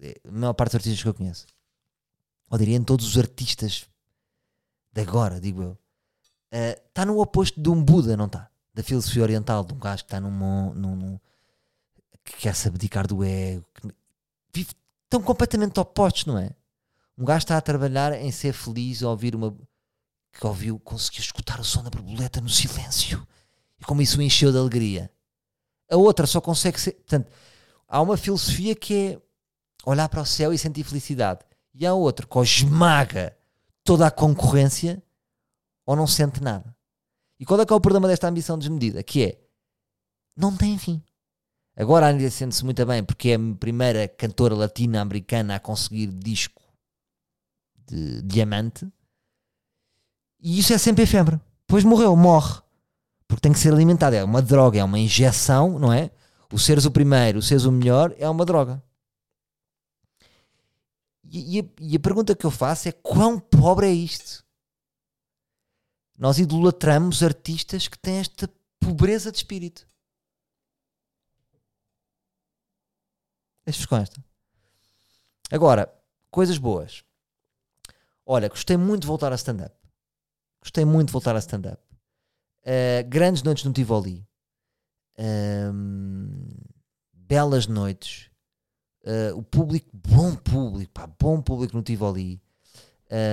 É, 0.00 0.18
a 0.26 0.32
maior 0.32 0.54
parte 0.54 0.70
dos 0.70 0.76
artistas 0.76 1.02
que 1.02 1.08
eu 1.08 1.14
conheço. 1.14 1.46
Ou 2.50 2.58
diria 2.58 2.76
em 2.76 2.82
todos 2.82 3.06
os 3.06 3.18
artistas 3.18 3.86
de 4.92 5.02
agora, 5.02 5.38
digo 5.40 5.62
eu. 5.62 5.78
Está 6.50 7.02
uh, 7.02 7.06
no 7.06 7.20
oposto 7.20 7.60
de 7.60 7.68
um 7.68 7.82
Buda, 7.82 8.16
não 8.16 8.24
está? 8.24 8.50
Da 8.72 8.82
filosofia 8.82 9.22
oriental, 9.22 9.64
de 9.64 9.74
um 9.74 9.78
gajo 9.78 10.02
que 10.02 10.06
está 10.06 10.18
num, 10.18 10.30
num, 10.30 10.96
num, 10.96 11.20
que 12.24 12.36
quer 12.38 12.54
se 12.54 12.68
abdicar 12.68 13.06
do 13.06 13.22
ego. 13.22 13.66
Que 13.74 13.88
vive, 14.54 14.70
estão 15.04 15.20
completamente 15.20 15.78
opostos, 15.78 16.24
não 16.24 16.38
é? 16.38 16.50
Um 17.18 17.24
gajo 17.24 17.44
está 17.44 17.58
a 17.58 17.60
trabalhar 17.60 18.14
em 18.14 18.30
ser 18.30 18.54
feliz 18.54 19.02
a 19.02 19.10
ouvir 19.10 19.34
uma. 19.34 19.54
que 20.32 20.46
ouviu, 20.46 20.78
conseguiu 20.78 21.20
escutar 21.20 21.60
o 21.60 21.64
som 21.64 21.82
da 21.82 21.90
borboleta 21.90 22.40
no 22.40 22.48
silêncio. 22.48 23.26
E 23.78 23.84
como 23.84 24.00
isso 24.00 24.18
o 24.18 24.22
encheu 24.22 24.50
de 24.50 24.56
alegria. 24.56 25.10
A 25.90 25.96
outra 25.96 26.26
só 26.26 26.40
consegue 26.40 26.80
ser. 26.80 26.92
Portanto, 26.92 27.30
há 27.86 28.00
uma 28.00 28.16
filosofia 28.16 28.74
que 28.74 28.94
é 28.94 29.22
olhar 29.84 30.08
para 30.08 30.22
o 30.22 30.26
céu 30.26 30.52
e 30.52 30.58
sentir 30.58 30.84
felicidade. 30.84 31.40
E 31.74 31.86
há 31.86 31.94
outra 31.94 32.26
que 32.26 32.38
esmaga 32.40 33.36
toda 33.84 34.06
a 34.06 34.10
concorrência 34.10 35.02
ou 35.86 35.96
não 35.96 36.06
sente 36.06 36.42
nada. 36.42 36.76
E 37.40 37.46
qual 37.46 37.60
é 37.60 37.64
que 37.64 37.72
é 37.72 37.76
o 37.76 37.80
problema 37.80 38.08
desta 38.08 38.28
ambição 38.28 38.58
desmedida? 38.58 39.02
Que 39.02 39.24
é, 39.24 39.40
não 40.36 40.56
tem 40.56 40.76
fim. 40.76 41.02
Agora 41.76 42.06
a 42.06 42.08
Anitta 42.10 42.30
sente-se 42.30 42.64
muito 42.64 42.84
bem 42.84 43.04
porque 43.04 43.30
é 43.30 43.34
a 43.36 43.56
primeira 43.58 44.08
cantora 44.08 44.54
latina-americana 44.54 45.54
a 45.54 45.60
conseguir 45.60 46.08
disco 46.08 46.60
de 47.86 48.20
diamante. 48.22 48.86
E 50.40 50.58
isso 50.58 50.72
é 50.72 50.78
sempre 50.78 51.04
efêmero. 51.04 51.40
Depois 51.66 51.84
morreu, 51.84 52.16
morre. 52.16 52.60
Porque 53.28 53.42
tem 53.42 53.52
que 53.52 53.58
ser 53.58 53.72
alimentado. 53.72 54.16
É 54.16 54.24
uma 54.24 54.40
droga, 54.40 54.80
é 54.80 54.84
uma 54.84 54.98
injeção, 54.98 55.78
não 55.78 55.92
é? 55.92 56.10
O 56.50 56.58
seres 56.58 56.86
o 56.86 56.90
primeiro, 56.90 57.38
o 57.38 57.42
seres 57.42 57.64
o 57.64 57.70
melhor, 57.70 58.14
é 58.18 58.28
uma 58.28 58.44
droga. 58.44 58.82
E, 61.30 61.58
e, 61.58 61.60
a, 61.60 61.64
e 61.80 61.96
a 61.96 62.00
pergunta 62.00 62.34
que 62.34 62.46
eu 62.46 62.50
faço 62.50 62.88
é: 62.88 62.92
quão 62.92 63.38
pobre 63.38 63.86
é 63.86 63.92
isto? 63.92 64.42
Nós 66.16 66.38
idolatramos 66.38 67.22
artistas 67.22 67.86
que 67.86 67.98
têm 67.98 68.16
esta 68.16 68.50
pobreza 68.80 69.30
de 69.30 69.36
espírito. 69.36 69.86
Deixa-vos 73.64 74.00
esta. 74.00 74.24
Agora, 75.50 75.94
coisas 76.30 76.58
boas. 76.58 77.04
Olha, 78.24 78.48
gostei 78.48 78.76
muito 78.76 79.02
de 79.02 79.06
voltar 79.06 79.32
a 79.32 79.36
stand-up. 79.36 79.76
Gostei 80.60 80.84
muito 80.84 81.08
de 81.08 81.12
voltar 81.12 81.36
a 81.36 81.38
stand-up. 81.38 81.87
Uh, 82.64 83.08
grandes 83.08 83.42
noites 83.42 83.64
no 83.64 83.72
Tivoli. 83.72 84.26
Um, 85.18 86.30
belas 87.12 87.66
noites. 87.66 88.30
Uh, 89.04 89.36
o 89.36 89.42
público, 89.42 89.88
bom 89.92 90.34
público, 90.34 90.92
pá, 90.92 91.08
bom 91.18 91.40
público 91.40 91.76
no 91.76 91.82
Tivoli. 91.82 92.42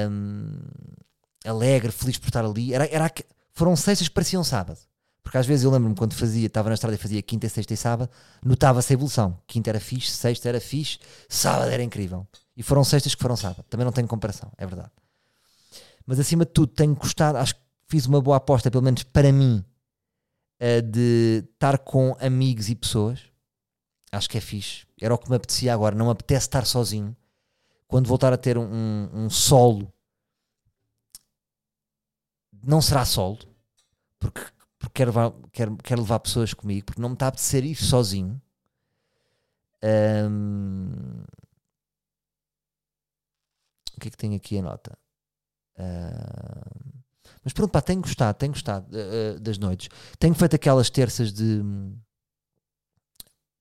Um, 0.10 0.60
alegre, 1.46 1.92
feliz 1.92 2.18
por 2.18 2.28
estar 2.28 2.46
ali. 2.46 2.74
Era, 2.74 2.88
era, 2.88 3.12
foram 3.54 3.76
sextas 3.76 4.08
que 4.08 4.14
pareciam 4.14 4.44
sábado. 4.44 4.80
Porque 5.26 5.40
às 5.40 5.48
vezes 5.48 5.66
eu 5.66 5.72
lembro-me 5.72 5.96
quando 5.96 6.14
fazia, 6.14 6.46
estava 6.46 6.70
na 6.70 6.76
estrada 6.76 6.96
e 6.96 7.00
fazia 7.00 7.20
quinta, 7.20 7.50
sexta 7.50 7.74
e 7.74 7.78
sábado, 7.78 8.12
notava-se 8.44 8.94
a 8.94 8.96
evolução. 8.96 9.42
Quinta 9.48 9.72
era 9.72 9.80
fixe, 9.80 10.12
sexta 10.12 10.48
era 10.50 10.62
fixe, 10.62 11.00
sábado 11.28 11.72
era 11.72 11.82
incrível. 11.82 12.28
E 12.56 12.62
foram 12.62 12.84
sextas 12.84 13.16
que 13.16 13.22
foram 13.22 13.36
sábado. 13.36 13.66
Também 13.68 13.84
não 13.84 13.92
tenho 13.92 14.08
comparação, 14.08 14.52
é 14.56 14.68
verdade. 14.68 14.92
Mas 16.06 16.20
acima 16.20 16.46
de 16.46 16.52
tudo, 16.52 16.68
tenho 16.74 16.94
gostado, 16.94 17.40
acho 17.40 17.56
que 17.56 17.62
fiz 17.96 18.06
uma 18.08 18.22
boa 18.22 18.38
aposta, 18.38 18.70
pelo 18.70 18.84
menos 18.84 19.04
para 19.04 19.32
mim, 19.32 19.64
uh, 20.60 20.82
de 20.82 21.46
estar 21.54 21.78
com 21.78 22.16
amigos 22.20 22.70
e 22.70 22.76
pessoas 22.76 23.32
Acho 24.16 24.30
que 24.30 24.38
é 24.38 24.42
fixe. 24.42 24.88
Era 25.02 25.14
o 25.14 25.18
que 25.18 25.30
me 25.30 25.36
apetecia 25.36 25.74
agora. 25.74 25.94
Não 25.94 26.06
me 26.06 26.12
apetece 26.12 26.46
estar 26.46 26.66
sozinho. 26.66 27.16
Quando 27.86 28.08
voltar 28.08 28.32
a 28.32 28.38
ter 28.38 28.58
um, 28.58 29.10
um 29.14 29.30
solo, 29.30 29.92
não 32.64 32.82
será 32.82 33.06
solo, 33.06 33.38
porque, 34.18 34.42
porque 34.80 34.94
quero, 34.94 35.12
levar, 35.12 35.34
quero, 35.52 35.78
quero 35.78 36.02
levar 36.02 36.20
pessoas 36.20 36.54
comigo, 36.54 36.86
porque 36.86 37.02
não 37.02 37.10
me 37.10 37.16
está 37.16 37.26
a 37.26 37.30
apetecer 37.30 37.64
ir 37.66 37.76
sozinho. 37.76 38.42
Um, 39.84 41.24
o 43.96 44.00
que 44.00 44.08
é 44.08 44.12
que 44.12 44.18
tem 44.18 44.34
aqui 44.34 44.58
a 44.58 44.62
nota? 44.62 44.98
Uh, 45.78 47.04
mas 47.46 47.54
pronto, 47.54 47.72
pá, 47.72 47.80
tenho 47.80 48.02
gostado, 48.02 48.38
tenho 48.38 48.52
gostado 48.52 48.88
uh, 48.92 49.40
das 49.40 49.58
noites. 49.60 49.88
Tenho 50.20 50.34
feito 50.34 50.56
aquelas 50.56 50.90
terças 50.90 51.32
de 51.32 51.64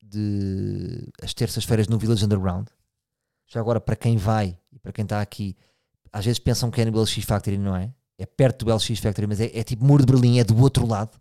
de 0.02 1.12
as 1.22 1.34
terças-feiras 1.34 1.86
no 1.88 1.98
Village 1.98 2.24
Underground. 2.24 2.68
Já 3.46 3.60
agora, 3.60 3.80
para 3.80 3.94
quem 3.94 4.16
vai 4.16 4.58
e 4.72 4.78
para 4.78 4.92
quem 4.92 5.02
está 5.02 5.20
aqui, 5.20 5.56
às 6.12 6.24
vezes 6.24 6.38
pensam 6.38 6.70
que 6.70 6.80
é 6.80 6.84
no 6.84 6.98
LX 6.98 7.24
Factory, 7.24 7.58
não 7.58 7.76
é? 7.76 7.92
É 8.16 8.24
perto 8.24 8.64
do 8.64 8.74
LX 8.74 8.98
Factory, 9.00 9.26
mas 9.26 9.40
é, 9.40 9.50
é 9.52 9.62
tipo 9.62 9.84
Muro 9.84 10.04
de 10.04 10.12
Berlim, 10.12 10.38
é 10.38 10.44
do 10.44 10.56
outro 10.60 10.86
lado. 10.86 11.20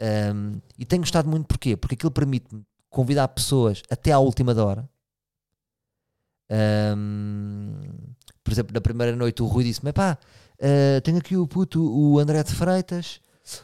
Um, 0.00 0.60
e 0.78 0.84
tenho 0.84 1.02
gostado 1.02 1.28
muito 1.28 1.46
porquê? 1.46 1.76
Porque 1.76 1.94
aquilo 1.94 2.10
permite-me 2.10 2.64
convidar 2.90 3.28
pessoas 3.28 3.82
até 3.88 4.10
à 4.10 4.18
última 4.18 4.52
hora. 4.60 4.88
Um, 6.96 7.80
por 8.42 8.52
exemplo, 8.52 8.74
na 8.74 8.80
primeira 8.80 9.14
noite 9.14 9.42
o 9.42 9.46
Rui 9.46 9.64
disse-me: 9.64 9.92
pá, 9.92 10.18
uh, 10.64 11.00
tenho 11.02 11.18
aqui 11.18 11.36
o 11.36 11.46
puto, 11.46 11.82
o 11.82 12.18
André 12.18 12.42
de 12.42 12.54
Freitas, 12.54 13.20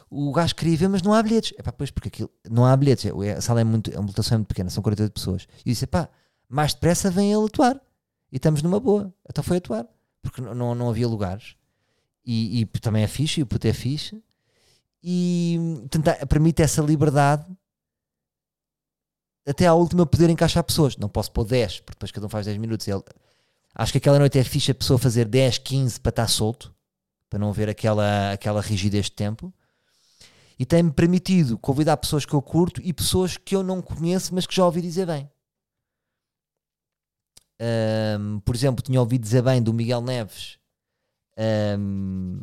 o 0.09 0.31
gajo 0.31 0.55
queria 0.55 0.77
ver, 0.77 0.89
mas 0.89 1.01
não 1.01 1.13
há 1.13 1.23
bilhetes. 1.23 1.53
É 1.57 1.63
pá, 1.63 1.71
pois, 1.71 1.89
porque 1.89 2.07
aquilo, 2.07 2.29
não 2.49 2.65
há 2.65 2.77
bilhetes. 2.77 3.05
É, 3.05 3.31
a 3.33 3.41
sala 3.41 3.61
é 3.61 3.63
muito, 3.63 3.95
a 3.97 4.01
lotação 4.01 4.35
é 4.35 4.37
muito 4.37 4.47
pequena, 4.47 4.69
são 4.69 4.83
48 4.83 5.11
pessoas. 5.11 5.47
E 5.65 5.71
disse, 5.71 5.87
pá, 5.87 6.07
mais 6.47 6.73
depressa 6.73 7.09
vem 7.09 7.33
ele 7.33 7.45
atuar. 7.45 7.81
E 8.31 8.37
estamos 8.37 8.61
numa 8.61 8.79
boa. 8.79 9.13
Então 9.27 9.43
foi 9.43 9.57
atuar. 9.57 9.85
Porque 10.21 10.39
não, 10.39 10.53
não, 10.53 10.75
não 10.75 10.89
havia 10.89 11.07
lugares. 11.07 11.55
E, 12.23 12.61
e, 12.61 12.65
também 12.79 13.03
é 13.03 13.07
fixe, 13.07 13.39
e 13.39 13.43
o 13.43 13.47
puto 13.47 13.67
é 13.67 13.73
fixe. 13.73 14.21
E 15.03 15.57
portanto, 15.89 16.27
permite 16.27 16.61
essa 16.61 16.81
liberdade 16.81 17.45
até 19.47 19.65
à 19.65 19.73
última 19.73 20.05
poder 20.05 20.29
encaixar 20.29 20.63
pessoas. 20.63 20.95
Não 20.97 21.09
posso 21.09 21.31
pôr 21.31 21.45
10, 21.45 21.79
porque 21.79 21.95
depois 21.95 22.11
cada 22.11 22.25
um 22.27 22.29
faz 22.29 22.45
10 22.45 22.57
minutos. 22.57 22.87
Ele, 22.87 23.01
acho 23.73 23.91
que 23.91 23.97
aquela 23.97 24.19
noite 24.19 24.37
é 24.37 24.43
fixe 24.43 24.71
a 24.71 24.75
pessoa 24.75 24.99
fazer 24.99 25.25
10, 25.25 25.57
15 25.57 25.99
para 25.99 26.11
estar 26.11 26.27
solto, 26.27 26.73
para 27.31 27.39
não 27.39 27.49
haver 27.49 27.69
aquela, 27.69 28.33
aquela 28.33 28.59
rigidez 28.59 29.05
de 29.05 29.13
tempo. 29.13 29.53
E 30.59 30.65
tem-me 30.65 30.91
permitido 30.91 31.57
convidar 31.57 31.95
pessoas 31.95 32.25
que 32.25 32.33
eu 32.33 32.41
curto 32.41 32.81
e 32.83 32.91
pessoas 32.91 33.37
que 33.37 33.55
eu 33.55 33.63
não 33.63 33.81
conheço, 33.81 34.35
mas 34.35 34.45
que 34.45 34.53
já 34.53 34.65
ouvi 34.65 34.81
dizer 34.81 35.07
bem. 35.07 35.31
Um, 38.19 38.41
por 38.41 38.53
exemplo, 38.53 38.83
tinha 38.83 38.99
ouvido 38.99 39.21
dizer 39.21 39.41
bem 39.41 39.63
do 39.63 39.73
Miguel 39.73 40.01
Neves. 40.01 40.59
Um, 41.79 42.41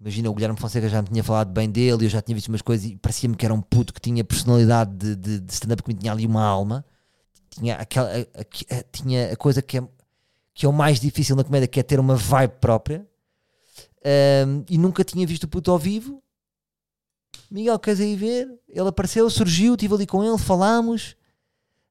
imagina, 0.00 0.30
o 0.30 0.34
Guilherme 0.34 0.58
Fonseca 0.58 0.88
já 0.88 1.02
me 1.02 1.08
tinha 1.08 1.24
falado 1.24 1.50
bem 1.50 1.68
dele, 1.68 2.06
eu 2.06 2.08
já 2.08 2.22
tinha 2.22 2.36
visto 2.36 2.48
umas 2.48 2.62
coisas 2.62 2.86
e 2.86 2.96
parecia-me 2.96 3.34
que 3.34 3.44
era 3.44 3.52
um 3.52 3.60
puto 3.60 3.92
que 3.92 4.00
tinha 4.00 4.22
personalidade 4.22 4.94
de, 4.94 5.16
de, 5.16 5.40
de 5.40 5.52
stand-up, 5.52 5.82
que 5.82 5.92
tinha 5.94 6.12
ali 6.12 6.26
uma 6.26 6.44
alma. 6.44 6.84
Tinha, 7.50 7.74
aquela, 7.74 8.08
a, 8.08 8.20
a, 8.20 8.78
a, 8.78 8.82
tinha 8.84 9.32
a 9.32 9.36
coisa 9.36 9.60
que 9.60 9.78
é, 9.78 9.88
que 10.54 10.64
é 10.64 10.68
o 10.68 10.72
mais 10.72 11.00
difícil 11.00 11.34
na 11.34 11.42
comédia, 11.42 11.66
que 11.66 11.80
é 11.80 11.82
ter 11.82 11.98
uma 11.98 12.14
vibe 12.14 12.52
própria. 12.60 13.04
Um, 14.04 14.64
e 14.68 14.76
nunca 14.76 15.04
tinha 15.04 15.26
visto 15.26 15.44
o 15.44 15.48
puto 15.48 15.70
ao 15.70 15.78
vivo. 15.78 16.22
Miguel, 17.50 17.78
queres 17.78 18.00
aí 18.00 18.16
ver? 18.16 18.48
Ele 18.68 18.88
apareceu, 18.88 19.28
surgiu, 19.28 19.74
estive 19.74 19.94
ali 19.94 20.06
com 20.06 20.24
ele, 20.24 20.38
falámos. 20.38 21.16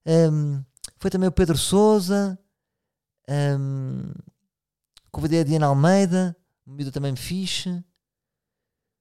Um, 0.06 0.64
foi 0.98 1.10
também 1.10 1.30
o 1.30 1.32
Pedro 1.32 1.58
Souza. 1.58 2.38
Um, 3.30 4.12
convidei 5.12 5.42
a 5.42 5.44
Diana 5.44 5.68
Almeida. 5.68 6.36
O 6.66 6.72
miúdo 6.72 6.92
também 6.92 7.12
me 7.12 7.18
fixe. 7.18 7.84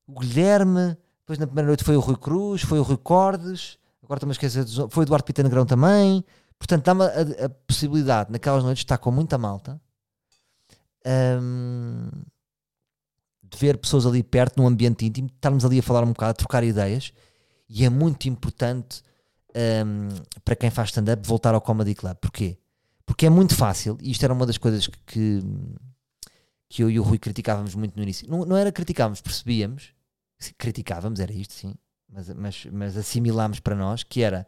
O 0.06 0.20
Guilherme. 0.20 0.96
Depois 1.20 1.38
na 1.38 1.46
primeira 1.46 1.68
noite 1.68 1.84
foi 1.84 1.96
o 1.96 2.00
Rui 2.00 2.16
Cruz. 2.16 2.62
Foi 2.62 2.78
o 2.78 2.82
Rui 2.82 2.98
Cordes. 2.98 3.78
Agora 4.02 4.20
também 4.20 4.32
esqueci. 4.32 4.58
Foi 4.90 5.02
o 5.02 5.06
Eduardo 5.06 5.24
Pita 5.24 5.42
Negrão 5.42 5.66
também. 5.66 6.24
Portanto, 6.58 6.84
dá-me 6.84 7.04
a, 7.04 7.46
a, 7.46 7.48
possibilidade 7.48 8.30
naquelas 8.30 8.62
noites 8.62 8.80
de 8.80 8.84
estar 8.84 8.98
com 8.98 9.10
muita 9.10 9.38
malta. 9.38 9.80
Um, 11.40 12.10
de 13.50 13.58
ver 13.58 13.78
pessoas 13.78 14.06
ali 14.06 14.22
perto, 14.22 14.58
num 14.58 14.66
ambiente 14.66 15.04
íntimo, 15.04 15.28
estarmos 15.28 15.64
ali 15.64 15.78
a 15.78 15.82
falar 15.82 16.04
um 16.04 16.12
bocado, 16.12 16.30
a 16.30 16.34
trocar 16.34 16.64
ideias. 16.64 17.12
E 17.68 17.84
é 17.84 17.90
muito 17.90 18.28
importante 18.28 19.02
um, 19.54 20.08
para 20.44 20.56
quem 20.56 20.70
faz 20.70 20.88
stand-up 20.90 21.26
voltar 21.26 21.54
ao 21.54 21.60
Comedy 21.60 21.94
Club. 21.94 22.16
Porquê? 22.16 22.58
Porque 23.04 23.26
é 23.26 23.30
muito 23.30 23.54
fácil, 23.54 23.98
e 24.00 24.10
isto 24.12 24.22
era 24.24 24.32
uma 24.32 24.46
das 24.46 24.56
coisas 24.56 24.86
que, 24.86 24.98
que, 25.06 25.42
que 26.68 26.82
eu 26.82 26.90
e 26.90 26.98
o 26.98 27.02
Rui 27.02 27.18
criticávamos 27.18 27.74
muito 27.74 27.96
no 27.96 28.02
início. 28.02 28.28
Não, 28.30 28.44
não 28.44 28.56
era 28.56 28.70
criticávamos, 28.70 29.20
percebíamos, 29.20 29.92
criticávamos, 30.56 31.18
era 31.18 31.32
isto 31.32 31.52
sim, 31.54 31.74
mas, 32.08 32.28
mas, 32.28 32.66
mas 32.72 32.96
assimilámos 32.96 33.58
para 33.58 33.74
nós, 33.74 34.04
que 34.04 34.22
era 34.22 34.46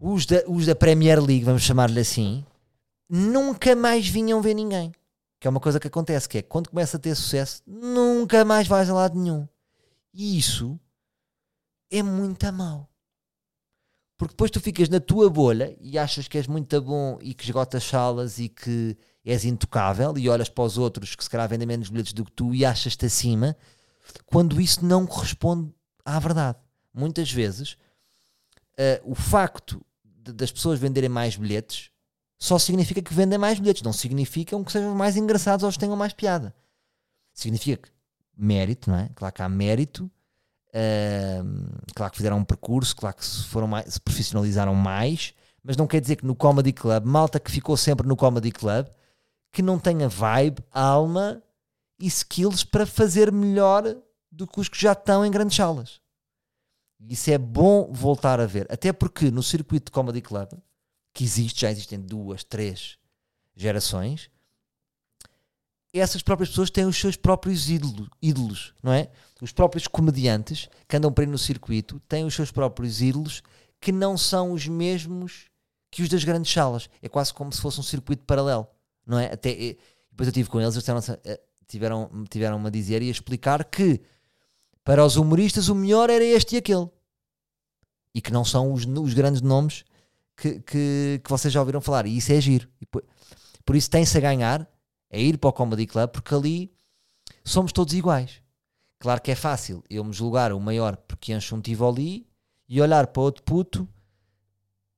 os 0.00 0.26
da, 0.26 0.42
os 0.48 0.66
da 0.66 0.74
Premier 0.74 1.20
League, 1.20 1.44
vamos 1.44 1.62
chamar-lhe 1.62 2.00
assim, 2.00 2.44
nunca 3.08 3.74
mais 3.74 4.08
vinham 4.08 4.42
ver 4.42 4.54
ninguém. 4.54 4.92
Que 5.40 5.46
é 5.46 5.50
uma 5.50 5.60
coisa 5.60 5.78
que 5.78 5.88
acontece, 5.88 6.28
que 6.28 6.38
é 6.38 6.42
quando 6.42 6.70
começa 6.70 6.96
a 6.96 7.00
ter 7.00 7.14
sucesso, 7.14 7.62
nunca 7.66 8.44
mais 8.44 8.66
vais 8.66 8.90
a 8.90 8.94
lado 8.94 9.18
nenhum. 9.18 9.46
E 10.12 10.36
isso 10.38 10.78
é 11.90 12.02
muito 12.02 12.52
mal. 12.52 12.90
Porque 14.16 14.32
depois 14.32 14.50
tu 14.50 14.60
ficas 14.60 14.88
na 14.88 14.98
tua 14.98 15.30
bolha 15.30 15.76
e 15.80 15.96
achas 15.96 16.26
que 16.26 16.36
és 16.36 16.48
muito 16.48 16.82
bom 16.82 17.18
e 17.22 17.32
que 17.32 17.44
esgotas 17.44 17.84
salas 17.84 18.40
e 18.40 18.48
que 18.48 18.96
és 19.24 19.44
intocável 19.44 20.18
e 20.18 20.28
olhas 20.28 20.48
para 20.48 20.64
os 20.64 20.76
outros 20.76 21.14
que 21.14 21.22
se 21.22 21.30
calhar 21.30 21.48
vendem 21.48 21.68
menos 21.68 21.88
bilhetes 21.88 22.12
do 22.12 22.24
que 22.24 22.32
tu 22.32 22.52
e 22.52 22.64
achas-te 22.64 23.06
acima, 23.06 23.56
quando 24.26 24.60
isso 24.60 24.84
não 24.84 25.06
corresponde 25.06 25.72
à 26.04 26.18
verdade. 26.18 26.58
Muitas 26.92 27.30
vezes 27.30 27.74
uh, 28.78 29.00
o 29.04 29.14
facto 29.14 29.80
de, 30.04 30.32
das 30.32 30.50
pessoas 30.50 30.80
venderem 30.80 31.08
mais 31.08 31.36
bilhetes 31.36 31.90
só 32.38 32.58
significa 32.58 33.02
que 33.02 33.12
vendem 33.12 33.38
mais 33.38 33.58
bilhetes, 33.58 33.82
não 33.82 33.92
significa 33.92 34.62
que 34.62 34.72
sejam 34.72 34.94
mais 34.94 35.16
engraçados 35.16 35.64
ou 35.64 35.70
que 35.70 35.78
tenham 35.78 35.96
mais 35.96 36.12
piada. 36.12 36.54
Significa 37.34 37.88
que 37.88 37.92
mérito, 38.36 38.90
não 38.90 38.98
é? 38.98 39.10
Claro 39.14 39.34
que 39.34 39.42
há 39.42 39.48
mérito 39.48 40.10
claro 41.94 42.10
que 42.10 42.16
fizeram 42.16 42.38
um 42.38 42.44
percurso, 42.44 42.94
claro 42.94 43.16
que 43.16 43.24
se, 43.24 43.44
foram 43.44 43.66
mais, 43.66 43.94
se 43.94 44.00
profissionalizaram 44.00 44.74
mais, 44.74 45.34
mas 45.62 45.76
não 45.76 45.86
quer 45.86 46.00
dizer 46.00 46.16
que 46.16 46.26
no 46.26 46.34
Comedy 46.34 46.72
Club, 46.72 47.04
malta 47.04 47.40
que 47.40 47.50
ficou 47.50 47.76
sempre 47.76 48.06
no 48.06 48.16
Comedy 48.16 48.52
Club, 48.52 48.86
que 49.52 49.62
não 49.62 49.78
tenha 49.78 50.08
vibe, 50.08 50.62
alma 50.70 51.42
e 51.98 52.06
skills 52.06 52.64
para 52.64 52.86
fazer 52.86 53.32
melhor 53.32 53.96
do 54.30 54.46
que 54.46 54.60
os 54.60 54.68
que 54.68 54.80
já 54.80 54.92
estão 54.92 55.24
em 55.24 55.30
grandes 55.30 55.56
salas. 55.56 56.00
Isso 57.00 57.30
é 57.30 57.38
bom 57.38 57.90
voltar 57.92 58.40
a 58.40 58.46
ver. 58.46 58.66
Até 58.70 58.92
porque 58.92 59.30
no 59.30 59.42
circuito 59.42 59.86
de 59.86 59.92
Comedy 59.92 60.20
Club, 60.20 60.48
que 61.12 61.24
existe, 61.24 61.62
já 61.62 61.70
existem 61.70 62.00
duas, 62.00 62.44
três 62.44 62.96
gerações, 63.56 64.30
essas 65.92 66.22
próprias 66.22 66.50
pessoas 66.50 66.70
têm 66.70 66.84
os 66.84 66.96
seus 66.96 67.16
próprios 67.16 67.70
ídolos, 67.70 68.08
ídolos, 68.20 68.74
não 68.82 68.92
é? 68.92 69.08
Os 69.40 69.52
próprios 69.52 69.86
comediantes 69.86 70.68
que 70.86 70.96
andam 70.96 71.12
por 71.12 71.22
aí 71.22 71.26
no 71.26 71.38
circuito 71.38 72.00
têm 72.08 72.24
os 72.24 72.34
seus 72.34 72.50
próprios 72.50 73.00
ídolos 73.00 73.42
que 73.80 73.92
não 73.92 74.18
são 74.18 74.52
os 74.52 74.66
mesmos 74.66 75.46
que 75.90 76.02
os 76.02 76.08
das 76.08 76.24
grandes 76.24 76.52
salas. 76.52 76.90
É 77.00 77.08
quase 77.08 77.32
como 77.32 77.52
se 77.52 77.60
fosse 77.60 77.80
um 77.80 77.82
circuito 77.82 78.24
paralelo, 78.24 78.66
não 79.06 79.18
é? 79.18 79.32
Até, 79.32 79.54
depois 80.10 80.26
eu 80.26 80.28
estive 80.28 80.48
com 80.50 80.60
eles, 80.60 80.76
eles 80.76 80.86
tiveram, 81.66 82.10
tiveram 82.28 82.66
a 82.66 82.70
dizer 82.70 83.02
e 83.02 83.08
a 83.08 83.12
explicar 83.12 83.64
que 83.64 84.00
para 84.84 85.04
os 85.04 85.16
humoristas 85.16 85.68
o 85.68 85.74
melhor 85.74 86.10
era 86.10 86.24
este 86.24 86.54
e 86.54 86.58
aquele. 86.58 86.88
E 88.14 88.20
que 88.20 88.32
não 88.32 88.44
são 88.44 88.72
os, 88.72 88.84
os 88.84 89.14
grandes 89.14 89.40
nomes 89.40 89.84
que, 90.38 90.60
que, 90.60 91.20
que 91.22 91.30
vocês 91.30 91.52
já 91.52 91.60
ouviram 91.60 91.80
falar. 91.80 92.06
E 92.06 92.16
isso 92.16 92.32
é 92.32 92.40
giro. 92.40 92.68
Por, 93.64 93.76
isso 93.76 93.90
tem-se 93.90 94.16
a 94.16 94.20
ganhar 94.20 94.66
é 95.10 95.20
ir 95.20 95.38
para 95.38 95.50
o 95.50 95.52
Comedy 95.52 95.86
Club, 95.86 96.10
porque 96.10 96.34
ali 96.34 96.72
somos 97.44 97.72
todos 97.72 97.92
iguais. 97.92 98.40
Claro 99.00 99.20
que 99.20 99.30
é 99.30 99.34
fácil 99.34 99.82
eu 99.90 100.04
me 100.04 100.12
julgar 100.12 100.52
o 100.52 100.60
maior 100.60 100.96
porque 100.96 101.32
encho 101.32 101.56
um 101.56 101.60
Tivoli 101.60 102.26
e 102.68 102.80
olhar 102.80 103.06
para 103.08 103.22
outro 103.22 103.42
puto 103.42 103.88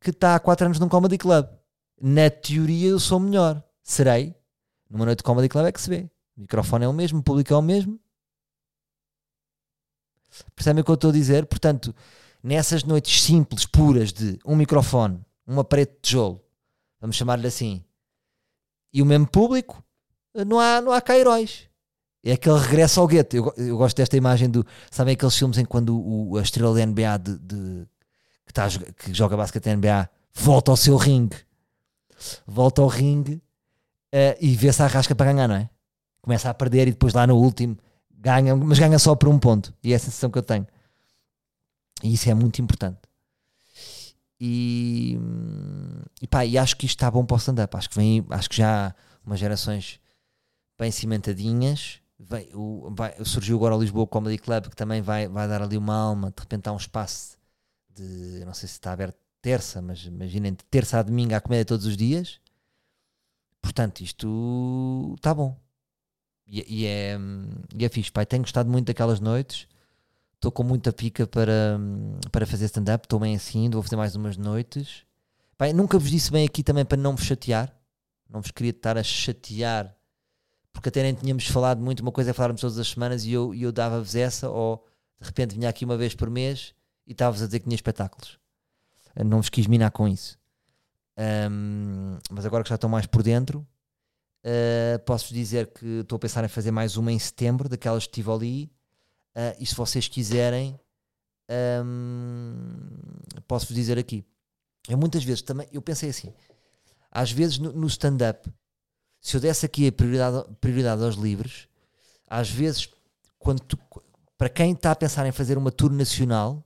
que 0.01 0.11
está 0.11 0.35
há 0.35 0.41
4 0.41 0.67
anos 0.67 0.79
num 0.79 0.89
Comedy 0.89 1.17
Club. 1.17 1.47
Na 2.01 2.31
teoria 2.31 2.89
eu 2.89 2.99
sou 2.99 3.21
melhor. 3.21 3.63
Serei. 3.83 4.35
Numa 4.89 5.05
noite 5.05 5.19
de 5.19 5.25
Comedy 5.25 5.49
Club 5.49 5.67
é 5.67 5.73
que 5.73 5.81
se 5.81 5.89
vê. 5.89 6.11
O 6.37 6.41
microfone 6.41 6.85
é 6.85 6.89
o 6.89 6.93
mesmo, 6.93 7.21
o 7.21 7.23
público 7.23 7.53
é 7.53 7.57
o 7.57 7.63
mesmo. 7.63 8.01
Percebem 10.55 10.81
o 10.81 10.85
que 10.85 10.91
eu 10.91 10.95
estou 10.95 11.11
a 11.11 11.13
dizer? 11.13 11.47
Portanto, 11.47 11.95
nessas 12.43 12.85
noites 12.85 13.23
simples, 13.23 13.67
puras 13.67 14.13
de 14.13 14.39
um 14.45 14.57
microfone, 14.57 15.25
uma 15.47 15.65
parede 15.65 15.93
de 15.93 15.99
tijolo, 16.03 16.41
vamos 17.01 17.17
chamar-lhe 17.17 17.47
assim, 17.47 17.85
e 18.93 19.03
o 19.03 19.07
mesmo 19.07 19.27
público, 19.27 19.83
não 20.35 20.59
há, 20.59 20.81
não 20.81 20.93
há 20.93 21.01
cá 21.01 21.17
heróis. 21.17 21.69
É 22.23 22.33
aquele 22.33 22.59
regresso 22.59 23.01
ao 23.01 23.07
gueto. 23.07 23.37
Eu, 23.37 23.55
eu 23.57 23.79
gosto 23.79 23.97
desta 23.97 24.17
imagem 24.17 24.51
do. 24.51 24.67
Sabem 24.91 25.15
aqueles 25.15 25.37
filmes 25.37 25.57
em 25.59 25.65
quando 25.65 25.99
o, 25.99 26.37
a 26.37 26.43
estrela 26.43 26.75
da 26.75 26.85
NBA 26.85 27.19
de, 27.19 27.39
de, 27.39 27.87
que, 28.47 28.53
tá, 28.53 28.69
que 28.69 29.15
joga 29.15 29.37
basquete 29.37 29.65
da 29.65 29.77
NBA 29.77 30.11
volta 30.35 30.71
ao 30.71 30.77
seu 30.77 30.97
ringue, 30.97 31.37
volta 32.47 32.83
ao 32.83 32.89
ringue 32.89 33.35
uh, 34.15 34.37
e 34.41 34.55
vê 34.55 34.73
se 34.73 34.83
arrasca 34.83 35.15
para 35.15 35.33
ganhar, 35.33 35.49
não 35.49 35.57
é? 35.57 35.71
Começa 36.21 36.51
a 36.51 36.55
perder 36.55 36.89
e 36.89 36.93
depois 36.93 37.15
lá 37.15 37.27
no 37.27 37.37
último 37.37 37.79
ganha, 38.11 38.55
mas 38.55 38.79
ganha 38.79 38.99
só 38.99 39.15
por 39.15 39.29
um 39.29 39.39
ponto. 39.39 39.73
E 39.83 39.93
é 39.93 39.97
a 39.97 39.99
sensação 39.99 40.31
que 40.31 40.39
eu 40.39 40.43
tenho. 40.43 40.67
E 42.03 42.13
isso 42.13 42.29
é 42.29 42.35
muito 42.35 42.61
importante. 42.61 42.99
E, 44.41 45.19
e 46.23 46.27
pá, 46.27 46.47
e 46.47 46.57
acho 46.57 46.77
que 46.77 46.87
isto 46.87 46.97
está 46.97 47.11
bom 47.11 47.25
para 47.27 47.35
o 47.35 47.39
stand-up. 47.39 47.77
Acho 47.77 47.91
que 47.91 47.97
vem, 47.97 48.27
acho 48.31 48.49
que 48.49 48.57
já 48.57 48.95
umas 49.25 49.39
gerações 49.39 50.01
bem 50.79 50.91
cimentadinhas. 50.91 52.01
Vem, 52.19 52.49
o, 52.55 52.91
vai, 52.95 53.15
surgiu 53.25 53.57
agora 53.57 53.77
o 53.77 53.81
Lisboa 53.81 54.07
Comedy 54.07 54.39
Club 54.39 54.69
que 54.69 54.77
também 54.77 55.03
vai, 55.03 55.29
vai 55.29 55.47
dar 55.47 55.63
ali 55.63 55.77
uma 55.77 55.95
alma. 55.95 56.33
De 56.35 56.41
repente 56.41 56.69
há 56.69 56.73
um 56.73 56.79
espaço 56.79 57.39
de 57.95 58.43
não 58.47 58.55
sei 58.55 58.69
se 58.69 58.75
está 58.75 58.93
aberto 58.93 59.17
terça, 59.43 59.83
mas 59.83 60.05
imaginem 60.05 60.53
de 60.53 60.65
terça 60.65 60.99
a 60.99 61.03
domingo 61.03 61.35
há 61.35 61.41
comédia 61.41 61.65
todos 61.65 61.87
os 61.87 61.97
dias. 61.97 62.41
Portanto, 63.61 64.01
isto 64.01 65.15
está 65.17 65.35
bom. 65.35 65.57
E, 66.47 66.83
e, 66.83 66.87
é, 66.87 67.19
e 67.77 67.85
é 67.85 67.89
fixe, 67.89 68.11
pai. 68.11 68.27
Tenho 68.27 68.43
gostado 68.43 68.71
muito 68.71 68.87
daquelas 68.87 69.21
noites. 69.21 69.69
Estou 70.41 70.51
com 70.51 70.63
muita 70.63 70.91
pica 70.91 71.27
para, 71.27 71.79
para 72.33 72.47
fazer 72.47 72.65
stand-up. 72.65 73.05
Estou 73.05 73.21
bem 73.21 73.37
assim, 73.37 73.69
vou 73.69 73.83
fazer 73.83 73.97
mais 73.97 74.17
umas 74.17 74.39
noites. 74.39 75.05
Pai, 75.59 75.75
nunca 75.75 75.99
vos 75.99 76.11
disse 76.11 76.33
bem 76.33 76.47
aqui 76.47 76.63
também 76.63 76.83
para 76.83 76.97
não 76.97 77.15
vos 77.15 77.27
chatear. 77.27 77.71
Não 78.27 78.41
vos 78.41 78.51
queria 78.51 78.71
estar 78.71 78.97
a 78.97 79.03
chatear 79.03 79.95
porque 80.73 80.89
até 80.89 81.03
nem 81.03 81.13
tínhamos 81.13 81.47
falado 81.47 81.83
muito. 81.83 82.01
Uma 82.01 82.11
coisa 82.11 82.31
é 82.31 82.33
falarmos 82.33 82.63
todas 82.63 82.79
as 82.79 82.89
semanas 82.89 83.27
e 83.27 83.33
eu, 83.33 83.55
eu 83.55 83.71
dava-vos 83.71 84.15
essa, 84.15 84.49
ou 84.49 84.83
de 85.21 85.27
repente 85.27 85.55
vinha 85.55 85.69
aqui 85.69 85.85
uma 85.85 85.99
vez 85.99 86.15
por 86.15 86.31
mês 86.31 86.75
e 87.07 87.13
estava-vos 87.13 87.43
a 87.43 87.47
dizer 87.47 87.59
que 87.59 87.65
tinha 87.65 87.75
espetáculos. 87.75 88.39
Não 89.23 89.43
vos 89.43 89.51
quis 89.51 89.67
minar 89.67 89.91
com 89.91 90.09
isso. 90.09 90.39
Um, 91.19 92.19
mas 92.31 92.47
agora 92.47 92.63
que 92.63 92.71
já 92.71 92.77
estou 92.77 92.89
mais 92.89 93.05
por 93.05 93.23
dentro, 93.23 93.67
uh, 94.47 94.99
posso-vos 95.05 95.35
dizer 95.35 95.67
que 95.67 96.01
estou 96.01 96.17
a 96.17 96.19
pensar 96.19 96.43
em 96.45 96.49
fazer 96.49 96.71
mais 96.71 96.97
uma 96.97 97.13
em 97.13 97.19
setembro, 97.19 97.69
daquelas 97.69 98.05
que 98.05 98.11
estive 98.11 98.31
ali. 98.31 98.73
Uh, 99.37 99.55
e 99.59 99.67
se 99.67 99.75
vocês 99.75 100.09
quiserem, 100.09 100.79
hum, 101.85 102.89
posso-vos 103.47 103.75
dizer 103.75 103.99
aqui. 103.99 104.25
Eu 104.89 104.99
muitas 104.99 105.23
vezes 105.23 105.43
também, 105.43 105.69
eu 105.73 105.83
pensei 105.83 106.11
assim, 106.11 106.33
às 107.11 107.31
vezes 107.31 107.59
no, 107.59 107.73
no 107.73 107.87
stand-up, 107.87 108.49
se 109.21 109.37
eu 109.37 109.41
desse 109.41 109.67
aqui 109.67 109.87
a 109.87 109.93
prioridade, 109.93 110.45
prioridade 110.61 111.03
aos 111.03 111.17
livros, 111.17 111.69
às 112.27 112.49
vezes, 112.49 112.89
quando 113.39 113.61
tu, 113.61 113.79
para 114.39 114.49
quem 114.49 114.73
está 114.73 114.93
a 114.93 114.97
pensar 114.97 115.27
em 115.27 115.33
fazer 115.33 115.59
uma 115.59 115.71
tour 115.71 115.93
nacional, 115.93 116.65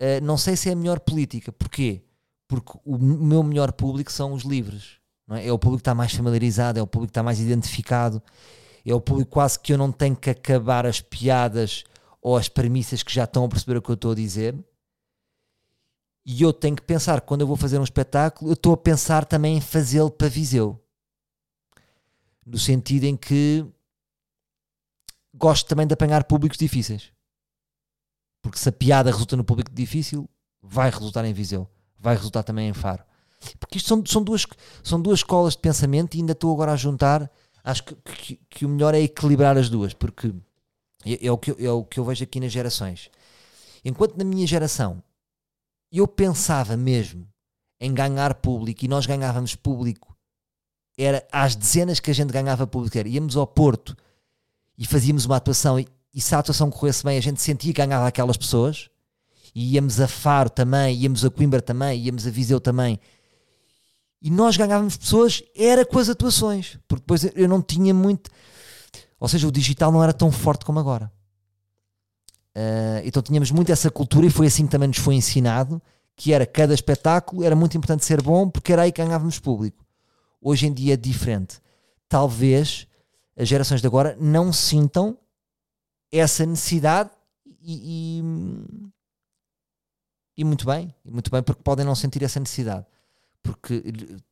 uh, 0.00 0.22
não 0.22 0.36
sei 0.36 0.56
se 0.56 0.68
é 0.68 0.72
a 0.72 0.76
melhor 0.76 1.00
política. 1.00 1.52
Porquê? 1.52 2.02
Porque 2.48 2.78
o 2.84 2.98
meu 2.98 3.42
melhor 3.42 3.72
público 3.72 4.10
são 4.10 4.32
os 4.32 4.42
livros. 4.42 4.98
É? 5.30 5.46
é? 5.46 5.52
o 5.52 5.58
público 5.58 5.78
que 5.78 5.82
está 5.82 5.94
mais 5.94 6.12
familiarizado, 6.12 6.78
é 6.78 6.82
o 6.82 6.86
público 6.86 7.08
que 7.08 7.12
está 7.12 7.22
mais 7.22 7.40
identificado, 7.40 8.22
é 8.90 8.94
o 8.94 9.00
público 9.00 9.30
quase 9.30 9.58
que 9.58 9.72
eu 9.72 9.78
não 9.78 9.92
tenho 9.92 10.16
que 10.16 10.30
acabar 10.30 10.86
as 10.86 11.00
piadas 11.00 11.84
ou 12.20 12.36
as 12.36 12.48
premissas 12.48 13.02
que 13.02 13.12
já 13.12 13.24
estão 13.24 13.44
a 13.44 13.48
perceber 13.48 13.76
o 13.76 13.82
que 13.82 13.90
eu 13.90 13.94
estou 13.94 14.12
a 14.12 14.16
dizer. 14.16 14.56
E 16.24 16.42
eu 16.42 16.52
tenho 16.52 16.76
que 16.76 16.82
pensar, 16.82 17.20
quando 17.20 17.40
eu 17.40 17.46
vou 17.46 17.56
fazer 17.56 17.78
um 17.78 17.84
espetáculo, 17.84 18.50
eu 18.50 18.54
estou 18.54 18.72
a 18.72 18.76
pensar 18.76 19.24
também 19.24 19.56
em 19.56 19.60
fazê-lo 19.60 20.10
para 20.10 20.28
Viseu. 20.28 20.80
No 22.46 22.58
sentido 22.58 23.04
em 23.04 23.16
que 23.16 23.66
gosto 25.34 25.66
também 25.66 25.86
de 25.86 25.94
apanhar 25.94 26.24
públicos 26.24 26.58
difíceis. 26.58 27.12
Porque 28.40 28.58
se 28.58 28.68
a 28.68 28.72
piada 28.72 29.10
resulta 29.10 29.36
no 29.36 29.44
público 29.44 29.70
difícil, 29.72 30.28
vai 30.60 30.90
resultar 30.90 31.24
em 31.24 31.32
Viseu. 31.32 31.68
Vai 31.98 32.16
resultar 32.16 32.42
também 32.42 32.68
em 32.68 32.72
Faro. 32.72 33.04
Porque 33.58 33.78
isto 33.78 33.88
são, 33.88 34.04
são, 34.06 34.22
duas, 34.22 34.46
são 34.82 35.00
duas 35.00 35.20
escolas 35.20 35.54
de 35.54 35.60
pensamento 35.60 36.14
e 36.14 36.20
ainda 36.20 36.32
estou 36.32 36.52
agora 36.52 36.72
a 36.72 36.76
juntar. 36.76 37.30
Acho 37.64 37.84
que, 37.84 37.94
que, 37.94 38.40
que 38.50 38.66
o 38.66 38.68
melhor 38.68 38.94
é 38.94 39.00
equilibrar 39.00 39.56
as 39.56 39.68
duas, 39.68 39.94
porque 39.94 40.32
é, 41.04 41.26
é, 41.26 41.30
o 41.30 41.38
que, 41.38 41.50
é 41.64 41.70
o 41.70 41.84
que 41.84 42.00
eu 42.00 42.04
vejo 42.04 42.24
aqui 42.24 42.40
nas 42.40 42.52
gerações. 42.52 43.10
Enquanto 43.84 44.16
na 44.16 44.24
minha 44.24 44.46
geração 44.46 45.02
eu 45.90 46.08
pensava 46.08 46.76
mesmo 46.76 47.28
em 47.80 47.92
ganhar 47.92 48.34
público 48.34 48.84
e 48.84 48.88
nós 48.88 49.06
ganhávamos 49.06 49.54
público, 49.54 50.16
era 50.96 51.26
às 51.30 51.54
dezenas 51.54 52.00
que 52.00 52.10
a 52.10 52.14
gente 52.14 52.32
ganhava 52.32 52.66
público. 52.66 52.96
Era, 52.96 53.08
íamos 53.08 53.36
ao 53.36 53.46
Porto 53.46 53.96
e 54.76 54.86
fazíamos 54.86 55.26
uma 55.26 55.36
atuação 55.36 55.78
e, 55.78 55.86
e 56.14 56.20
se 56.20 56.34
a 56.34 56.38
atuação 56.38 56.70
corresse 56.70 57.04
bem, 57.04 57.18
a 57.18 57.22
gente 57.22 57.40
sentia 57.40 57.72
que 57.72 57.80
ganhava 57.80 58.06
aquelas 58.06 58.36
pessoas. 58.36 58.88
E 59.54 59.74
íamos 59.74 60.00
a 60.00 60.08
Faro 60.08 60.48
também, 60.48 60.96
íamos 60.96 61.24
a 61.24 61.30
Coimbra 61.30 61.60
também, 61.60 62.00
íamos 62.00 62.26
a 62.26 62.30
Viseu 62.30 62.58
também 62.58 62.98
e 64.22 64.30
nós 64.30 64.56
ganhávamos 64.56 64.96
pessoas, 64.96 65.42
era 65.54 65.84
com 65.84 65.98
as 65.98 66.08
atuações, 66.08 66.78
porque 66.86 67.02
depois 67.02 67.24
eu 67.34 67.48
não 67.48 67.60
tinha 67.60 67.92
muito. 67.92 68.30
Ou 69.18 69.26
seja, 69.26 69.48
o 69.48 69.52
digital 69.52 69.90
não 69.90 70.02
era 70.02 70.12
tão 70.12 70.30
forte 70.30 70.64
como 70.64 70.78
agora. 70.78 71.12
Uh, 72.54 73.02
então 73.04 73.20
tínhamos 73.20 73.50
muito 73.50 73.72
essa 73.72 73.90
cultura 73.90 74.26
e 74.26 74.30
foi 74.30 74.46
assim 74.46 74.66
que 74.66 74.70
também 74.70 74.86
nos 74.86 74.98
foi 74.98 75.14
ensinado 75.14 75.80
que 76.14 76.34
era 76.34 76.44
cada 76.44 76.74
espetáculo 76.74 77.42
era 77.42 77.56
muito 77.56 77.76
importante 77.76 78.04
ser 78.04 78.20
bom 78.20 78.48
porque 78.48 78.74
era 78.74 78.82
aí 78.82 78.92
que 78.92 79.02
ganhávamos 79.02 79.38
público. 79.38 79.84
Hoje 80.40 80.66
em 80.66 80.72
dia 80.72 80.94
é 80.94 80.96
diferente. 80.96 81.60
Talvez 82.08 82.86
as 83.36 83.48
gerações 83.48 83.80
de 83.80 83.86
agora 83.86 84.16
não 84.20 84.52
sintam 84.52 85.16
essa 86.12 86.44
necessidade 86.44 87.10
e, 87.60 88.20
e, 88.20 88.22
e 90.36 90.44
muito 90.44 90.66
bem, 90.66 90.94
e 91.04 91.10
muito 91.10 91.30
bem 91.30 91.42
porque 91.42 91.62
podem 91.62 91.86
não 91.86 91.94
sentir 91.94 92.22
essa 92.22 92.38
necessidade 92.38 92.86
porque 93.42 93.82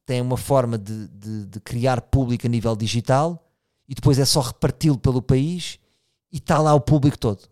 tem 0.07 0.21
uma 0.21 0.37
forma 0.37 0.79
de, 0.79 1.09
de, 1.09 1.47
de 1.47 1.61
criar 1.61 2.01
público 2.01 2.47
a 2.47 2.51
nível 2.51 2.77
digital 2.77 3.45
e 3.89 3.95
depois 3.95 4.19
é 4.19 4.25
só 4.25 4.41
reparti-lo 4.41 4.99
pelo 4.99 5.21
país 5.21 5.79
e 6.33 6.37
está 6.37 6.59
lá 6.59 6.73
o 6.75 6.81
público 6.81 7.19
todo. 7.19 7.49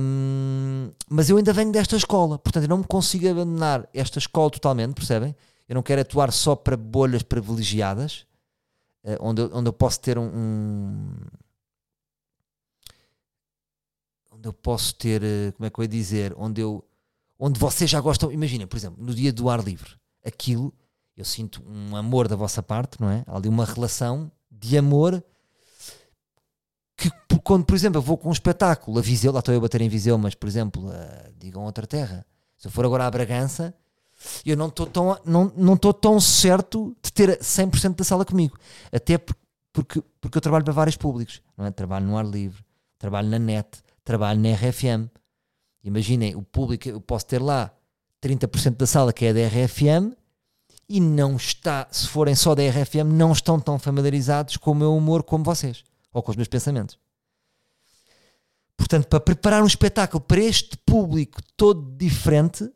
Um, 0.00 0.90
mas 1.10 1.28
eu 1.28 1.36
ainda 1.36 1.52
venho 1.52 1.70
desta 1.70 1.94
escola, 1.94 2.38
portanto 2.38 2.62
eu 2.62 2.70
não 2.70 2.78
me 2.78 2.86
consigo 2.86 3.28
abandonar 3.28 3.86
esta 3.92 4.18
escola 4.18 4.50
totalmente, 4.50 4.94
percebem? 4.94 5.36
Eu 5.68 5.74
não 5.74 5.82
quero 5.82 6.00
atuar 6.00 6.32
só 6.32 6.56
para 6.56 6.74
bolhas 6.74 7.22
privilegiadas, 7.22 8.24
uh, 9.04 9.18
onde, 9.20 9.42
eu, 9.42 9.50
onde 9.52 9.68
eu 9.68 9.72
posso 9.74 10.00
ter 10.00 10.16
um, 10.16 10.24
um, 10.24 11.14
onde 14.30 14.48
eu 14.48 14.54
posso 14.54 14.94
ter, 14.94 15.22
uh, 15.22 15.52
como 15.54 15.66
é 15.66 15.70
que 15.70 15.78
eu 15.78 15.84
ia 15.84 15.88
dizer, 15.88 16.34
onde 16.38 16.62
eu 16.62 16.82
onde 17.38 17.58
vocês 17.58 17.88
já 17.88 18.00
gostam, 18.00 18.32
imagina, 18.32 18.66
por 18.66 18.76
exemplo, 18.76 19.02
no 19.02 19.14
dia 19.14 19.32
do 19.32 19.48
ar 19.48 19.62
livre, 19.62 19.90
aquilo, 20.24 20.74
eu 21.16 21.24
sinto 21.24 21.62
um 21.66 21.96
amor 21.96 22.28
da 22.28 22.36
vossa 22.36 22.62
parte, 22.62 23.00
não 23.00 23.10
é? 23.10 23.24
Ali 23.26 23.48
uma 23.48 23.64
relação 23.64 24.30
de 24.50 24.76
amor 24.76 25.22
que 26.96 27.10
quando, 27.48 27.64
por 27.64 27.74
exemplo, 27.74 27.96
eu 27.96 28.02
vou 28.02 28.18
com 28.18 28.28
um 28.28 28.32
espetáculo 28.32 28.98
a 28.98 29.00
Viseu, 29.02 29.32
lá 29.32 29.38
estou 29.38 29.54
eu 29.54 29.58
a 29.58 29.62
bater 29.62 29.80
em 29.80 29.88
Viseu, 29.88 30.18
mas, 30.18 30.34
por 30.34 30.46
exemplo, 30.46 30.90
a, 30.90 31.30
digam 31.38 31.64
outra 31.64 31.86
terra, 31.86 32.26
se 32.58 32.68
eu 32.68 32.70
for 32.70 32.84
agora 32.84 33.06
à 33.06 33.10
Bragança, 33.10 33.72
eu 34.44 34.54
não 34.54 34.68
estou 34.68 34.84
tão, 34.84 35.18
não, 35.24 35.50
não 35.56 35.76
tão 35.76 36.20
certo 36.20 36.94
de 37.02 37.10
ter 37.10 37.38
100% 37.38 37.94
da 37.94 38.04
sala 38.04 38.24
comigo. 38.24 38.58
Até 38.92 39.18
porque, 39.72 40.02
porque 40.20 40.36
eu 40.36 40.42
trabalho 40.42 40.62
para 40.62 40.74
vários 40.74 40.96
públicos, 40.96 41.40
não 41.56 41.64
é? 41.64 41.70
Trabalho 41.70 42.04
no 42.04 42.18
ar 42.18 42.26
livre, 42.26 42.62
trabalho 42.98 43.28
na 43.28 43.38
net, 43.38 43.68
trabalho 44.04 44.40
na 44.40 44.50
RFM, 44.52 45.08
Imaginem, 45.88 46.36
o 46.36 46.42
público, 46.42 46.88
eu 46.88 47.00
posso 47.00 47.26
ter 47.26 47.40
lá 47.40 47.72
30% 48.22 48.76
da 48.76 48.86
sala 48.86 49.12
que 49.12 49.24
é 49.24 49.32
da 49.32 49.40
RFM 49.46 50.14
e 50.88 51.00
não 51.00 51.36
está, 51.36 51.88
se 51.90 52.06
forem 52.06 52.34
só 52.34 52.54
da 52.54 52.62
RFM, 52.62 53.06
não 53.06 53.32
estão 53.32 53.58
tão 53.58 53.78
familiarizados 53.78 54.56
com 54.56 54.72
o 54.72 54.74
meu 54.74 54.94
humor 54.94 55.22
como 55.22 55.44
vocês, 55.44 55.84
ou 56.12 56.22
com 56.22 56.30
os 56.30 56.36
meus 56.36 56.48
pensamentos. 56.48 56.98
Portanto, 58.76 59.08
para 59.08 59.20
preparar 59.20 59.62
um 59.62 59.66
espetáculo 59.66 60.20
para 60.20 60.40
este 60.40 60.76
público 60.78 61.42
todo 61.56 61.96
diferente, 61.96 62.70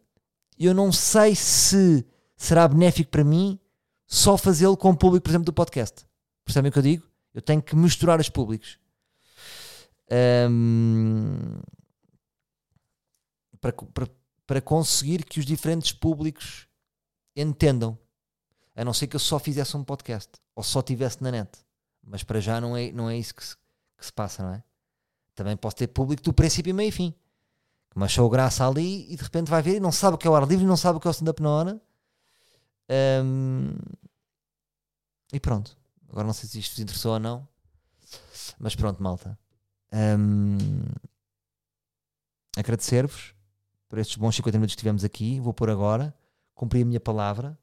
eu 0.59 0.75
não 0.75 0.91
sei 0.91 1.35
se 1.35 2.05
será 2.37 2.67
benéfico 2.67 3.11
para 3.11 3.25
mim 3.25 3.59
só 4.07 4.37
fazê-lo 4.37 4.77
com 4.77 4.91
o 4.91 4.97
público, 4.97 5.25
por 5.25 5.31
exemplo, 5.31 5.47
do 5.47 5.53
podcast. 5.53 6.05
Percebem 6.45 6.71
o 6.71 6.73
que 6.73 6.79
eu 6.79 6.83
digo? 6.83 7.07
Eu 7.33 7.41
tenho 7.41 7.63
que 7.63 7.77
misturar 7.77 8.21
os 8.21 8.29
públicos. 8.29 8.79
Um, 10.51 11.61
para, 13.63 13.73
para, 13.73 14.09
para 14.47 14.61
conseguir 14.61 15.25
que 15.25 15.41
os 15.41 15.47
diferentes 15.47 15.93
públicos 15.93 16.67
entendam. 17.35 17.97
A 18.75 18.85
não 18.85 18.93
ser 18.93 19.07
que 19.07 19.17
eu 19.17 19.21
só 19.21 19.39
fizesse 19.39 19.77
um 19.77 19.85
podcast 19.85 20.31
ou 20.55 20.63
só 20.63 20.83
tivesse 20.83 21.23
na 21.23 21.31
net. 21.31 21.51
Mas 22.03 22.23
para 22.23 22.41
já 22.41 22.61
não 22.61 22.77
é, 22.77 22.91
não 22.91 23.09
é 23.09 23.17
isso 23.17 23.35
que 23.35 23.45
se, 23.45 23.57
que 23.97 24.05
se 24.05 24.13
passa, 24.13 24.43
não 24.43 24.53
é? 24.53 24.65
Também 25.35 25.57
posso 25.57 25.77
ter 25.77 25.87
público 25.87 26.23
do 26.23 26.33
princípio, 26.33 26.75
meio 26.75 26.89
e 26.89 26.93
fim. 26.93 27.15
Que 27.91 28.03
achou 28.03 28.29
graça 28.29 28.67
ali 28.67 29.11
e 29.13 29.17
de 29.17 29.23
repente 29.23 29.51
vai 29.51 29.63
ver 29.63 29.77
e 29.77 29.81
não 29.81 29.93
sabe 29.93 30.17
o 30.17 30.19
que 30.19 30.27
é 30.27 30.31
o 30.31 30.35
ar 30.35 30.47
livre, 30.47 30.65
não 30.67 30.77
sabe 30.77 30.97
o 30.97 31.01
que 31.01 31.07
é 31.07 31.11
o 31.11 31.13
stand-up 31.13 31.41
na 31.41 31.51
hora. 31.51 31.83
Um, 33.25 33.75
e 35.33 35.39
pronto. 35.39 35.77
Agora 36.11 36.27
não 36.27 36.35
sei 36.35 36.49
se 36.49 36.59
isto 36.59 36.73
vos 36.73 36.81
interessou 36.81 37.13
ou 37.13 37.21
não. 37.21 37.49
Mas 38.59 38.75
pronto, 38.75 39.03
malta. 39.03 39.39
Um, 39.93 40.59
Agradecer-vos 42.57 43.35
por 43.93 43.99
estes 43.99 44.17
bons 44.17 44.35
50 44.37 44.57
minutos 44.57 44.75
que 44.75 44.79
tivemos 44.79 45.05
aqui. 45.05 45.39
Vou 45.39 45.53
pôr 45.53 45.69
agora, 45.69 46.15
cumpri 46.55 46.81
a 46.81 46.85
minha 46.87 46.99
palavra 46.99 47.59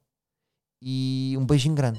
e 0.80 1.34
um 1.36 1.44
beijinho 1.44 1.74
grande. 1.74 1.98